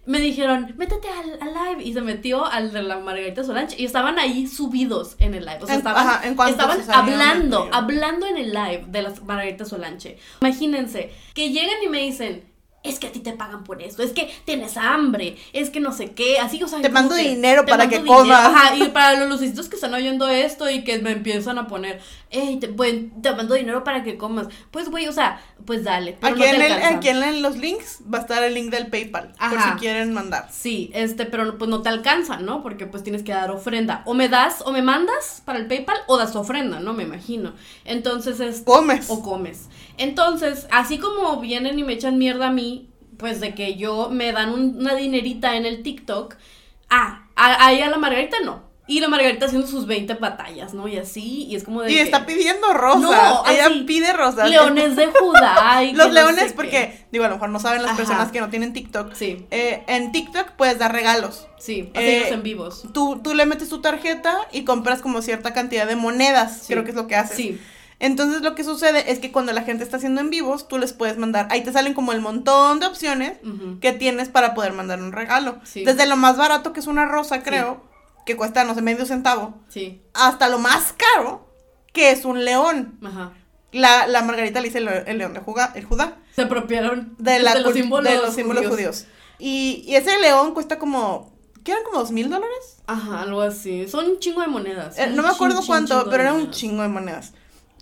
me 0.06 0.20
dijeron, 0.20 0.74
métete 0.78 1.08
al, 1.10 1.40
live. 1.54 1.84
Y 1.84 1.94
se 1.94 2.02
metió 2.02 2.46
al 2.46 2.72
de 2.72 2.84
la 2.84 3.00
Margarita 3.00 3.44
Solange. 3.44 3.76
Y 3.78 3.86
estaban 3.86 4.20
ahí 4.20 4.48
subidos 4.48 5.16
en 5.20 5.34
el 5.34 5.46
live. 5.46 5.60
O 5.62 5.68
sea, 5.68 5.76
estaban, 5.76 6.24
estaban 6.48 6.80
hablando, 6.92 7.70
hablando 7.72 8.26
en 8.26 8.38
el 8.38 8.54
live 8.54 8.86
de 8.88 9.02
la 9.02 9.14
Margarita 9.26 9.66
Solanche. 9.66 10.18
Imagínense 10.42 11.12
que 11.34 11.52
llegan 11.52 11.84
y 11.84 11.90
me 11.90 12.02
dicen, 12.02 12.55
es 12.86 13.00
que 13.00 13.08
a 13.08 13.12
ti 13.12 13.20
te 13.20 13.34
pagan 13.34 13.64
por 13.64 13.82
esto, 13.82 14.04
es 14.04 14.12
que 14.12 14.32
tienes 14.46 14.78
hambre, 14.78 15.38
es 15.54 15.70
que 15.70 15.80
no 15.80 15.92
sé 15.92 16.12
qué, 16.12 16.40
así, 16.40 16.62
o 16.62 16.68
sea, 16.68 16.82
te 16.82 16.90
mando 16.90 17.16
dinero 17.16 17.66
para 17.66 17.90
que 17.90 18.04
comas. 18.04 18.46
Ajá, 18.46 18.76
y 18.76 18.90
para 18.90 19.20
los 19.20 19.30
lucecitos 19.30 19.70
que 19.70 19.76
están 19.76 19.94
oyendo 19.94 20.28
esto 20.28 20.70
y 20.70 20.84
que 20.84 21.00
me 21.00 21.12
empiezan 21.12 21.58
a 21.58 21.68
poner, 21.68 22.02
hey, 22.36 22.60
te, 22.60 22.68
te 22.68 23.36
mando 23.36 23.56
dinero 23.56 23.84
para 23.84 24.04
que 24.04 24.18
comas. 24.18 24.48
Pues, 24.72 24.90
güey, 24.90 25.08
o 25.08 25.12
sea, 25.12 25.42
pues 25.66 25.84
dale. 25.84 26.18
aquí, 26.22 26.44
en 26.44 26.62
el, 26.62 26.72
aquí 26.74 27.10
en 27.10 27.42
los 27.42 27.58
links 27.58 28.02
va 28.14 28.20
a 28.20 28.22
estar 28.22 28.44
el 28.44 28.54
link 28.54 28.72
del 28.72 28.88
PayPal, 28.88 29.34
por 29.38 29.62
si 29.62 29.70
quieren 29.80 30.14
mandar. 30.14 30.50
Sí, 30.52 30.92
este, 30.94 31.26
pero 31.26 31.58
pues 31.58 31.70
no 31.70 31.82
te 31.82 31.90
alcanza, 31.90 32.38
¿no? 32.38 32.62
Porque 32.62 32.86
pues 32.86 33.04
tienes 33.04 33.24
que 33.24 33.32
dar 33.32 33.52
ofrenda. 33.52 34.04
O 34.06 34.14
me 34.14 34.30
das, 34.30 34.62
o 34.66 34.72
me 34.72 34.82
mandas 34.82 35.42
para 35.46 35.60
el 35.60 35.68
PayPal, 35.68 35.98
o 36.08 36.18
das 36.18 36.36
ofrenda, 36.36 36.80
¿no? 36.80 36.94
Me 36.94 37.04
imagino. 37.04 37.54
Entonces, 37.86 38.40
es... 38.40 38.62
Comes. 38.62 39.10
O 39.10 39.22
comes. 39.22 39.70
Entonces, 39.98 40.68
así 40.72 40.98
como 40.98 41.40
vienen 41.40 41.80
y 41.80 41.84
me 41.84 41.94
echan 41.94 42.18
mierda 42.18 42.48
a 42.48 42.52
mí, 42.52 42.90
pues 43.18 43.40
de 43.40 43.56
que 43.56 43.76
yo 43.76 44.10
me 44.10 44.32
dan 44.32 44.52
una 44.52 44.96
dinerita 44.96 45.56
en 45.56 45.66
el 45.66 45.84
TikTok, 45.84 46.36
ah, 46.90 47.28
ahí 47.36 47.82
a 47.82 47.90
la 47.90 47.98
Margarita 47.98 48.38
no. 48.44 48.75
Y 48.88 49.00
la 49.00 49.08
Margarita 49.08 49.48
haciendo 49.48 49.68
sus 49.68 49.88
20 49.88 50.14
batallas, 50.16 50.76
¿no? 50.76 50.88
Y 50.88 50.98
así, 50.98 51.46
y 51.46 51.56
es 51.56 51.64
como 51.64 51.82
de. 51.82 51.92
Y 51.92 51.98
está 51.98 52.26
pidiendo 52.26 52.72
rosas. 52.74 53.02
No, 53.02 53.44
ella 53.48 53.70
pide 53.88 54.14
rosas. 54.14 54.48
Leones 54.50 54.96
de 54.96 55.08
Judá. 55.08 55.84
Y 55.84 55.94
Los 55.96 56.12
leones, 56.12 56.54
porque, 56.54 57.06
digo, 57.12 57.26
a 57.26 57.30
lo 57.30 57.36
mejor 57.36 57.50
no 57.50 57.60
saben 57.60 57.82
las 57.82 57.98
personas 57.98 58.32
que 58.32 58.42
no 58.42 58.50
tienen 58.50 58.74
TikTok. 58.74 59.14
Sí. 59.14 59.48
Eh, 59.50 59.84
en 59.88 60.12
TikTok 60.12 60.52
puedes 60.52 60.78
dar 60.78 60.92
regalos. 60.92 61.48
Sí, 61.58 61.90
eh, 61.96 62.30
en 62.30 62.44
vivos. 62.44 62.84
Tú, 62.94 63.22
tú 63.24 63.34
le 63.34 63.48
metes 63.48 63.70
tu 63.70 63.82
tarjeta 63.82 64.38
y 64.52 64.66
compras 64.66 65.02
como 65.02 65.24
cierta 65.24 65.54
cantidad 65.54 65.88
de 65.88 65.96
monedas. 65.96 66.66
Creo 66.68 66.84
que 66.84 66.92
es 66.92 66.96
lo 66.96 67.08
que 67.08 67.16
haces. 67.16 67.38
Sí. 67.38 67.60
Entonces 68.00 68.42
lo 68.42 68.56
que 68.56 68.64
sucede 68.64 69.12
es 69.12 69.20
que 69.20 69.32
cuando 69.32 69.54
la 69.54 69.64
gente 69.64 69.84
está 69.84 69.98
haciendo 69.98 70.22
en 70.22 70.30
vivos, 70.30 70.68
tú 70.68 70.78
les 70.78 70.94
puedes 70.94 71.18
mandar, 71.18 71.48
ahí 71.50 71.64
te 71.64 71.72
salen 71.72 71.94
como 71.94 72.12
el 72.12 72.22
montón 72.22 72.80
de 72.80 72.88
opciones 72.88 73.38
que 73.80 73.94
tienes 73.94 74.30
para 74.30 74.54
poder 74.54 74.74
mandar 74.74 75.02
un 75.02 75.12
regalo. 75.12 75.60
Desde 75.74 76.06
lo 76.06 76.18
más 76.18 76.38
barato 76.38 76.74
que 76.74 76.82
es 76.82 76.88
una 76.88 77.06
rosa, 77.06 77.42
creo, 77.42 77.82
que 78.26 78.36
cuesta, 78.36 78.64
no 78.64 78.76
sé, 78.76 78.82
medio 78.82 79.06
centavo, 79.06 79.54
sí. 79.70 80.02
hasta 80.14 80.50
lo 80.50 80.60
más 80.60 80.94
caro, 80.94 81.48
que 81.94 82.12
es 82.12 82.26
un 82.26 82.44
león. 82.44 83.00
Ajá. 83.04 83.34
La, 83.72 84.08
la 84.08 84.22
Margarita 84.22 84.62
le 84.62 84.68
dice 84.68 84.80
el, 84.80 85.18
león 85.18 85.34
de 85.34 85.40
Judá, 85.42 85.72
el 85.76 85.86
Judá. 85.86 86.18
Se 86.36 86.44
apropiaron 86.44 87.16
de, 87.18 87.40
los 87.40 87.74
símbolos, 87.74 88.12
de 88.12 88.18
los 88.18 88.34
símbolos 88.34 88.68
judíos. 88.68 89.06
Y, 89.38 89.84
y, 89.86 89.96
ese 89.96 90.18
león 90.20 90.54
cuesta 90.54 90.80
como, 90.80 91.34
¿qué 91.64 91.72
eran 91.72 91.84
como 91.84 92.00
dos 92.00 92.12
mil 92.12 92.30
dólares? 92.30 92.78
Ajá, 92.88 93.22
algo 93.22 93.42
así. 93.42 93.88
Son 93.88 94.06
un 94.06 94.20
chingo 94.20 94.42
de 94.42 94.48
monedas. 94.48 94.98
Eh, 94.98 95.08
no 95.08 95.24
me 95.24 95.30
acuerdo 95.30 95.62
cuánto, 95.66 96.10
pero 96.10 96.24
era 96.24 96.34
un 96.34 96.52
chingo 96.52 96.82
de 96.84 96.88
monedas. 96.88 97.34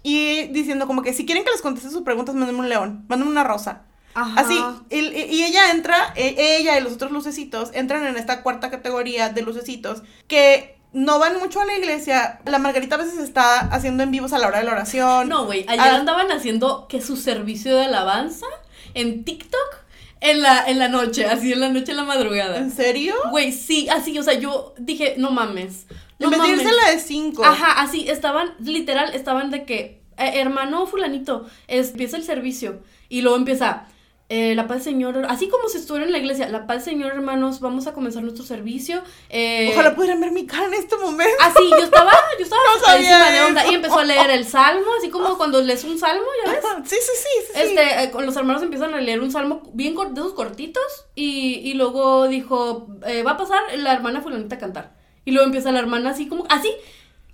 Y 0.02 0.48
diciendo 0.48 0.88
como 0.88 1.02
que 1.04 1.14
si 1.14 1.26
quieren 1.26 1.46
que 1.46 1.52
les 1.52 1.62
conteste 1.62 1.90
sus 1.90 2.02
preguntas, 2.02 2.36
mándenme 2.36 2.60
un 2.60 2.70
león, 2.70 3.06
mándenme 3.08 3.32
una 3.32 3.44
rosa. 3.44 3.84
Ajá. 4.14 4.42
Así, 4.42 4.60
y, 4.90 5.00
y, 5.00 5.44
ella 5.44 5.72
entra, 5.72 6.14
e, 6.16 6.58
ella 6.60 6.78
y 6.78 6.84
los 6.84 6.94
otros 6.94 7.12
lucecitos 7.12 7.72
entran 7.74 8.06
en 8.06 8.18
esta 8.18 8.44
cuarta 8.44 8.70
categoría 8.70 9.30
de 9.30 9.42
lucecitos 9.42 10.04
que 10.28 10.78
no 10.94 11.20
van 11.20 11.40
mucho 11.40 11.60
a 11.60 11.66
la 11.66 11.76
iglesia. 11.76 12.40
La 12.46 12.60
Margarita 12.60 12.96
a 12.96 13.00
veces 13.00 13.18
está 13.18 13.60
haciendo 13.60 14.04
en 14.04 14.12
vivos 14.12 14.32
a 14.34 14.40
la 14.40 14.48
hora 14.48 14.60
de 14.60 14.66
la 14.66 14.74
oración. 14.74 15.28
No, 15.30 15.46
güey, 15.46 15.66
ayer 15.68 15.80
andaban 15.80 16.32
haciendo 16.32 16.88
que 16.88 17.02
su 17.02 17.18
servicio 17.18 17.76
de 17.76 17.86
alabanza 17.86 18.46
en 18.94 19.24
TikTok 19.24 19.84
en 20.24 20.42
la, 20.42 20.64
en 20.68 20.80
la 20.80 20.88
noche, 20.88 21.26
así 21.26 21.52
en 21.52 21.60
la 21.60 21.70
noche, 21.70 21.92
en 21.92 21.98
la 21.98 22.06
madrugada. 22.06 22.58
¿En 22.58 22.72
serio? 22.72 23.14
Güey, 23.30 23.52
sí, 23.52 23.90
así, 23.90 24.18
o 24.18 24.24
sea, 24.24 24.36
yo 24.36 24.74
dije, 24.78 25.16
no 25.18 25.32
mames. 25.32 25.86
No 26.18 26.32
en 26.32 26.40
vez 26.40 26.64
de 26.64 26.72
la 26.72 26.92
de 26.92 27.00
cinco. 27.00 27.44
Ajá, 27.44 27.82
así, 27.82 28.08
estaban, 28.08 28.54
literal, 28.60 29.14
estaban 29.14 29.52
de 29.52 29.66
que, 29.66 30.02
eh, 30.18 30.32
hermano 30.36 30.88
fulanito, 30.88 31.46
empieza 31.68 32.16
el 32.16 32.24
servicio. 32.24 32.82
Y 33.10 33.22
luego 33.22 33.36
empieza, 33.36 33.88
eh, 34.36 34.56
la 34.56 34.68
paz 34.68 34.78
del 34.78 34.96
Señor, 34.96 35.28
así 35.30 35.48
como 35.48 35.70
se 35.70 35.78
estuviera 35.78 36.08
en 36.08 36.12
la 36.12 36.18
iglesia, 36.18 36.50
la 36.50 36.66
paz 36.66 36.84
del 36.84 36.96
Señor, 36.96 37.12
hermanos, 37.12 37.60
vamos 37.60 37.86
a 37.86 37.94
comenzar 37.94 38.24
nuestro 38.24 38.44
servicio. 38.44 39.04
Eh, 39.30 39.70
Ojalá 39.72 39.94
pudieran 39.94 40.20
ver 40.22 40.32
mi 40.32 40.48
cara 40.48 40.66
en 40.66 40.74
este 40.74 40.98
momento. 40.98 41.36
Así, 41.40 41.70
yo 41.70 41.84
estaba, 41.84 42.12
yo 42.40 42.44
estaba 42.44 42.64
no 42.88 43.32
de 43.32 43.42
onda 43.42 43.72
y 43.72 43.76
empezó 43.76 44.00
a 44.00 44.04
leer 44.04 44.32
el 44.32 44.44
salmo, 44.46 44.88
así 44.98 45.12
como 45.12 45.38
cuando 45.38 45.62
lees 45.62 45.84
un 45.84 46.00
salmo, 46.00 46.26
¿ya 46.44 46.52
ves? 46.52 46.64
Sí, 46.86 46.96
sí, 46.96 47.12
sí. 47.16 47.54
sí 47.54 47.62
este, 47.62 48.06
eh, 48.06 48.12
los 48.26 48.36
hermanos 48.36 48.64
empiezan 48.64 48.96
a 48.96 49.02
leer 49.02 49.22
un 49.22 49.32
salmo 49.32 49.62
bien 49.72 49.94
de 49.94 50.20
esos 50.20 50.34
cortitos 50.34 51.06
y, 51.14 51.60
y 51.70 51.76
luego 51.76 52.28
dijo, 52.28 52.88
va 53.24 53.32
a 53.32 53.38
pasar 53.38 53.60
la 53.78 53.94
hermana 53.94 54.22
fulanita 54.22 54.56
a 54.56 54.60
cantar. 54.60 54.96
Y 55.26 55.32
luego 55.32 55.46
empieza 55.46 55.72
la 55.72 55.78
hermana 55.78 56.10
así 56.10 56.28
como, 56.28 56.46
así, 56.50 56.74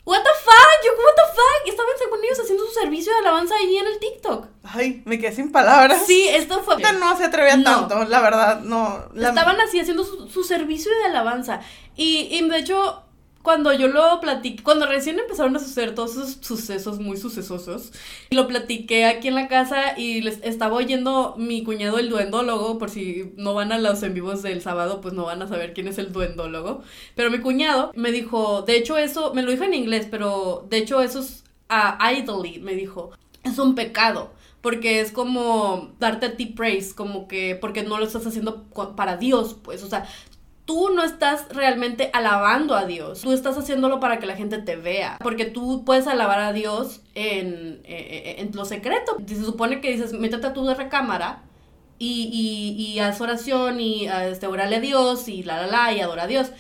What 0.10 0.24
the 0.24 0.32
fuck, 0.43 0.80
yo, 0.84 0.91
what 0.93 1.14
the 1.16 1.36
fuck, 1.36 1.68
estaban 1.68 1.93
según 1.99 2.24
ellos 2.24 2.39
haciendo 2.39 2.66
su 2.66 2.72
servicio 2.72 3.14
de 3.14 3.20
alabanza 3.20 3.53
ahí 3.53 3.78
en 3.78 3.86
el 3.86 3.99
TikTok. 3.99 4.47
Ay, 4.64 5.03
me 5.05 5.20
quedé 5.20 5.36
sin 5.36 5.51
palabras. 5.51 6.01
Sí, 6.07 6.28
esto 6.28 6.64
fue. 6.64 6.78
Esta 6.78 6.93
no 6.93 7.16
se 7.16 7.26
atrevía 7.26 7.64
tanto, 7.64 8.03
la 8.05 8.20
verdad, 8.20 8.62
no. 8.62 9.05
Estaban 9.16 9.62
así 9.62 9.80
haciendo 9.80 10.03
su, 10.03 10.28
su 10.28 10.43
servicio 10.43 10.91
de 10.97 11.05
alabanza. 11.05 11.62
Y, 11.95 12.28
y 12.32 12.41
de 12.49 12.57
hecho, 12.57 13.03
cuando 13.42 13.74
yo 13.74 13.88
lo 13.88 14.20
platiqué, 14.20 14.62
cuando 14.64 14.86
recién 14.86 15.18
empezaron 15.18 15.56
a 15.56 15.60
suceder 15.60 15.96
todos 15.96 16.12
esos 16.12 16.38
sucesos 16.42 17.00
muy 17.00 17.18
sucesosos, 17.18 17.92
lo 18.32 18.48
platiqué 18.48 19.06
aquí 19.06 19.30
en 19.30 19.36
la 19.36 19.48
casa 19.48 19.98
y 19.98 20.22
les 20.22 20.40
estaba 20.44 20.76
oyendo 20.76 21.36
mi 21.38 21.64
cuñado 21.64 22.00
el 22.00 22.10
duendólogo, 22.10 22.78
por 22.78 22.90
si 22.90 23.32
no 23.38 23.54
van 23.54 23.72
a 23.72 23.80
los 23.80 24.04
en 24.04 24.14
vivos 24.14 24.42
del 24.42 24.62
sábado, 24.62 25.02
pues 25.02 25.14
no 25.14 25.26
van 25.26 25.42
a 25.42 25.48
saber 25.48 25.74
quién 25.74 25.88
es 25.88 25.98
el 25.98 26.12
duendólogo, 26.12 26.84
pero 27.16 27.32
mi 27.32 27.40
cuñado 27.40 27.92
me 27.96 28.12
dijo, 28.12 28.64
de 28.64 28.78
hecho 28.78 28.98
eso, 28.98 29.34
me 29.34 29.44
lo 29.44 29.52
dijo 29.52 29.64
en 29.64 29.74
inglés, 29.74 30.08
pero 30.12 30.66
de 30.70 30.78
hecho 30.78 31.02
eso 31.02 31.20
es 31.20 31.44
uh, 31.70 32.04
idly, 32.04 32.60
me 32.60 32.76
dijo, 32.76 33.12
es 33.44 33.58
un 33.58 33.76
pecado 33.76 34.32
porque 34.62 35.00
es 35.00 35.12
como 35.12 35.92
darte 36.00 36.26
a 36.26 36.36
ti 36.36 36.48
praise, 36.48 36.94
como 36.94 37.28
que 37.28 37.56
porque 37.56 37.84
no 37.84 37.98
lo 37.98 38.06
estás 38.06 38.26
haciendo 38.28 38.64
para 38.96 39.18
Dios, 39.18 39.56
pues, 39.64 39.84
o 39.84 39.88
sea, 39.88 40.08
tú 40.70 40.91
no 40.93 41.01
estás 41.01 41.47
realmente 41.49 42.11
alabando 42.13 42.76
a 42.76 42.86
Dios, 42.86 43.22
tú 43.22 43.34
estás 43.34 43.57
haciéndolo 43.57 43.99
para 43.99 44.20
que 44.20 44.28
la 44.28 44.36
gente 44.36 44.59
te 44.59 44.76
vea, 44.76 45.17
porque 45.20 45.45
tú 45.45 45.84
puedes 45.84 46.05
alabar 46.05 46.38
a 46.38 46.53
Dios 46.53 47.01
en, 47.15 47.82
eh, 47.86 48.36
en, 48.38 48.55
lo 48.55 48.65
secreto. 48.65 49.17
Se 49.26 49.43
supone 49.43 49.82
que 49.82 49.91
dices, 49.91 50.13
métete 50.13 50.45
a 50.45 50.53
tu 50.53 50.72
recámara 50.72 51.41
y, 51.97 52.30
y, 52.32 52.84
y 52.84 52.99
haz 52.99 53.20
oración 53.20 53.80
y 53.80 54.05
este, 54.05 54.45
orale 54.45 54.76
a 54.76 54.80
Dios 54.80 55.28
y 55.28 55.41
la 55.41 55.59
la 55.59 55.65
la 55.65 55.91
y 55.91 56.01
adora 56.01 56.26
a 56.26 56.28
Dios. 56.28 56.51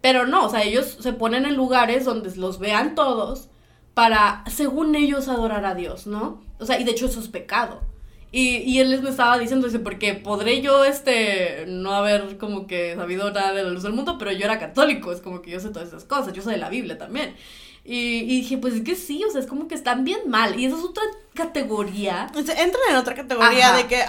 Pero 0.00 0.26
no, 0.26 0.46
o 0.46 0.48
sea, 0.48 0.64
ellos 0.64 0.98
se 0.98 1.12
ponen 1.12 1.46
en 1.46 1.54
lugares 1.54 2.04
donde 2.04 2.34
los 2.34 2.58
vean 2.58 2.96
todos 2.96 3.50
para, 3.94 4.42
según 4.48 4.96
ellos, 4.96 5.28
adorar 5.28 5.64
a 5.64 5.76
Dios, 5.76 6.08
¿no? 6.08 6.42
O 6.58 6.66
sea, 6.66 6.80
y 6.80 6.82
de 6.82 6.90
hecho 6.90 7.06
eso 7.06 7.20
es 7.20 7.28
pecado. 7.28 7.82
Y, 8.36 8.56
y 8.66 8.80
él 8.80 9.00
me 9.00 9.10
estaba 9.10 9.38
diciendo, 9.38 9.68
dice, 9.68 9.78
porque 9.78 10.14
podré 10.14 10.60
yo, 10.60 10.84
este, 10.84 11.66
no 11.68 11.94
haber 11.94 12.36
como 12.36 12.66
que 12.66 12.96
sabido 12.96 13.30
nada 13.30 13.52
de 13.52 13.62
la 13.62 13.70
luz 13.70 13.84
del 13.84 13.92
mundo, 13.92 14.18
pero 14.18 14.32
yo 14.32 14.44
era 14.44 14.58
católico, 14.58 15.12
es 15.12 15.20
como 15.20 15.40
que 15.40 15.52
yo 15.52 15.60
sé 15.60 15.68
todas 15.68 15.86
esas 15.86 16.02
cosas, 16.02 16.32
yo 16.32 16.42
sé 16.42 16.50
de 16.50 16.56
la 16.56 16.68
Biblia 16.68 16.98
también. 16.98 17.36
Y, 17.84 18.22
y, 18.22 18.40
dije, 18.40 18.58
pues 18.58 18.74
es 18.74 18.80
que 18.80 18.96
sí, 18.96 19.22
o 19.22 19.30
sea, 19.30 19.40
es 19.40 19.46
como 19.46 19.68
que 19.68 19.76
están 19.76 20.02
bien 20.02 20.28
mal. 20.28 20.58
Y 20.58 20.66
esa 20.66 20.76
es 20.76 20.82
otra 20.82 21.04
categoría. 21.32 22.26
Entran 22.34 22.82
en 22.90 22.96
otra 22.96 23.14
categoría 23.14 23.70
de 23.74 23.86
que 23.86 24.02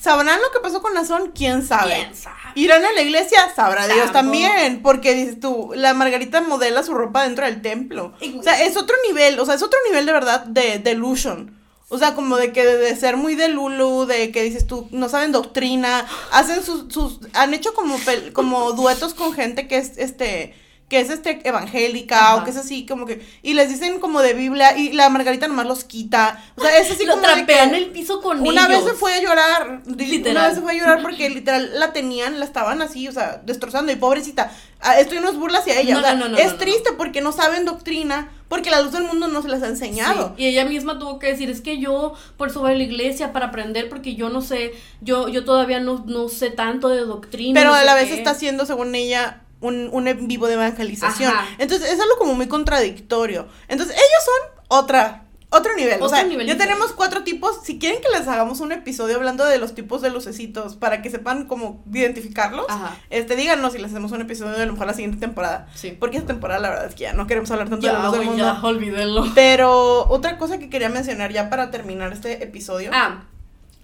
sabrán 0.00 0.40
lo 0.40 0.50
que 0.50 0.58
pasó 0.60 0.82
con 0.82 0.94
Nazón, 0.94 1.30
quién 1.32 1.64
sabe. 1.64 1.94
¿Quién 1.94 2.16
sabe? 2.16 2.36
Irán 2.56 2.84
a 2.84 2.90
la 2.90 3.02
iglesia, 3.02 3.38
sabrá 3.54 3.86
Dios 3.86 4.10
también. 4.10 4.82
Porque 4.82 5.14
dices 5.14 5.38
tú, 5.38 5.70
la 5.76 5.94
Margarita 5.94 6.40
modela 6.40 6.82
su 6.82 6.94
ropa 6.94 7.22
dentro 7.22 7.44
del 7.44 7.62
templo. 7.62 8.12
o 8.36 8.42
sea, 8.42 8.60
es 8.64 8.76
otro 8.76 8.96
nivel, 9.06 9.38
o 9.38 9.46
sea, 9.46 9.54
es 9.54 9.62
otro 9.62 9.78
nivel 9.88 10.04
de 10.04 10.12
verdad 10.12 10.46
de 10.46 10.80
delusion. 10.80 11.61
O 11.92 11.98
sea, 11.98 12.14
como 12.14 12.38
de 12.38 12.52
que 12.52 12.64
de 12.64 12.96
ser 12.96 13.18
muy 13.18 13.34
de 13.34 13.48
Lulu, 13.48 14.06
de 14.06 14.32
que 14.32 14.42
dices 14.42 14.66
tú, 14.66 14.88
no 14.92 15.10
saben 15.10 15.30
doctrina, 15.30 16.06
hacen 16.30 16.64
sus, 16.64 16.90
sus 16.90 17.20
han 17.34 17.52
hecho 17.52 17.74
como, 17.74 17.98
como 18.32 18.72
duetos 18.72 19.12
con 19.12 19.34
gente 19.34 19.68
que 19.68 19.76
es, 19.76 19.98
este, 19.98 20.54
que 20.92 21.00
es 21.00 21.08
este 21.08 21.40
evangélica 21.48 22.36
o 22.36 22.44
que 22.44 22.50
es 22.50 22.56
así 22.58 22.84
como 22.84 23.06
que 23.06 23.26
y 23.40 23.54
les 23.54 23.70
dicen 23.70 23.98
como 23.98 24.20
de 24.20 24.34
Biblia 24.34 24.76
y 24.76 24.92
la 24.92 25.08
Margarita 25.08 25.48
nomás 25.48 25.64
los 25.64 25.84
quita 25.84 26.44
o 26.54 26.60
sea 26.60 26.78
es 26.78 26.90
así 26.90 27.06
Lo 27.06 27.14
como 27.14 27.24
trapean 27.24 27.74
el 27.74 27.86
piso 27.86 28.20
con 28.20 28.46
una 28.46 28.68
vez 28.68 28.84
se 28.84 28.92
fue 28.92 29.14
a 29.14 29.22
llorar 29.22 29.80
literal. 29.86 30.36
una 30.36 30.46
vez 30.48 30.56
se 30.56 30.60
fue 30.60 30.72
a 30.72 30.74
llorar 30.74 31.00
porque 31.00 31.30
literal 31.30 31.80
la 31.80 31.94
tenían 31.94 32.38
la 32.38 32.44
estaban 32.44 32.82
así 32.82 33.08
o 33.08 33.12
sea 33.12 33.40
destrozando 33.42 33.90
y 33.90 33.96
pobrecita 33.96 34.52
esto 34.98 35.18
no 35.18 35.30
es 35.30 35.36
burla 35.36 35.60
hacia 35.60 35.80
ella 35.80 35.96
o 35.96 36.02
sea, 36.02 36.12
es 36.36 36.58
triste 36.58 36.90
porque 36.98 37.22
no 37.22 37.32
saben 37.32 37.64
doctrina 37.64 38.28
porque 38.48 38.68
la 38.68 38.82
luz 38.82 38.92
del 38.92 39.04
mundo 39.04 39.28
no 39.28 39.40
se 39.40 39.48
les 39.48 39.62
ha 39.62 39.68
enseñado. 39.68 40.34
Y 40.36 40.44
ella 40.44 40.66
misma 40.66 40.98
tuvo 40.98 41.18
que 41.18 41.28
decir, 41.28 41.48
es 41.48 41.62
que 41.62 41.78
yo 41.78 42.12
por 42.36 42.48
eso 42.48 42.60
voy 42.60 42.72
a 42.72 42.74
la 42.74 42.82
iglesia 42.82 43.32
para 43.32 43.46
aprender 43.46 43.88
porque 43.88 44.14
yo 44.14 44.28
no 44.28 44.42
sé, 44.42 44.74
yo 45.00 45.28
yo 45.28 45.46
todavía 45.46 45.80
no, 45.80 46.04
no 46.06 46.28
sé 46.28 46.50
tanto 46.50 46.90
de 46.90 47.00
doctrina. 47.00 47.58
Pero 47.58 47.72
a 47.72 47.82
la 47.82 47.94
vez 47.94 48.10
está 48.10 48.32
haciendo, 48.32 48.66
según 48.66 48.94
ella, 48.94 49.40
un, 49.62 49.88
un 49.92 50.08
en 50.08 50.28
vivo 50.28 50.46
de 50.46 50.54
evangelización. 50.54 51.32
Entonces 51.58 51.90
es 51.90 52.00
algo 52.00 52.18
como 52.18 52.34
muy 52.34 52.48
contradictorio. 52.48 53.48
Entonces 53.68 53.96
ellos 53.96 54.24
son 54.24 54.62
otra 54.68 55.22
otro 55.52 55.76
nivel. 55.76 56.00
o 56.00 56.08
sea, 56.08 56.26
ya 56.26 56.56
tenemos 56.56 56.92
cuatro 56.92 57.24
tipos. 57.24 57.60
Si 57.62 57.78
quieren 57.78 58.00
que 58.00 58.08
les 58.08 58.26
hagamos 58.26 58.60
un 58.60 58.72
episodio 58.72 59.16
hablando 59.16 59.44
de 59.44 59.58
los 59.58 59.74
tipos 59.74 60.00
de 60.00 60.08
lucecitos 60.10 60.76
para 60.76 61.02
que 61.02 61.10
sepan 61.10 61.46
cómo 61.46 61.84
identificarlos, 61.92 62.66
este 63.10 63.36
díganos 63.36 63.74
si 63.74 63.78
les 63.78 63.90
hacemos 63.90 64.12
un 64.12 64.22
episodio 64.22 64.52
de 64.52 64.62
a 64.62 64.66
lo 64.66 64.72
mejor 64.72 64.86
la 64.86 64.94
siguiente 64.94 65.18
temporada. 65.18 65.68
Sí. 65.74 65.94
Porque 65.98 66.16
esta 66.16 66.28
temporada 66.28 66.58
la 66.58 66.70
verdad 66.70 66.86
es 66.86 66.94
que 66.94 67.02
ya 67.02 67.12
no 67.12 67.26
queremos 67.26 67.50
hablar 67.50 67.68
tanto 67.68 67.86
de 67.86 67.92
la 67.92 68.02
luz 68.02 68.12
del 68.12 68.24
mundo. 68.24 68.42
Ya, 68.42 68.60
olvídenlo. 68.62 69.30
Pero 69.34 70.08
otra 70.08 70.38
cosa 70.38 70.58
que 70.58 70.70
quería 70.70 70.88
mencionar 70.88 71.32
ya 71.32 71.50
para 71.50 71.70
terminar 71.70 72.14
este 72.14 72.42
episodio. 72.42 72.90
Ah, 72.94 73.24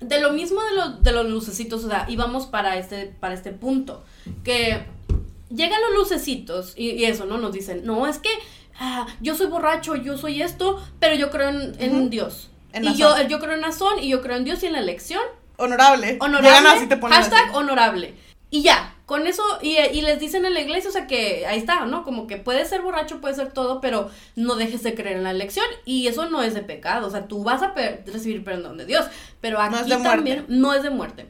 de 0.01 0.21
lo 0.23 0.33
mismo 0.33 0.63
de, 0.63 0.75
lo, 0.75 0.91
de 0.93 1.13
los 1.13 1.29
lucecitos, 1.29 1.85
o 1.85 1.89
sea, 1.89 2.07
íbamos 2.09 2.47
para 2.47 2.79
este, 2.79 3.15
para 3.21 3.35
este 3.35 3.53
punto. 3.53 4.05
Que 4.43 4.87
llegan 5.51 5.81
los 5.83 5.99
lucecitos 5.99 6.75
y, 6.77 7.05
eso, 7.05 7.27
¿no? 7.27 7.39
Nos 7.39 7.53
dicen, 7.53 7.83
no, 7.85 8.07
es 8.07 8.19
que 8.19 8.31
ah, 8.79 9.07
yo 9.21 9.35
soy 9.35 9.47
borracho, 9.47 9.97
yo 9.97 10.19
soy 10.19 10.43
esto, 10.43 10.83
pero 11.01 11.15
yo 11.15 11.31
creo 11.31 11.49
en, 11.49 12.11
Dios. 12.11 12.51
y 12.81 12.95
yo, 12.95 13.15
yo 13.29 13.39
creo 13.39 13.55
en 13.55 13.61
Nazón 13.61 13.99
y 14.03 14.09
yo 14.09 14.23
creo 14.23 14.37
en 14.37 14.45
Dios 14.45 14.63
y 14.63 14.67
en 14.67 14.73
la 14.73 14.81
elección. 14.81 15.23
Honorable. 15.57 16.19
Honorable. 16.21 16.89
hashtag 17.09 17.55
honorable. 17.55 18.15
Y 18.51 18.63
ya, 18.63 18.95
con 19.05 19.27
eso, 19.27 19.43
y, 19.61 19.77
y, 19.77 20.01
les 20.01 20.21
dicen 20.21 20.47
en 20.47 20.55
la 20.55 20.61
iglesia, 20.61 20.89
o 20.89 20.93
sea 20.93 21.07
que 21.07 21.47
ahí 21.47 21.59
está, 21.59 21.85
¿no? 21.85 22.03
Como 22.03 22.27
que 22.27 22.39
puede 22.39 22.65
ser 22.65 22.81
borracho, 22.81 23.21
puede 23.21 23.35
ser 23.35 23.53
todo, 23.53 23.81
pero 23.83 24.11
no 24.37 24.55
dejes 24.55 24.83
de 24.83 24.95
creer 24.95 25.19
en 25.19 25.25
la 25.25 25.33
elección. 25.33 25.67
Y 25.85 26.07
eso 26.07 26.31
no 26.31 26.43
es 26.43 26.55
de 26.55 26.63
pecado, 26.63 27.07
o 27.07 27.11
sea, 27.11 27.27
tú 27.29 27.43
vas 27.45 27.63
a 27.63 27.75
recibir 28.07 28.45
perdón 28.45 28.79
de 28.79 28.87
Dios. 28.87 29.07
Pero 29.43 29.61
aquí 29.61 29.91
también 30.03 30.47
no 30.49 30.73
es 30.73 30.83
de 30.83 30.91
muerte. 30.91 31.27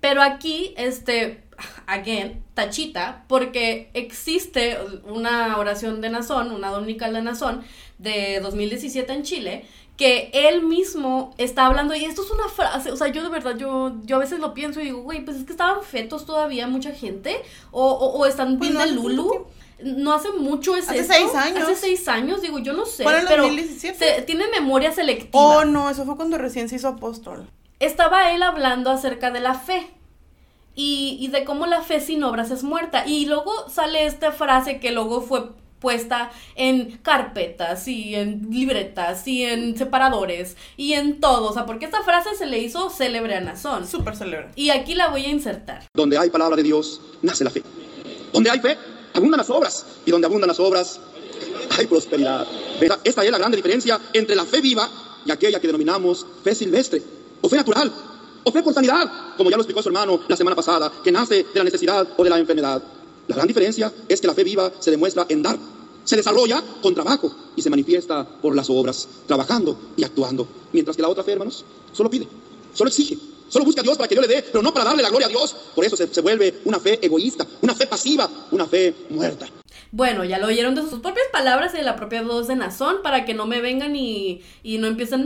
Pero 0.00 0.22
aquí, 0.22 0.74
este, 0.76 1.43
again, 1.86 2.42
tachita, 2.54 3.24
porque 3.28 3.90
existe 3.94 4.78
una 5.04 5.58
oración 5.58 6.00
de 6.00 6.10
Nazón, 6.10 6.52
una 6.52 6.70
dominical 6.70 7.12
de 7.14 7.22
Nazón, 7.22 7.62
de 7.98 8.40
2017 8.40 9.12
en 9.12 9.22
Chile, 9.22 9.64
que 9.96 10.30
él 10.32 10.62
mismo 10.62 11.34
está 11.38 11.66
hablando, 11.66 11.94
y 11.94 12.04
esto 12.04 12.22
es 12.22 12.30
una 12.30 12.48
frase, 12.48 12.90
o 12.90 12.96
sea, 12.96 13.08
yo 13.08 13.22
de 13.22 13.28
verdad, 13.28 13.56
yo, 13.56 13.92
yo 14.04 14.16
a 14.16 14.18
veces 14.18 14.40
lo 14.40 14.52
pienso 14.52 14.80
y 14.80 14.84
digo, 14.84 15.02
güey, 15.02 15.24
pues 15.24 15.36
es 15.36 15.44
que 15.44 15.52
estaban 15.52 15.82
fetos 15.82 16.26
todavía 16.26 16.66
mucha 16.66 16.92
gente, 16.92 17.40
o, 17.70 17.92
o, 17.92 18.26
están 18.26 18.58
pues 18.58 18.70
bien 18.70 18.82
de 18.82 18.92
Lulu. 18.92 19.46
No 19.82 20.14
hace 20.14 20.30
mucho 20.30 20.76
es 20.76 20.88
Hace 20.88 21.04
seis 21.04 21.34
años. 21.34 21.64
Hace 21.64 21.74
seis 21.74 22.08
años, 22.08 22.40
digo, 22.40 22.58
yo 22.60 22.72
no 22.72 22.86
sé. 22.86 23.04
pero 23.04 23.42
2017? 23.42 24.22
tiene 24.22 24.46
memoria 24.48 24.92
selectiva. 24.92 25.58
Oh, 25.58 25.64
no, 25.64 25.90
eso 25.90 26.06
fue 26.06 26.16
cuando 26.16 26.38
recién 26.38 26.68
se 26.68 26.76
hizo 26.76 26.88
apóstol. 26.88 27.46
Estaba 27.80 28.32
él 28.32 28.42
hablando 28.42 28.90
acerca 28.90 29.30
de 29.30 29.40
la 29.40 29.54
fe 29.54 29.90
y, 30.74 31.16
y 31.20 31.28
de 31.28 31.44
cómo 31.44 31.66
la 31.66 31.82
fe 31.82 32.00
sin 32.00 32.22
obras 32.24 32.50
es 32.50 32.62
muerta. 32.62 33.06
Y 33.06 33.26
luego 33.26 33.68
sale 33.68 34.06
esta 34.06 34.32
frase 34.32 34.80
que 34.80 34.92
luego 34.92 35.20
fue 35.20 35.50
puesta 35.84 36.32
en 36.56 36.96
carpetas 37.02 37.86
y 37.88 38.14
en 38.14 38.48
libretas 38.50 39.28
y 39.28 39.44
en 39.44 39.76
separadores 39.76 40.56
y 40.78 40.94
en 40.94 41.20
todo. 41.20 41.50
O 41.50 41.52
sea, 41.52 41.66
porque 41.66 41.84
esta 41.84 42.02
frase 42.02 42.34
se 42.34 42.46
le 42.46 42.58
hizo 42.58 42.88
célebre 42.88 43.34
a 43.34 43.40
Nazón. 43.42 43.86
Súper 43.86 44.16
célebre. 44.16 44.48
Y 44.56 44.70
aquí 44.70 44.94
la 44.94 45.08
voy 45.08 45.26
a 45.26 45.28
insertar. 45.28 45.86
Donde 45.92 46.16
hay 46.16 46.30
palabra 46.30 46.56
de 46.56 46.62
Dios, 46.62 47.02
nace 47.20 47.44
la 47.44 47.50
fe. 47.50 47.62
Donde 48.32 48.50
hay 48.50 48.60
fe, 48.60 48.78
abundan 49.12 49.36
las 49.36 49.50
obras. 49.50 49.84
Y 50.06 50.10
donde 50.10 50.26
abundan 50.26 50.48
las 50.48 50.58
obras, 50.58 51.00
hay 51.78 51.86
prosperidad. 51.86 52.46
Esta 53.04 53.22
es 53.22 53.30
la 53.30 53.38
gran 53.38 53.52
diferencia 53.52 54.00
entre 54.14 54.34
la 54.34 54.46
fe 54.46 54.62
viva 54.62 54.88
y 55.26 55.30
aquella 55.30 55.60
que 55.60 55.66
denominamos 55.66 56.26
fe 56.42 56.54
silvestre 56.54 57.02
o 57.42 57.48
fe 57.48 57.56
natural 57.56 57.92
o 58.44 58.52
fe 58.52 58.62
por 58.62 58.74
sanidad, 58.74 59.34
como 59.36 59.50
ya 59.50 59.56
lo 59.56 59.62
explicó 59.62 59.82
su 59.82 59.88
hermano 59.88 60.20
la 60.28 60.36
semana 60.36 60.54
pasada, 60.54 60.92
que 61.02 61.10
nace 61.10 61.44
de 61.44 61.54
la 61.54 61.64
necesidad 61.64 62.06
o 62.16 62.24
de 62.24 62.30
la 62.30 62.38
enfermedad. 62.38 62.82
La 63.26 63.36
gran 63.36 63.48
diferencia 63.48 63.92
es 64.08 64.20
que 64.20 64.26
la 64.26 64.34
fe 64.34 64.44
viva 64.44 64.70
se 64.78 64.90
demuestra 64.90 65.26
en 65.28 65.42
dar, 65.42 65.58
se 66.04 66.16
desarrolla 66.16 66.62
con 66.82 66.94
trabajo 66.94 67.34
y 67.56 67.62
se 67.62 67.70
manifiesta 67.70 68.26
por 68.42 68.54
las 68.54 68.68
obras, 68.68 69.08
trabajando 69.26 69.78
y 69.96 70.04
actuando. 70.04 70.46
Mientras 70.72 70.96
que 70.96 71.02
la 71.02 71.08
otra 71.08 71.24
fe, 71.24 71.32
hermanos, 71.32 71.64
solo 71.92 72.10
pide, 72.10 72.28
solo 72.74 72.88
exige, 72.88 73.18
solo 73.48 73.64
busca 73.64 73.80
a 73.80 73.84
Dios 73.84 73.96
para 73.96 74.08
que 74.08 74.14
Dios 74.14 74.26
le 74.26 74.34
dé, 74.34 74.42
pero 74.42 74.62
no 74.62 74.72
para 74.72 74.84
darle 74.84 75.02
la 75.02 75.08
gloria 75.08 75.26
a 75.26 75.30
Dios. 75.30 75.56
Por 75.74 75.84
eso 75.84 75.96
se, 75.96 76.12
se 76.12 76.20
vuelve 76.20 76.60
una 76.66 76.78
fe 76.78 76.98
egoísta, 77.04 77.46
una 77.62 77.74
fe 77.74 77.86
pasiva, 77.86 78.28
una 78.50 78.66
fe 78.66 78.94
muerta. 79.08 79.48
Bueno, 79.94 80.24
ya 80.24 80.38
lo 80.38 80.48
oyeron 80.48 80.74
de 80.74 80.82
sus 80.82 80.98
propias 80.98 81.26
palabras 81.30 81.72
y 81.72 81.76
de 81.76 81.84
la 81.84 81.94
propia 81.94 82.22
voz 82.22 82.48
de 82.48 82.56
Nazón 82.56 82.96
para 83.04 83.24
que 83.24 83.32
no 83.32 83.46
me 83.46 83.60
vengan 83.60 83.94
y, 83.94 84.42
y 84.64 84.78
no 84.78 84.88
empiecen, 84.88 85.24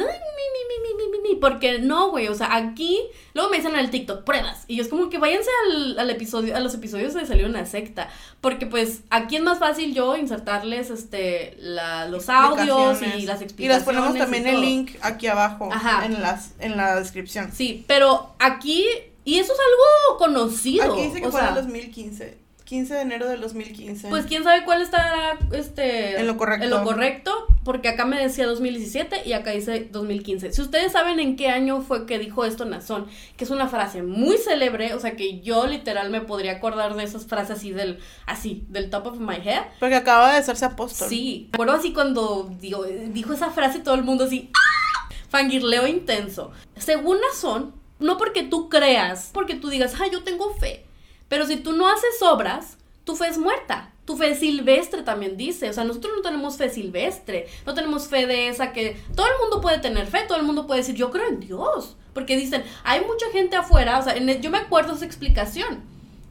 porque 1.41 1.79
no, 1.79 2.11
güey, 2.11 2.29
o 2.29 2.35
sea, 2.35 2.55
aquí, 2.55 3.01
luego 3.33 3.49
me 3.49 3.57
dicen 3.57 3.73
en 3.73 3.81
el 3.81 3.89
TikTok, 3.89 4.25
pruebas, 4.25 4.64
y 4.66 4.77
yo 4.77 4.83
es 4.83 4.91
como 4.91 5.09
que 5.09 5.16
váyanse 5.16 5.49
al, 5.64 5.99
al 5.99 6.11
episodio, 6.11 6.55
a 6.55 6.61
los 6.61 6.75
episodios 6.75 7.14
de 7.14 7.25
Salió 7.25 7.47
una 7.47 7.64
secta, 7.64 8.11
porque 8.43 8.66
pues 8.66 9.01
aquí 9.09 9.37
es 9.37 9.43
más 9.43 9.59
fácil 9.59 9.95
yo 9.95 10.19
insertarles, 10.19 10.91
este, 10.91 11.57
la, 11.59 12.07
los 12.07 12.29
audios 12.29 13.01
y 13.01 13.25
las 13.25 13.41
explicaciones. 13.41 13.59
Y 13.59 13.69
les 13.69 13.83
ponemos 13.85 14.19
también 14.19 14.47
el 14.49 14.61
link 14.61 14.97
aquí 15.01 15.29
abajo, 15.29 15.71
En, 16.05 16.21
las, 16.21 16.53
en 16.59 16.77
la 16.77 17.01
descripción. 17.01 17.53
Sí, 17.55 17.87
pero 17.89 18.35
aquí, 18.39 18.85
y 19.25 19.39
eso 19.39 19.51
es 19.55 19.59
algo 19.59 20.19
conocido. 20.19 20.93
Aquí 20.93 21.05
dice 21.05 21.23
que 21.23 21.31
fue 21.31 21.41
en 21.41 21.55
2015. 21.55 22.47
15 22.69 22.93
de 22.93 23.01
enero 23.01 23.27
del 23.29 23.41
2015. 23.41 24.11
Pues 24.11 24.27
quién 24.27 24.45
sabe 24.45 24.62
cuál 24.66 24.83
está 24.83 25.39
este 25.53 26.21
en 26.21 26.27
lo 26.27 26.37
correcto. 26.37 26.64
En 26.64 26.71
lo 26.71 26.85
correcto, 26.85 27.47
porque 27.64 27.89
acá 27.89 28.05
me 28.05 28.21
decía 28.21 28.47
2017 28.47 29.23
y 29.25 29.33
acá 29.33 29.53
dice 29.53 29.89
2015. 29.91 30.53
Si 30.53 30.61
ustedes 30.61 30.93
saben 30.93 31.19
en 31.19 31.37
qué 31.37 31.49
año 31.49 31.81
fue 31.81 32.05
que 32.05 32.19
dijo 32.19 32.45
esto 32.45 32.66
Nazón, 32.66 33.07
que 33.39 33.45
es 33.45 33.51
una 33.51 33.69
frase 33.69 34.03
muy 34.03 34.37
célebre, 34.37 34.93
o 34.93 35.01
sea 35.01 35.16
que 35.16 35.41
yo 35.41 35.66
literal 35.66 36.11
me 36.11 36.21
podría 36.21 36.53
acordar 36.53 36.95
de 36.95 37.05
esas 37.05 37.25
frases 37.25 37.57
así 37.57 37.71
del 37.71 38.01
así, 38.27 38.66
del 38.69 38.91
top 38.91 39.07
of 39.07 39.19
my 39.19 39.37
head. 39.37 39.62
Porque 39.81 39.95
acaba 39.97 40.33
de 40.33 40.37
hacerse 40.37 40.66
apóstol. 40.66 41.09
Sí, 41.09 41.49
acuerdo 41.55 41.73
así 41.73 41.95
cuando 41.95 42.55
digo, 42.61 42.85
dijo 42.85 43.33
esa 43.33 43.49
frase 43.51 43.79
todo 43.79 43.95
el 43.95 44.03
mundo 44.03 44.25
así 44.25 44.51
¡ah! 44.53 45.14
fangirleo 45.31 45.87
intenso. 45.87 46.51
Según 46.77 47.16
Nazón, 47.23 47.73
no 47.99 48.19
porque 48.19 48.43
tú 48.43 48.69
creas, 48.69 49.31
porque 49.33 49.55
tú 49.55 49.71
digas, 49.71 49.95
"Ah, 49.99 50.07
yo 50.12 50.23
tengo 50.23 50.53
fe." 50.57 50.85
Pero 51.29 51.47
si 51.47 51.57
tú 51.57 51.72
no 51.72 51.89
haces 51.89 52.22
obras, 52.22 52.79
tu 53.05 53.16
fe 53.16 53.29
es 53.29 53.39
muerta. 53.39 53.93
Tu 54.05 54.16
fe 54.16 54.35
silvestre 54.35 55.03
también 55.03 55.37
dice. 55.37 55.68
O 55.68 55.72
sea, 55.72 55.85
nosotros 55.85 56.14
no 56.16 56.22
tenemos 56.22 56.57
fe 56.57 56.70
silvestre. 56.70 57.47
No 57.66 57.74
tenemos 57.74 58.09
fe 58.09 58.26
de 58.26 58.49
esa 58.49 58.72
que 58.72 59.01
todo 59.14 59.26
el 59.26 59.39
mundo 59.41 59.61
puede 59.61 59.79
tener 59.79 60.07
fe. 60.07 60.24
Todo 60.26 60.39
el 60.39 60.45
mundo 60.45 60.66
puede 60.66 60.81
decir, 60.81 60.95
yo 60.95 61.11
creo 61.11 61.29
en 61.29 61.41
Dios. 61.41 61.97
Porque 62.14 62.37
dicen, 62.37 62.64
hay 62.85 63.03
mucha 63.05 63.31
gente 63.31 63.57
afuera. 63.57 63.99
O 63.99 64.03
sea, 64.03 64.16
yo 64.16 64.51
me 64.51 64.59
acuerdo 64.59 64.95
esa 64.95 65.05
explicación. 65.05 65.83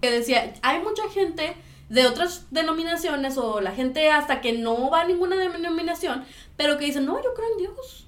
Que 0.01 0.11
decía, 0.11 0.53
hay 0.61 0.79
mucha 0.81 1.07
gente 1.09 1.55
de 1.89 2.05
otras 2.05 2.45
denominaciones 2.51 3.37
o 3.37 3.61
la 3.61 3.71
gente 3.71 4.09
hasta 4.09 4.41
que 4.41 4.53
no 4.53 4.89
va 4.89 5.01
a 5.01 5.05
ninguna 5.05 5.37
denominación, 5.37 6.25
pero 6.57 6.77
que 6.77 6.85
dicen, 6.85 7.05
no, 7.05 7.21
yo 7.23 7.33
creo 7.33 7.51
en 7.53 7.57
Dios. 7.59 8.07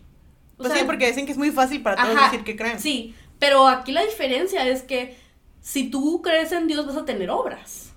pues 0.57 0.73
sí, 0.73 0.79
porque 0.85 1.07
dicen 1.07 1.25
que 1.25 1.31
es 1.31 1.37
muy 1.37 1.51
fácil 1.51 1.81
para 1.81 2.03
todos 2.03 2.15
decir 2.23 2.43
que 2.43 2.55
creen. 2.55 2.79
Sí, 2.79 3.15
pero 3.39 3.67
aquí 3.67 3.91
la 3.91 4.03
diferencia 4.03 4.67
es 4.67 4.83
que 4.83 5.17
si 5.69 5.91
tú 5.91 6.23
crees 6.23 6.51
en 6.51 6.65
Dios 6.65 6.87
vas 6.87 6.97
a 6.97 7.05
tener 7.05 7.29
obras. 7.29 7.93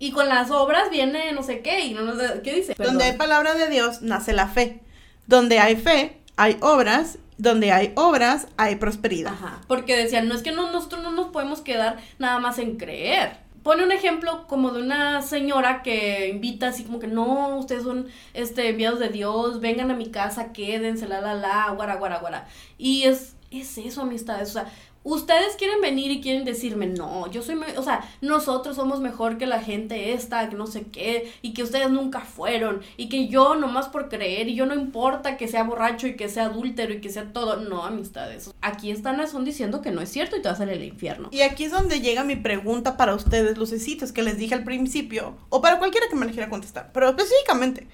Y 0.00 0.10
con 0.10 0.28
las 0.28 0.50
obras 0.50 0.90
viene 0.90 1.30
no 1.30 1.44
sé 1.44 1.60
qué, 1.60 1.86
y 1.86 1.94
no, 1.94 2.02
¿qué 2.42 2.52
dice? 2.52 2.74
Donde 2.76 3.04
hay 3.04 3.16
palabra 3.16 3.54
de 3.54 3.68
Dios 3.68 4.02
nace 4.02 4.32
la 4.32 4.48
fe. 4.48 4.80
Donde 5.28 5.60
hay 5.60 5.76
fe, 5.76 6.18
hay 6.34 6.56
obras. 6.60 7.18
Donde 7.38 7.70
hay 7.70 7.92
obras, 7.94 8.48
hay 8.56 8.74
prosperidad. 8.74 9.34
Ajá, 9.34 9.60
porque 9.68 9.96
decían, 9.96 10.26
no 10.26 10.34
es 10.34 10.42
que 10.42 10.50
no, 10.50 10.72
nosotros 10.72 11.02
no 11.02 11.12
nos 11.12 11.28
podemos 11.28 11.60
quedar 11.60 11.98
nada 12.18 12.40
más 12.40 12.58
en 12.58 12.76
creer 12.76 13.38
pone 13.62 13.84
un 13.84 13.92
ejemplo 13.92 14.46
como 14.46 14.70
de 14.70 14.80
una 14.80 15.20
señora 15.20 15.82
que 15.82 16.30
invita 16.30 16.68
así 16.68 16.82
como 16.82 16.98
que 16.98 17.06
no, 17.06 17.58
ustedes 17.58 17.82
son 17.82 18.06
este 18.32 18.70
enviados 18.70 18.98
de 18.98 19.10
Dios, 19.10 19.60
vengan 19.60 19.90
a 19.90 19.94
mi 19.94 20.10
casa, 20.10 20.50
quédense, 20.54 21.06
la 21.06 21.20
la 21.20 21.34
la, 21.34 21.70
guara 21.72 21.96
guara 21.96 22.20
guara. 22.20 22.48
Y 22.78 23.02
es 23.02 23.36
es 23.50 23.78
eso, 23.78 24.02
amistades, 24.02 24.50
o 24.50 24.52
sea, 24.52 24.72
ustedes 25.02 25.56
quieren 25.56 25.80
venir 25.80 26.10
y 26.10 26.20
quieren 26.20 26.44
decirme, 26.44 26.86
no, 26.86 27.30
yo 27.30 27.42
soy, 27.42 27.58
o 27.76 27.82
sea, 27.82 28.08
nosotros 28.20 28.76
somos 28.76 29.00
mejor 29.00 29.38
que 29.38 29.46
la 29.46 29.62
gente 29.62 30.12
esta, 30.12 30.48
que 30.48 30.56
no 30.56 30.66
sé 30.66 30.86
qué, 30.92 31.32
y 31.42 31.52
que 31.54 31.62
ustedes 31.62 31.90
nunca 31.90 32.20
fueron, 32.20 32.82
y 32.96 33.08
que 33.08 33.28
yo 33.28 33.54
nomás 33.54 33.88
por 33.88 34.08
creer, 34.08 34.48
y 34.48 34.54
yo 34.54 34.66
no 34.66 34.74
importa 34.74 35.36
que 35.36 35.48
sea 35.48 35.64
borracho 35.64 36.06
y 36.06 36.16
que 36.16 36.28
sea 36.28 36.46
adúltero 36.46 36.92
y 36.92 37.00
que 37.00 37.10
sea 37.10 37.32
todo, 37.32 37.56
no, 37.56 37.84
amistades. 37.84 38.52
Aquí 38.60 38.90
están 38.90 39.20
son 39.28 39.44
diciendo 39.44 39.82
que 39.82 39.90
no 39.90 40.00
es 40.00 40.08
cierto 40.08 40.36
y 40.36 40.42
te 40.42 40.48
vas 40.48 40.56
a 40.56 40.64
salir 40.64 40.74
al 40.74 40.84
infierno. 40.84 41.28
Y 41.30 41.42
aquí 41.42 41.64
es 41.64 41.72
donde 41.72 42.00
llega 42.00 42.24
mi 42.24 42.36
pregunta 42.36 42.96
para 42.96 43.14
ustedes, 43.14 43.58
lucecitos, 43.58 44.12
que 44.12 44.22
les 44.22 44.38
dije 44.38 44.54
al 44.54 44.64
principio, 44.64 45.36
o 45.48 45.60
para 45.60 45.78
cualquiera 45.78 46.06
que 46.08 46.16
me 46.16 46.26
le 46.26 46.32
quiera 46.32 46.48
contestar, 46.48 46.90
pero 46.92 47.08
específicamente, 47.08 47.86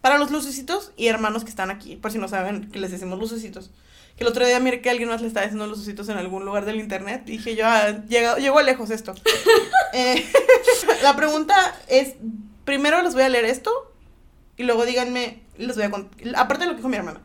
para 0.00 0.18
los 0.18 0.30
lucecitos 0.30 0.92
y 0.96 1.06
hermanos 1.06 1.44
que 1.44 1.50
están 1.50 1.70
aquí, 1.70 1.96
por 1.96 2.10
si 2.10 2.18
no 2.18 2.28
saben 2.28 2.70
que 2.70 2.78
les 2.78 2.90
decimos 2.90 3.18
lucecitos 3.18 3.70
el 4.22 4.28
otro 4.28 4.46
día 4.46 4.58
miré 4.60 4.80
que 4.80 4.90
alguien 4.90 5.08
más 5.08 5.20
le 5.20 5.28
estaba 5.28 5.44
haciendo 5.44 5.66
los 5.66 5.80
ositos 5.80 6.08
en 6.08 6.16
algún 6.16 6.44
lugar 6.44 6.64
del 6.64 6.76
internet. 6.76 7.22
Y 7.26 7.32
dije 7.32 7.54
yo, 7.54 7.66
ah, 7.66 8.02
llegó, 8.08 8.60
lejos 8.62 8.90
esto. 8.90 9.14
Eh, 9.94 10.24
la 11.02 11.14
pregunta 11.16 11.54
es, 11.86 12.14
primero 12.64 13.02
les 13.02 13.12
voy 13.12 13.24
a 13.24 13.28
leer 13.28 13.44
esto 13.44 13.70
y 14.56 14.62
luego 14.62 14.86
díganme, 14.86 15.42
les 15.58 15.76
voy 15.76 15.84
a 15.84 15.90
contar, 15.90 16.18
aparte 16.34 16.64
de 16.64 16.68
lo 16.68 16.72
que 16.72 16.78
dijo 16.78 16.88
mi 16.88 16.96
hermana, 16.96 17.20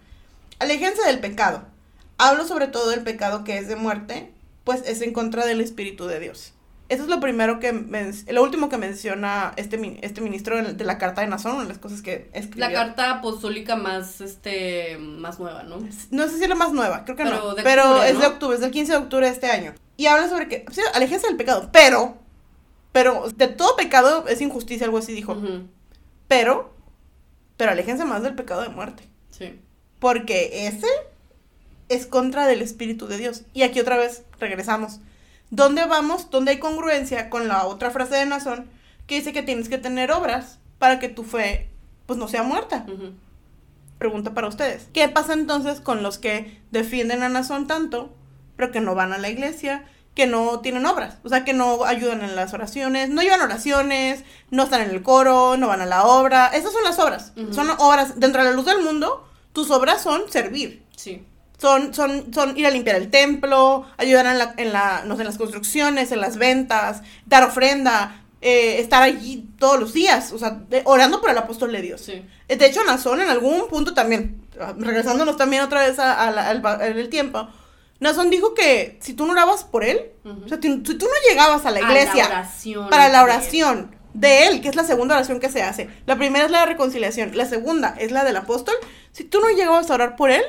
aléjense 0.59 1.01
del 1.03 1.19
pecado. 1.19 1.63
Hablo 2.17 2.45
sobre 2.45 2.67
todo 2.67 2.89
del 2.89 3.03
pecado 3.03 3.45
que 3.45 3.57
es 3.57 3.69
de 3.69 3.77
muerte, 3.77 4.33
pues 4.65 4.81
es 4.85 5.01
en 5.01 5.13
contra 5.13 5.45
del 5.45 5.61
Espíritu 5.61 6.07
de 6.07 6.19
Dios. 6.19 6.55
Eso 6.89 7.03
es 7.03 7.09
lo 7.09 7.19
primero 7.19 7.59
que, 7.59 7.73
lo 8.29 8.43
último 8.43 8.69
que 8.69 8.77
menciona 8.77 9.53
este, 9.57 9.99
este 10.01 10.21
ministro 10.21 10.61
de 10.63 10.85
la 10.85 10.97
carta 10.97 11.21
de 11.21 11.27
Nazón, 11.27 11.53
una 11.53 11.63
de 11.63 11.69
las 11.69 11.79
cosas 11.79 12.01
que 12.01 12.29
escribió. 12.31 12.69
La 12.69 12.73
carta 12.73 13.11
apostólica 13.11 13.75
más, 13.75 14.21
este, 14.21 14.97
más 14.97 15.37
nueva, 15.37 15.63
¿no? 15.63 15.79
No 16.11 16.27
sé 16.27 16.37
si 16.37 16.43
es 16.43 16.49
la 16.49 16.55
más 16.55 16.71
nueva, 16.71 17.03
creo 17.03 17.17
que 17.17 17.25
no. 17.25 17.55
pero 17.61 18.03
es 18.03 18.17
de 18.19 18.27
octubre, 18.27 18.55
es 18.55 18.61
del 18.61 18.71
15 18.71 18.91
de 18.93 18.97
octubre 18.97 19.25
de 19.25 19.33
este 19.33 19.51
año. 19.51 19.73
Y 19.97 20.05
habla 20.05 20.29
sobre 20.29 20.47
que, 20.47 20.65
sí, 20.71 20.79
aléjense 20.93 21.27
del 21.27 21.35
pecado, 21.35 21.69
pero, 21.73 22.15
pero, 22.93 23.29
de 23.35 23.47
todo 23.47 23.75
pecado 23.75 24.25
es 24.29 24.39
injusticia, 24.39 24.85
algo 24.85 24.99
así 24.99 25.11
dijo. 25.11 25.37
Pero, 26.29 26.73
pero 27.57 27.71
aléjense 27.71 28.05
más 28.05 28.23
del 28.23 28.35
pecado 28.35 28.61
de 28.61 28.69
muerte. 28.69 29.03
Sí. 29.31 29.59
Porque 29.99 30.67
ese 30.67 30.87
es 31.89 32.05
contra 32.05 32.47
del 32.47 32.61
Espíritu 32.61 33.07
de 33.07 33.17
Dios. 33.17 33.43
Y 33.53 33.63
aquí 33.63 33.79
otra 33.79 33.97
vez 33.97 34.23
regresamos 34.39 34.99
¿Dónde 35.49 35.85
vamos? 35.85 36.29
¿Dónde 36.29 36.51
hay 36.51 36.59
congruencia 36.59 37.29
con 37.29 37.47
la 37.47 37.65
otra 37.65 37.91
frase 37.91 38.15
de 38.15 38.25
Nazón 38.25 38.69
que 39.05 39.15
dice 39.15 39.33
que 39.33 39.43
tienes 39.43 39.69
que 39.69 39.77
tener 39.77 40.11
obras 40.11 40.59
para 40.79 40.99
que 40.99 41.09
tu 41.09 41.23
fe 41.23 41.69
pues 42.05 42.19
no 42.19 42.27
sea 42.27 42.43
muerta? 42.43 42.85
Pregunta 43.97 44.33
para 44.33 44.47
ustedes. 44.47 44.89
¿Qué 44.93 45.07
pasa 45.09 45.33
entonces 45.33 45.81
con 45.81 46.03
los 46.03 46.17
que 46.17 46.61
defienden 46.71 47.23
a 47.23 47.29
Nazón 47.29 47.67
tanto, 47.67 48.13
pero 48.55 48.71
que 48.71 48.81
no 48.81 48.93
van 48.93 49.13
a 49.13 49.17
la 49.17 49.29
iglesia, 49.29 49.85
que 50.13 50.27
no 50.27 50.59
tienen 50.59 50.85
obras? 50.85 51.17
O 51.23 51.29
sea, 51.29 51.45
que 51.45 51.53
no 51.53 51.83
ayudan 51.85 52.21
en 52.21 52.35
las 52.35 52.53
oraciones, 52.53 53.09
no 53.09 53.21
llevan 53.21 53.41
oraciones, 53.41 54.23
no 54.51 54.63
están 54.63 54.81
en 54.81 54.91
el 54.91 55.01
coro, 55.01 55.57
no 55.57 55.67
van 55.67 55.81
a 55.81 55.85
la 55.85 56.05
obra. 56.05 56.47
Esas 56.47 56.73
son 56.73 56.83
las 56.83 56.99
obras. 56.99 57.33
Son 57.51 57.69
obras 57.79 58.19
dentro 58.19 58.43
de 58.43 58.49
la 58.49 58.55
luz 58.55 58.65
del 58.65 58.81
mundo. 58.81 59.27
Tus 59.53 59.71
obras 59.71 60.01
son 60.01 60.29
servir. 60.29 60.85
Sí. 60.95 61.25
Son, 61.57 61.93
son, 61.93 62.33
son 62.33 62.55
ir 62.57 62.67
a 62.67 62.69
limpiar 62.69 62.97
el 62.97 63.09
templo, 63.09 63.85
ayudar 63.97 64.27
en, 64.27 64.37
la, 64.37 64.53
en, 64.57 64.73
la, 64.73 65.03
no 65.05 65.15
sé, 65.15 65.21
en 65.21 65.27
las 65.27 65.37
construcciones, 65.37 66.11
en 66.11 66.21
las 66.21 66.37
ventas, 66.37 67.01
dar 67.25 67.43
ofrenda, 67.43 68.23
eh, 68.41 68.79
estar 68.79 69.01
allí 69.01 69.49
todos 69.57 69.79
los 69.79 69.93
días, 69.93 70.31
o 70.31 70.37
sea, 70.37 70.61
orando 70.85 71.19
por 71.19 71.31
el 71.31 71.37
apóstol 71.37 71.71
de 71.71 71.81
Dios. 71.81 72.01
Sí. 72.01 72.23
Eh, 72.47 72.55
de 72.55 72.65
hecho, 72.67 72.83
Nazón 72.83 73.21
en 73.21 73.29
algún 73.29 73.67
punto 73.67 73.95
también, 73.95 74.45
regresándonos 74.77 75.37
también 75.37 75.63
otra 75.63 75.87
vez 75.87 75.97
al 75.97 77.09
tiempo, 77.09 77.47
Nazón 77.99 78.29
dijo 78.29 78.53
que 78.53 78.99
si 79.01 79.13
tú 79.13 79.25
no 79.25 79.31
orabas 79.31 79.63
por 79.63 79.83
él, 79.83 80.11
o 80.23 80.47
sea, 80.47 80.59
si 80.61 80.79
tú 80.79 81.05
no 81.05 81.29
llegabas 81.29 81.65
a 81.65 81.71
la 81.71 81.81
iglesia 81.81 82.47
para 82.91 83.09
la 83.09 83.23
oración 83.23 83.95
de 84.13 84.47
él, 84.47 84.61
que 84.61 84.69
es 84.69 84.75
la 84.75 84.83
segunda 84.83 85.15
oración 85.15 85.39
que 85.39 85.49
se 85.49 85.63
hace, 85.63 85.89
la 86.05 86.15
primera 86.15 86.45
es 86.45 86.51
la 86.51 86.59
de 86.59 86.67
reconciliación, 86.67 87.35
la 87.35 87.45
segunda 87.45 87.95
es 87.97 88.11
la 88.11 88.23
del 88.23 88.37
apóstol, 88.37 88.75
si 89.11 89.23
tú 89.23 89.39
no 89.39 89.49
llegabas 89.49 89.89
a 89.89 89.95
orar 89.95 90.15
por 90.15 90.29
él, 90.29 90.43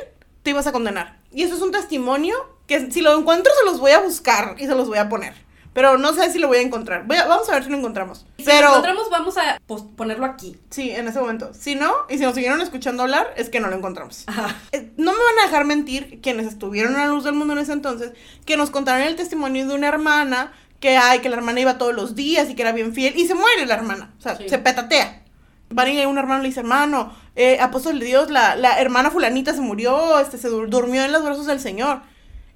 te 0.49 0.53
ibas 0.53 0.66
a 0.66 0.72
condenar. 0.72 1.18
Y 1.30 1.42
eso 1.42 1.57
es 1.57 1.61
un 1.61 1.72
testimonio 1.72 2.34
que 2.66 2.90
si 2.90 3.03
lo 3.03 3.14
encuentro 3.18 3.53
se 3.59 3.66
los 3.66 3.78
voy 3.80 3.90
a 3.90 4.01
buscar 4.01 4.57
y 4.59 4.64
se 4.64 4.74
los 4.74 4.88
voy 4.88 4.96
a 4.96 5.11
poner. 5.11 5.34
Pero 5.74 5.99
no 5.99 6.14
sé 6.14 6.32
si 6.32 6.38
lo 6.38 6.49
voy 6.49 6.57
a 6.57 6.62
encontrar. 6.62 7.07
vamos 7.07 7.46
a 7.51 7.53
ver 7.53 7.64
si 7.64 7.70
lo 7.70 7.76
encontramos. 7.76 8.24
Si 8.38 8.44
Pero, 8.44 8.62
lo 8.62 8.68
encontramos, 8.68 9.11
vamos 9.11 9.36
a 9.36 9.59
ponerlo 9.94 10.24
aquí. 10.24 10.57
Sí, 10.70 10.90
en 10.90 11.07
ese 11.07 11.20
momento. 11.20 11.53
Si 11.53 11.74
no, 11.74 11.92
y 12.09 12.16
si 12.16 12.24
nos 12.24 12.34
siguieron 12.34 12.62
escuchando 12.62 13.03
hablar, 13.03 13.34
es 13.36 13.51
que 13.51 13.61
no 13.61 13.68
lo 13.68 13.76
encontramos. 13.76 14.24
Eh, 14.72 14.90
no 14.96 15.12
me 15.12 15.18
van 15.18 15.38
a 15.38 15.46
dejar 15.49 15.66
mentir 15.66 16.20
quienes 16.22 16.46
estuvieron 16.46 16.96
a 16.96 17.01
la 17.01 17.09
luz 17.09 17.24
del 17.24 17.34
mundo 17.34 17.53
en 17.53 17.59
ese 17.59 17.72
entonces, 17.72 18.12
que 18.46 18.57
nos 18.57 18.70
contaron 18.70 19.03
el 19.03 19.16
testimonio 19.16 19.68
de 19.68 19.74
una 19.74 19.88
hermana 19.88 20.53
que 20.80 20.96
hay, 20.96 21.18
que 21.18 21.28
la 21.28 21.36
hermana 21.36 21.61
iba 21.61 21.76
todos 21.76 21.94
los 21.94 22.14
días 22.14 22.49
y 22.49 22.55
que 22.55 22.62
era 22.62 22.72
bien 22.72 22.94
fiel, 22.94 23.18
y 23.18 23.26
se 23.26 23.34
muere 23.34 23.66
la 23.66 23.74
hermana. 23.74 24.14
O 24.18 24.22
sea, 24.22 24.36
se 24.36 24.59
petatea. 24.59 25.24
Van 25.71 25.89
y 25.89 26.05
un 26.07 26.19
hermano 26.19 26.43
le 26.43 26.49
dice, 26.49 26.61
hermano, 26.61 27.14
eh, 27.37 27.59
apóstol 27.61 28.01
de 28.01 28.07
Dios, 28.07 28.31
la, 28.31 28.57
la, 28.57 28.81
hermana 28.81 29.11
fulanita 29.11 29.53
se 29.53 29.61
murió, 29.61 30.19
este, 30.19 30.39
se 30.39 30.49
durmió 30.49 31.05
en 31.05 31.12
los 31.12 31.23
brazos 31.23 31.47
del 31.47 31.61
Señor. 31.61 32.01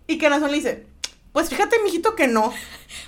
Y 0.07 0.19
que 0.19 0.31
Nazón 0.31 0.51
le 0.51 0.57
dice, 0.57 0.87
pues 1.33 1.51
fíjate, 1.51 1.77
mijito, 1.85 2.15
que 2.15 2.29
no. 2.29 2.53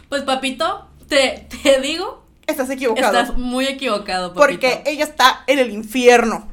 Pues 0.09 0.23
papito, 0.23 0.89
te, 1.09 1.49
te 1.63 1.81
digo. 1.81 2.25
Estás 2.47 2.71
equivocado. 2.71 3.19
Estás 3.19 3.37
muy 3.37 3.67
equivocado, 3.67 4.35
papito. 4.35 4.41
Porque 4.41 4.83
ella 4.87 5.05
está 5.05 5.43
en 5.47 5.59
el 5.59 5.71
infierno. 5.71 6.49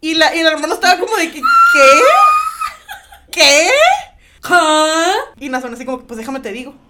Y 0.00 0.14
la, 0.14 0.34
y 0.34 0.40
el 0.40 0.46
hermano 0.46 0.74
estaba 0.74 0.98
como 0.98 1.16
de 1.16 1.30
que, 1.30 1.40
¿qué? 1.40 2.00
¿Qué? 3.30 3.68
¿Ah? 4.44 5.14
Y 5.38 5.48
Nazón 5.48 5.74
así 5.74 5.84
como, 5.84 6.00
pues 6.00 6.18
déjame 6.18 6.40
te 6.40 6.52
digo. 6.52 6.74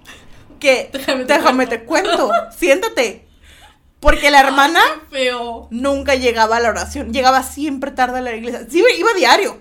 Que, 0.59 0.91
déjame, 0.93 1.25
déjame 1.25 1.69
te 1.69 1.85
cuento. 1.85 2.33
Siéntate. 2.57 3.28
Porque 4.01 4.31
la 4.31 4.41
hermana 4.41 4.81
nunca 5.71 6.15
llegaba 6.15 6.57
a 6.57 6.61
la 6.61 6.69
oración, 6.69 7.13
llegaba 7.13 7.43
siempre 7.43 7.91
tarde 7.91 8.19
a 8.19 8.23
la 8.23 8.35
iglesia. 8.35 8.67
Sí, 8.69 8.83
iba 8.97 9.11
a 9.11 9.15
diario. 9.15 9.59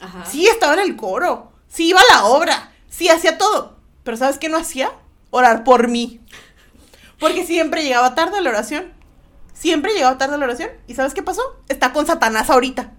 Ajá. 0.00 0.24
Sí, 0.24 0.46
estaba 0.46 0.74
en 0.74 0.80
el 0.80 0.96
coro. 0.96 1.52
Sí, 1.68 1.88
iba 1.88 2.00
a 2.00 2.14
la 2.14 2.24
obra. 2.24 2.72
Sí, 2.88 3.08
hacía 3.08 3.36
todo. 3.36 3.76
Pero 4.02 4.16
¿sabes 4.16 4.38
qué 4.38 4.48
no 4.48 4.56
hacía? 4.56 4.92
Orar 5.30 5.64
por 5.64 5.88
mí. 5.88 6.20
Porque 7.18 7.44
siempre 7.44 7.82
llegaba 7.82 8.14
tarde 8.14 8.38
a 8.38 8.40
la 8.40 8.50
oración. 8.50 8.92
Siempre 9.52 9.92
llegaba 9.92 10.18
tarde 10.18 10.34
a 10.34 10.38
la 10.38 10.44
oración. 10.44 10.70
¿Y 10.86 10.94
sabes 10.94 11.14
qué 11.14 11.22
pasó? 11.22 11.42
Está 11.68 11.92
con 11.92 12.06
Satanás 12.06 12.50
ahorita. 12.50 12.92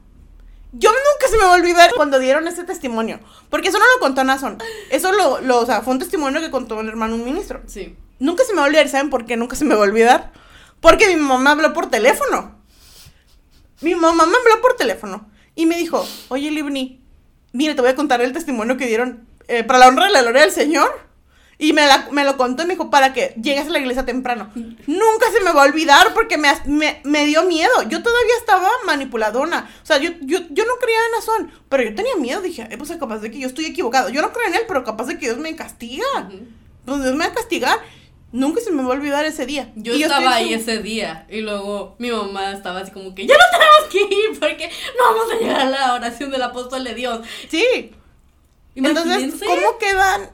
Yo 0.71 0.89
nunca 0.89 1.27
se 1.29 1.38
me 1.38 1.45
va 1.45 1.51
a 1.51 1.55
olvidar 1.55 1.91
cuando 1.95 2.19
dieron 2.19 2.47
ese 2.47 2.63
testimonio. 2.63 3.19
Porque 3.49 3.69
eso 3.69 3.79
no 3.79 3.86
lo 3.86 3.99
contó 3.99 4.23
Nazón. 4.23 4.57
Eso 4.89 5.11
lo, 5.13 5.39
lo, 5.41 5.59
o 5.61 5.65
sea, 5.65 5.81
fue 5.81 5.93
un 5.93 5.99
testimonio 5.99 6.41
que 6.41 6.51
contó 6.51 6.77
un 6.77 6.89
hermano, 6.89 7.15
un 7.15 7.23
ministro. 7.23 7.61
Sí. 7.65 7.95
Nunca 8.19 8.43
se 8.43 8.53
me 8.53 8.57
va 8.57 8.65
a 8.65 8.67
olvidar. 8.67 8.89
¿Saben 8.89 9.09
por 9.09 9.25
qué 9.25 9.38
nunca 9.38 9.55
se 9.55 9.63
me 9.63 9.75
va 9.75 9.81
a 9.81 9.88
olvidar? 9.88 10.33
Porque 10.80 11.07
mi 11.07 11.15
mamá 11.15 11.51
habló 11.51 11.73
por 11.73 11.89
teléfono. 11.89 12.55
Mi 13.82 13.95
mamá 13.95 14.26
me 14.26 14.38
habló 14.38 14.61
por 14.61 14.76
teléfono 14.76 15.30
y 15.55 15.65
me 15.65 15.78
dijo, 15.78 16.07
oye 16.30 16.51
Libni, 16.51 17.01
mire, 17.53 17.76
te 17.76 17.82
voy 17.82 17.89
a 17.89 17.95
contar 17.95 18.21
el 18.21 18.34
testimonio 18.34 18.78
que 18.78 18.88
dieron 18.88 19.28
eh, 19.47 19.63
para 19.63 19.80
la 19.80 19.88
honra 19.88 20.05
de 20.05 20.11
la 20.11 20.21
gloria 20.21 20.41
del 20.41 20.51
Señor. 20.51 21.05
Y 21.57 21.71
me, 21.71 21.86
lo 22.26 22.36
contó 22.36 22.63
y 22.63 22.65
me 22.65 22.73
dijo, 22.73 22.89
para 22.89 23.13
que 23.13 23.34
llegues 23.41 23.67
a 23.67 23.69
la 23.69 23.80
iglesia 23.80 24.05
temprano. 24.05 24.51
Nunca 24.55 25.32
se 25.32 25.39
me 25.41 25.53
va 25.53 25.63
a 25.63 25.65
olvidar 25.65 26.13
porque 26.13 26.38
me, 26.38 26.49
me, 27.05 27.26
dio 27.26 27.43
miedo. 27.43 27.71
Yo 27.88 28.03
todavía 28.03 28.36
estaba 28.38 28.69
manipuladona. 28.86 29.69
O 29.82 29.86
sea, 29.86 29.97
yo, 29.97 30.11
yo, 30.21 30.39
yo 30.49 30.65
no 30.65 30.76
creía 30.82 30.97
en 31.05 31.11
Nazón, 31.13 31.51
pero 31.69 31.84
yo 31.84 31.95
tenía 31.95 32.17
miedo. 32.17 32.41
Dije, 32.41 32.67
pues 32.78 32.91
capaz 32.97 33.19
de 33.19 33.32
que 33.32 33.39
yo 33.39 33.47
estoy 33.47 33.67
equivocado. 33.67 34.09
Yo 34.09 34.21
no 34.21 34.34
creo 34.34 34.47
en 34.47 34.55
él, 34.55 34.63
pero 34.67 34.84
capaz 34.84 35.05
de 35.05 35.17
que 35.17 35.28
Dios 35.28 35.38
me 35.38 35.55
castiga. 35.55 36.05
Pues 36.84 37.01
Dios 37.01 37.15
me 37.15 37.26
va 37.26 37.32
a 37.32 37.36
castigar. 37.36 37.80
Nunca 38.36 38.59
se 38.59 38.69
me 38.69 38.83
va 38.83 38.89
a 38.89 38.97
olvidar 38.97 39.23
ese 39.23 39.45
día. 39.45 39.71
Yo 39.77 39.93
estaba 39.93 40.36
ahí 40.36 40.53
ese 40.53 40.79
día 40.79 41.25
y 41.29 41.39
luego 41.39 41.95
mi 41.99 42.11
mamá 42.11 42.51
estaba 42.51 42.81
así 42.81 42.91
como 42.91 43.15
que 43.15 43.25
ya 43.25 43.33
no 43.33 43.43
tenemos 43.49 43.89
que 43.89 44.13
ir 44.13 44.38
porque 44.38 44.69
no 44.97 45.03
vamos 45.05 45.31
a 45.31 45.36
llegar 45.39 45.61
a 45.61 45.69
la 45.69 45.93
oración 45.93 46.31
del 46.31 46.41
apóstol 46.41 46.83
de 46.83 46.95
Dios. 46.95 47.25
Sí. 47.49 47.93
Entonces, 48.75 49.36
¿cómo 49.39 49.77
quedan 49.79 50.31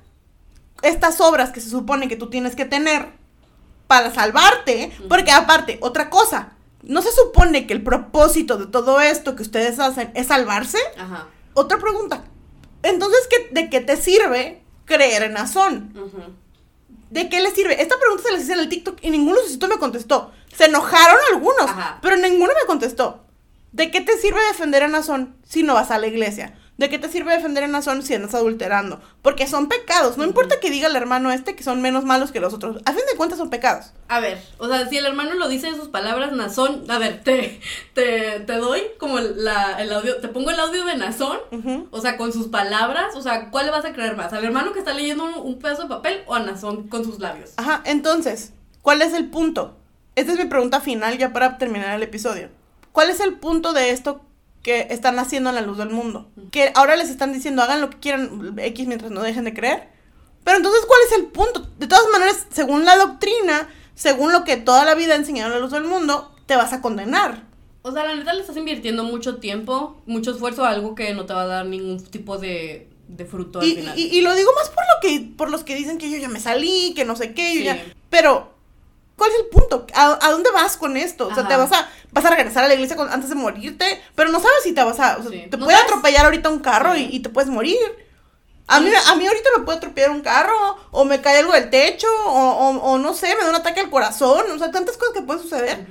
estas 0.81 1.21
obras 1.21 1.51
que 1.51 1.61
se 1.61 1.69
supone 1.69 2.07
que 2.07 2.15
tú 2.15 2.27
tienes 2.31 2.55
que 2.55 2.65
tener 2.65 3.09
para 3.85 4.11
salvarte, 4.11 4.91
porque 5.07 5.31
aparte, 5.31 5.77
otra 5.81 6.09
cosa, 6.09 6.53
¿no 6.81 7.03
se 7.03 7.11
supone 7.11 7.67
que 7.67 7.73
el 7.73 7.83
propósito 7.83 8.57
de 8.57 8.65
todo 8.65 8.99
esto 8.99 9.35
que 9.35 9.43
ustedes 9.43 9.77
hacen 9.77 10.09
es 10.15 10.25
salvarse? 10.25 10.79
Ajá. 10.97 11.27
Otra 11.53 11.77
pregunta. 11.77 12.23
Entonces, 12.81 13.27
¿qué, 13.29 13.49
¿de 13.51 13.69
qué 13.69 13.79
te 13.79 13.95
sirve 13.95 14.63
creer 14.85 15.21
en 15.21 15.37
Azón? 15.37 15.93
¿De 17.09 17.27
qué 17.29 17.41
le 17.41 17.51
sirve? 17.51 17.81
Esta 17.81 17.99
pregunta 17.99 18.23
se 18.23 18.31
les 18.31 18.43
hice 18.43 18.53
en 18.53 18.59
el 18.59 18.69
TikTok 18.69 18.99
y 19.01 19.09
ninguno 19.09 19.37
de 19.41 19.67
me 19.67 19.77
contestó. 19.77 20.31
Se 20.55 20.65
enojaron 20.65 21.17
algunos, 21.33 21.69
pero 22.01 22.15
ninguno 22.15 22.53
me 22.59 22.65
contestó. 22.65 23.25
¿De 23.71 23.91
qué 23.91 24.01
te 24.01 24.17
sirve 24.17 24.39
defender 24.47 24.83
a 24.83 24.87
Nazón 24.87 25.35
si 25.47 25.63
no 25.63 25.73
vas 25.73 25.91
a 25.91 25.97
la 25.97 26.07
iglesia? 26.07 26.57
¿De 26.81 26.89
qué 26.89 26.97
te 26.97 27.09
sirve 27.09 27.31
defender 27.31 27.63
a 27.63 27.67
Nazón 27.67 28.01
si 28.01 28.15
andas 28.15 28.33
adulterando? 28.33 28.99
Porque 29.21 29.45
son 29.45 29.67
pecados. 29.67 30.17
No 30.17 30.23
importa 30.23 30.59
que 30.59 30.71
diga 30.71 30.87
el 30.87 30.95
hermano 30.95 31.31
este 31.31 31.55
que 31.55 31.61
son 31.61 31.79
menos 31.79 32.05
malos 32.05 32.31
que 32.31 32.39
los 32.39 32.55
otros. 32.55 32.81
A 32.85 32.93
fin 32.93 33.03
de 33.07 33.15
cuentas 33.15 33.37
son 33.37 33.51
pecados. 33.51 33.91
A 34.07 34.19
ver, 34.19 34.41
o 34.57 34.67
sea, 34.67 34.89
si 34.89 34.97
el 34.97 35.05
hermano 35.05 35.35
lo 35.35 35.47
dice 35.47 35.67
en 35.67 35.75
sus 35.75 35.89
palabras, 35.89 36.31
Nazón, 36.31 36.89
a 36.89 36.97
ver, 36.97 37.21
te, 37.23 37.61
te, 37.93 38.39
te 38.39 38.53
doy 38.53 38.81
como 38.97 39.19
la, 39.19 39.79
el 39.79 39.93
audio, 39.93 40.17
te 40.21 40.27
pongo 40.27 40.49
el 40.49 40.59
audio 40.59 40.83
de 40.83 40.97
Nazón, 40.97 41.37
o 41.91 42.01
sea, 42.01 42.17
con 42.17 42.33
sus 42.33 42.47
palabras, 42.47 43.15
o 43.15 43.21
sea, 43.21 43.51
¿cuál 43.51 43.67
le 43.67 43.71
vas 43.71 43.85
a 43.85 43.93
creer 43.93 44.17
más? 44.17 44.33
¿Al 44.33 44.43
hermano 44.43 44.73
que 44.73 44.79
está 44.79 44.95
leyendo 44.95 45.25
un, 45.39 45.59
pedazo 45.59 45.83
de 45.83 45.89
papel 45.89 46.23
o 46.25 46.33
a 46.33 46.39
Nazón 46.39 46.87
con 46.87 47.05
sus 47.05 47.19
labios? 47.19 47.51
Ajá, 47.57 47.83
entonces, 47.85 48.53
¿cuál 48.81 49.03
es 49.03 49.13
el 49.13 49.29
punto? 49.29 49.77
Esta 50.15 50.31
es 50.31 50.39
mi 50.39 50.45
pregunta 50.45 50.81
final 50.81 51.19
ya 51.19 51.31
para 51.31 51.59
terminar 51.59 51.95
el 51.95 52.01
episodio. 52.01 52.49
¿Cuál 52.91 53.11
es 53.11 53.19
el 53.19 53.35
punto 53.35 53.71
de 53.71 53.91
esto 53.91 54.21
que 54.63 54.87
están 54.89 55.17
haciendo 55.19 55.49
en 55.49 55.55
la 55.55 55.61
luz 55.61 55.77
del 55.77 55.89
mundo. 55.89 56.29
Que 56.51 56.71
ahora 56.75 56.95
les 56.95 57.09
están 57.09 57.33
diciendo 57.33 57.61
hagan 57.61 57.81
lo 57.81 57.89
que 57.89 57.99
quieran 57.99 58.55
X 58.57 58.87
mientras 58.87 59.11
no 59.11 59.21
dejen 59.21 59.45
de 59.45 59.53
creer. 59.53 59.89
Pero 60.43 60.57
entonces, 60.57 60.83
¿cuál 60.87 60.99
es 61.07 61.17
el 61.19 61.25
punto? 61.27 61.67
De 61.77 61.87
todas 61.87 62.07
maneras, 62.11 62.47
según 62.51 62.85
la 62.85 62.97
doctrina, 62.97 63.69
según 63.95 64.31
lo 64.31 64.43
que 64.43 64.57
toda 64.57 64.85
la 64.85 64.95
vida 64.95 65.13
ha 65.13 65.17
enseñado 65.17 65.49
la 65.49 65.59
luz 65.59 65.71
del 65.71 65.83
mundo, 65.83 66.33
te 66.45 66.55
vas 66.55 66.73
a 66.73 66.81
condenar. 66.81 67.43
O 67.83 67.91
sea, 67.91 68.03
la 68.05 68.15
neta 68.15 68.33
le 68.33 68.41
estás 68.41 68.57
invirtiendo 68.57 69.03
mucho 69.03 69.37
tiempo, 69.37 70.01
mucho 70.05 70.31
esfuerzo 70.31 70.65
a 70.65 70.69
algo 70.69 70.93
que 70.95 71.13
no 71.13 71.25
te 71.25 71.33
va 71.33 71.43
a 71.43 71.47
dar 71.47 71.65
ningún 71.65 72.03
tipo 72.03 72.37
de, 72.37 72.87
de 73.07 73.25
fruto 73.25 73.59
al 73.59 73.67
y, 73.67 73.75
final. 73.75 73.97
Y, 73.97 74.21
lo 74.21 74.33
digo 74.35 74.51
más 74.55 74.69
por 74.69 74.83
lo 74.83 75.01
que, 75.01 75.35
por 75.35 75.49
los 75.49 75.63
que 75.63 75.75
dicen 75.75 75.97
que 75.97 76.09
yo 76.09 76.17
ya 76.17 76.29
me 76.29 76.39
salí, 76.39 76.93
que 76.95 77.05
no 77.05 77.15
sé 77.15 77.33
qué, 77.33 77.55
yo 77.55 77.61
ya. 77.63 77.83
Pero 78.09 78.50
¿Cuál 79.21 79.33
es 79.33 79.37
el 79.37 79.45
punto? 79.49 79.85
¿A, 79.93 80.31
dónde 80.31 80.49
vas 80.49 80.77
con 80.77 80.97
esto? 80.97 81.27
O 81.27 81.35
sea, 81.35 81.47
te 81.47 81.55
vas 81.55 81.71
a, 81.71 81.87
vas 82.11 82.25
a 82.25 82.31
regresar 82.31 82.63
a 82.63 82.67
la 82.67 82.73
iglesia 82.73 82.97
antes 83.11 83.29
de 83.29 83.35
morirte, 83.35 84.01
pero 84.15 84.31
no 84.31 84.39
sabes 84.39 84.63
si 84.63 84.73
te 84.73 84.83
vas 84.83 84.99
a... 84.99 85.17
O 85.17 85.21
sea, 85.21 85.47
te 85.47 85.57
puede 85.59 85.77
atropellar 85.77 86.25
ahorita 86.25 86.49
un 86.49 86.57
carro 86.57 86.97
y, 86.97 87.19
te 87.19 87.29
puedes 87.29 87.47
morir. 87.47 87.77
A 88.65 88.79
mí, 88.79 88.89
a 88.89 89.15
mí 89.15 89.27
ahorita 89.27 89.49
me 89.55 89.63
puede 89.63 89.77
atropellar 89.77 90.09
un 90.09 90.21
carro, 90.21 90.75
o 90.89 91.05
me 91.05 91.21
cae 91.21 91.37
algo 91.37 91.53
del 91.53 91.69
techo, 91.69 92.07
o, 92.25 92.79
o, 92.79 92.97
no 92.97 93.13
sé, 93.13 93.35
me 93.35 93.43
da 93.43 93.51
un 93.51 93.57
ataque 93.57 93.81
al 93.81 93.91
corazón, 93.91 94.49
o 94.49 94.57
sea, 94.57 94.71
tantas 94.71 94.97
cosas 94.97 95.13
que 95.13 95.21
pueden 95.21 95.43
suceder. 95.43 95.85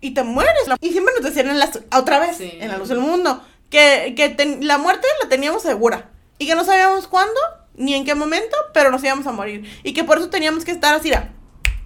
Y 0.00 0.14
te 0.14 0.22
mueres. 0.22 0.62
Y 0.80 0.92
siempre 0.92 1.12
nos 1.14 1.24
decían 1.24 1.48
en 1.48 1.60
otra 1.92 2.20
vez, 2.20 2.38
en 2.40 2.68
la 2.68 2.78
luz 2.78 2.88
del 2.88 3.00
mundo, 3.00 3.42
que, 3.68 4.14
que 4.16 4.60
la 4.60 4.78
muerte 4.78 5.08
la 5.20 5.28
teníamos 5.28 5.62
segura. 5.62 6.12
Y 6.38 6.46
que 6.46 6.54
no 6.54 6.64
sabíamos 6.64 7.08
cuándo, 7.08 7.40
ni 7.74 7.94
en 7.94 8.04
qué 8.04 8.14
momento, 8.14 8.56
pero 8.72 8.92
nos 8.92 9.02
íbamos 9.02 9.26
a 9.26 9.32
morir. 9.32 9.68
Y 9.82 9.92
que 9.92 10.04
por 10.04 10.18
eso 10.18 10.30
teníamos 10.30 10.64
que 10.64 10.70
estar 10.70 10.94
así, 10.94 11.10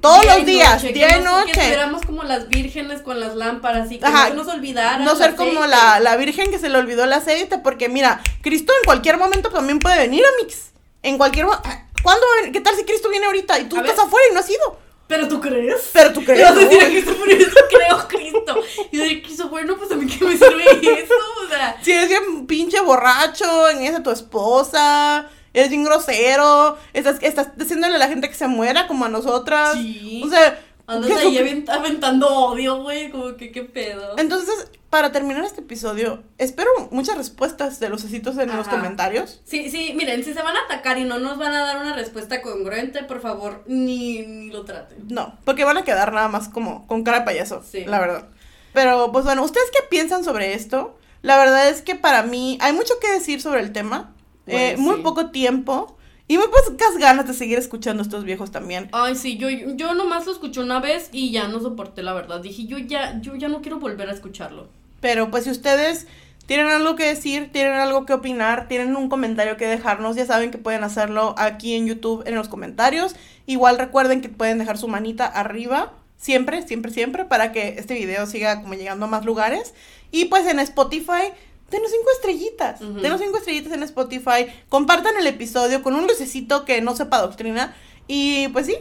todos 0.00 0.24
los 0.24 0.46
días, 0.46 0.82
día 0.82 1.18
y 1.18 1.22
noche. 1.22 1.52
Que 1.52 1.72
éramos 1.72 2.02
como 2.04 2.22
las 2.22 2.48
vírgenes 2.48 3.02
con 3.02 3.20
las 3.20 3.34
lámparas 3.36 3.90
y 3.90 3.98
que 3.98 4.06
no 4.06 4.34
nos 4.34 4.48
olvidaran. 4.48 5.04
No 5.04 5.16
ser 5.16 5.36
como 5.36 5.66
la, 5.66 6.00
la, 6.00 6.16
virgen 6.16 6.50
que 6.50 6.58
se 6.58 6.68
le 6.68 6.78
olvidó 6.78 7.04
el 7.04 7.12
aceite, 7.12 7.58
porque 7.58 7.88
mira, 7.88 8.20
Cristo 8.42 8.72
en 8.80 8.84
cualquier 8.84 9.18
momento 9.18 9.50
también 9.50 9.78
puede 9.78 9.98
venir 9.98 10.24
a 10.24 10.42
Mix. 10.42 10.70
En 11.02 11.16
cualquier 11.16 11.46
ah, 11.50 11.86
¿Cuándo? 12.02 12.26
¿Qué 12.52 12.60
tal 12.60 12.76
si 12.76 12.84
Cristo 12.84 13.08
viene 13.08 13.26
ahorita 13.26 13.58
y 13.58 13.64
tú 13.64 13.76
estás 13.76 13.98
afuera 13.98 14.26
y 14.30 14.34
no 14.34 14.40
has 14.40 14.50
ido? 14.50 14.78
¿Pero 15.06 15.26
tú 15.26 15.40
crees? 15.40 15.90
Pero 15.92 16.12
tú 16.12 16.24
crees. 16.24 16.40
Yo 16.48 16.54
decir 16.54 16.82
a 16.82 16.86
Cristo 16.86 17.16
por 17.16 17.28
eso 17.28 17.56
creo 17.68 18.08
Cristo. 18.08 18.62
Y 18.92 18.96
yo 18.96 19.04
dije, 19.04 19.22
Cristo, 19.22 19.48
bueno, 19.48 19.76
pues 19.76 19.90
a 19.90 19.96
mí 19.96 20.06
qué 20.06 20.24
me 20.24 20.36
sirve 20.36 21.02
eso. 21.02 21.14
O 21.44 21.48
sea. 21.48 21.76
Si 21.82 21.92
eres 21.92 22.08
bien 22.08 22.46
pinche 22.46 22.80
borracho, 22.80 23.68
en 23.68 23.94
a 23.94 24.02
tu 24.02 24.10
esposa 24.10 25.28
eres 25.54 25.70
bien 25.70 25.84
grosero, 25.84 26.78
estás, 26.92 27.22
estás 27.22 27.56
diciéndole 27.56 27.94
a 27.94 27.98
la 27.98 28.08
gente 28.08 28.28
que 28.28 28.34
se 28.34 28.48
muera 28.48 28.86
como 28.86 29.04
a 29.04 29.08
nosotras. 29.08 29.74
Sí. 29.74 30.22
O 30.24 30.28
sea, 30.28 30.58
Andas 30.90 31.18
ahí 31.18 31.64
aventando 31.68 32.26
odio, 32.26 32.82
güey, 32.82 33.10
como 33.12 33.36
que 33.36 33.52
qué 33.52 33.62
pedo. 33.62 34.18
Entonces, 34.18 34.72
para 34.90 35.12
terminar 35.12 35.44
este 35.44 35.60
episodio, 35.60 36.24
espero 36.36 36.68
muchas 36.90 37.16
respuestas 37.16 37.78
de 37.78 37.88
los 37.88 38.04
en 38.04 38.56
los 38.56 38.66
comentarios. 38.66 39.40
Sí, 39.44 39.70
sí, 39.70 39.92
miren, 39.94 40.24
si 40.24 40.34
se 40.34 40.42
van 40.42 40.56
a 40.56 40.64
atacar 40.64 40.98
y 40.98 41.04
no 41.04 41.20
nos 41.20 41.38
van 41.38 41.54
a 41.54 41.60
dar 41.60 41.76
una 41.76 41.94
respuesta 41.94 42.42
congruente, 42.42 43.04
por 43.04 43.20
favor, 43.20 43.62
ni, 43.68 44.22
ni 44.22 44.50
lo 44.50 44.64
traten. 44.64 45.06
No, 45.08 45.38
porque 45.44 45.62
van 45.62 45.78
a 45.78 45.84
quedar 45.84 46.12
nada 46.12 46.26
más 46.26 46.48
como 46.48 46.88
con 46.88 47.04
cara 47.04 47.20
de 47.20 47.24
payaso, 47.24 47.62
sí. 47.62 47.84
la 47.84 48.00
verdad. 48.00 48.26
Pero, 48.72 49.12
pues 49.12 49.24
bueno, 49.24 49.44
¿ustedes 49.44 49.70
qué 49.70 49.86
piensan 49.88 50.24
sobre 50.24 50.54
esto? 50.54 50.98
La 51.22 51.38
verdad 51.38 51.68
es 51.68 51.82
que 51.82 51.94
para 51.94 52.24
mí 52.24 52.58
hay 52.60 52.72
mucho 52.72 52.94
que 53.00 53.12
decir 53.12 53.40
sobre 53.40 53.60
el 53.60 53.72
tema. 53.72 54.12
Eh, 54.46 54.76
muy 54.78 55.02
poco 55.02 55.30
tiempo. 55.30 55.96
Y 56.30 56.38
muy 56.38 56.46
pocas 56.46 56.96
ganas 56.98 57.26
de 57.26 57.34
seguir 57.34 57.58
escuchando 57.58 58.02
a 58.02 58.04
estos 58.04 58.22
viejos 58.22 58.52
también. 58.52 58.88
Ay, 58.92 59.16
sí, 59.16 59.36
yo, 59.36 59.48
yo 59.50 59.94
nomás 59.94 60.26
lo 60.26 60.32
escuché 60.32 60.60
una 60.60 60.78
vez 60.78 61.08
y 61.10 61.32
ya 61.32 61.48
no 61.48 61.58
soporté 61.58 62.04
la 62.04 62.12
verdad. 62.12 62.40
Dije, 62.40 62.66
yo 62.66 62.78
ya, 62.78 63.20
yo 63.20 63.34
ya 63.34 63.48
no 63.48 63.62
quiero 63.62 63.80
volver 63.80 64.08
a 64.08 64.12
escucharlo. 64.12 64.68
Pero 65.00 65.32
pues 65.32 65.42
si 65.42 65.50
ustedes 65.50 66.06
tienen 66.46 66.68
algo 66.68 66.94
que 66.94 67.04
decir, 67.04 67.50
tienen 67.52 67.74
algo 67.74 68.06
que 68.06 68.12
opinar, 68.12 68.68
tienen 68.68 68.94
un 68.94 69.08
comentario 69.08 69.56
que 69.56 69.66
dejarnos, 69.66 70.14
ya 70.14 70.24
saben 70.24 70.50
que 70.52 70.58
pueden 70.58 70.84
hacerlo 70.84 71.34
aquí 71.36 71.74
en 71.74 71.86
YouTube 71.86 72.22
en 72.26 72.36
los 72.36 72.48
comentarios. 72.48 73.16
Igual 73.46 73.78
recuerden 73.78 74.20
que 74.20 74.28
pueden 74.28 74.58
dejar 74.58 74.78
su 74.78 74.86
manita 74.86 75.26
arriba, 75.26 75.92
siempre, 76.16 76.66
siempre, 76.66 76.92
siempre, 76.92 77.24
para 77.24 77.50
que 77.50 77.76
este 77.78 77.94
video 77.94 78.26
siga 78.26 78.62
como 78.62 78.74
llegando 78.74 79.06
a 79.06 79.08
más 79.08 79.24
lugares. 79.24 79.74
Y 80.12 80.26
pues 80.26 80.46
en 80.46 80.60
Spotify 80.60 81.32
denos 81.70 81.90
cinco 81.90 82.10
estrellitas. 82.14 82.80
Denos 82.80 83.20
cinco 83.20 83.38
estrellitas 83.38 83.72
en 83.72 83.82
Spotify. 83.82 84.46
Compartan 84.68 85.16
el 85.16 85.26
episodio 85.26 85.82
con 85.82 85.94
un 85.94 86.06
lucecito 86.06 86.64
que 86.64 86.80
no 86.80 86.96
sepa 86.96 87.20
doctrina. 87.20 87.74
Y 88.06 88.48
pues 88.48 88.66
sí. 88.66 88.76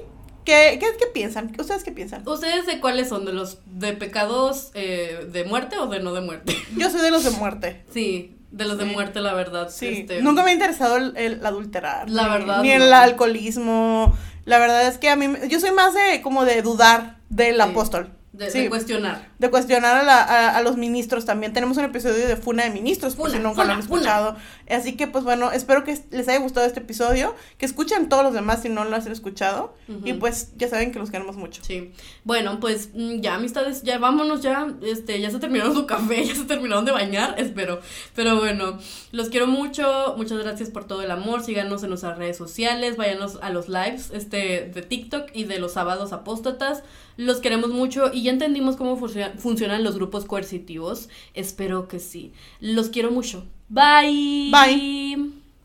¿Qué, 0.45 0.79
qué, 0.79 1.05
piensan? 1.13 1.53
¿Ustedes 1.59 1.83
qué 1.83 1.91
piensan? 1.91 2.27
¿Ustedes 2.27 2.65
de 2.65 2.79
cuáles 2.79 3.09
son? 3.09 3.25
¿De 3.25 3.33
los 3.33 3.59
de 3.65 3.93
pecados 3.93 4.71
eh, 4.73 5.27
de 5.31 5.43
muerte 5.43 5.77
o 5.77 5.85
de 5.87 5.99
no 5.99 6.13
de 6.13 6.21
muerte? 6.21 6.55
Yo 6.75 6.89
soy 6.89 7.01
de 7.01 7.11
los 7.11 7.23
de 7.23 7.29
muerte. 7.31 7.83
Sí, 7.93 8.35
de 8.49 8.65
los 8.65 8.79
de 8.79 8.85
muerte, 8.85 9.19
la 9.19 9.33
verdad. 9.33 9.69
Sí. 9.69 9.99
Este, 9.99 10.21
Nunca 10.21 10.43
me 10.43 10.49
ha 10.49 10.53
interesado 10.53 10.97
el, 10.97 11.45
adulterar. 11.45 12.09
La 12.09 12.27
verdad. 12.29 12.63
Ni 12.63 12.71
el 12.71 12.91
alcoholismo. 12.91 14.17
La 14.45 14.57
verdad 14.57 14.87
es 14.87 14.97
que 14.97 15.09
a 15.09 15.15
mí, 15.15 15.27
yo 15.49 15.59
soy 15.59 15.71
más 15.71 15.93
de 15.93 16.21
como 16.23 16.45
de 16.45 16.63
dudar 16.63 17.17
del 17.29 17.61
apóstol. 17.61 18.09
De, 18.31 18.69
cuestionar. 18.69 19.28
De 19.39 19.49
cuestionar 19.49 20.07
a, 20.07 20.57
a, 20.57 20.61
los 20.61 20.75
ministros 20.75 21.25
también. 21.25 21.53
Tenemos 21.53 21.77
un 21.77 21.85
episodio 21.85 22.27
de 22.27 22.35
Funa 22.35 22.63
de 22.65 22.71
Ministros, 22.71 23.15
por 23.15 23.31
si 23.31 23.39
nunca 23.39 23.63
lo 23.63 23.71
han 23.71 23.79
escuchado. 23.79 24.35
Así 24.69 24.97
que, 24.97 25.07
pues 25.07 25.23
bueno, 25.23 25.51
espero 25.51 25.85
que 25.85 25.97
les 26.11 26.27
haya 26.27 26.39
gustado 26.39 26.65
este 26.65 26.81
episodio. 26.81 27.33
Que 27.57 27.65
escuchen 27.65 28.09
todos 28.09 28.23
los 28.23 28.33
demás 28.33 28.61
si 28.61 28.69
no 28.69 28.83
lo 28.83 28.95
han 28.95 29.11
escuchado. 29.11 29.73
Y 30.03 30.13
pues 30.13 30.51
ya 30.57 30.67
saben 30.67 30.91
que 30.91 30.99
los 30.99 31.09
queremos 31.09 31.37
mucho. 31.37 31.63
Sí. 31.63 31.93
Bueno, 32.23 32.59
pues 32.59 32.89
mm, 32.93 33.21
ya, 33.21 33.35
amistades, 33.35 33.83
ya 33.83 33.97
vámonos 33.97 34.41
ya. 34.41 34.67
Este, 34.81 35.19
ya 35.21 35.31
se 35.31 35.39
terminaron 35.39 35.73
su 35.73 35.85
café, 35.85 36.25
ya 36.27 36.35
se 36.35 36.43
terminaron 36.43 36.85
de 36.85 36.91
bañar, 36.91 37.35
espero. 37.37 37.79
Pero 38.15 38.37
bueno, 38.37 38.77
los 39.11 39.29
quiero 39.29 39.47
mucho. 39.47 40.15
Muchas 40.17 40.37
gracias 40.39 40.69
por 40.69 40.85
todo 40.85 41.01
el 41.01 41.11
amor. 41.11 41.43
Síganos 41.43 41.81
en 41.83 41.89
nuestras 41.89 42.17
redes 42.17 42.37
sociales. 42.37 42.97
Váyanos 42.97 43.39
a 43.41 43.49
los 43.51 43.69
lives 43.69 44.11
este, 44.13 44.69
de 44.73 44.81
TikTok 44.81 45.29
y 45.33 45.45
de 45.45 45.59
los 45.59 45.73
sábados 45.73 46.13
apóstatas. 46.13 46.83
Los 47.17 47.41
queremos 47.41 47.71
mucho 47.71 48.11
y 48.13 48.23
ya 48.23 48.31
entendimos 48.31 48.77
cómo 48.77 48.95
funcionan 49.37 49.83
los 49.83 49.95
grupos 49.95 50.25
coercitivos. 50.25 51.09
Espero 51.33 51.87
que 51.87 51.99
sí. 51.99 52.33
Los 52.59 52.89
quiero 52.89 53.11
mucho. 53.11 53.45
Bye. 53.69 54.51
Bye. 54.51 55.38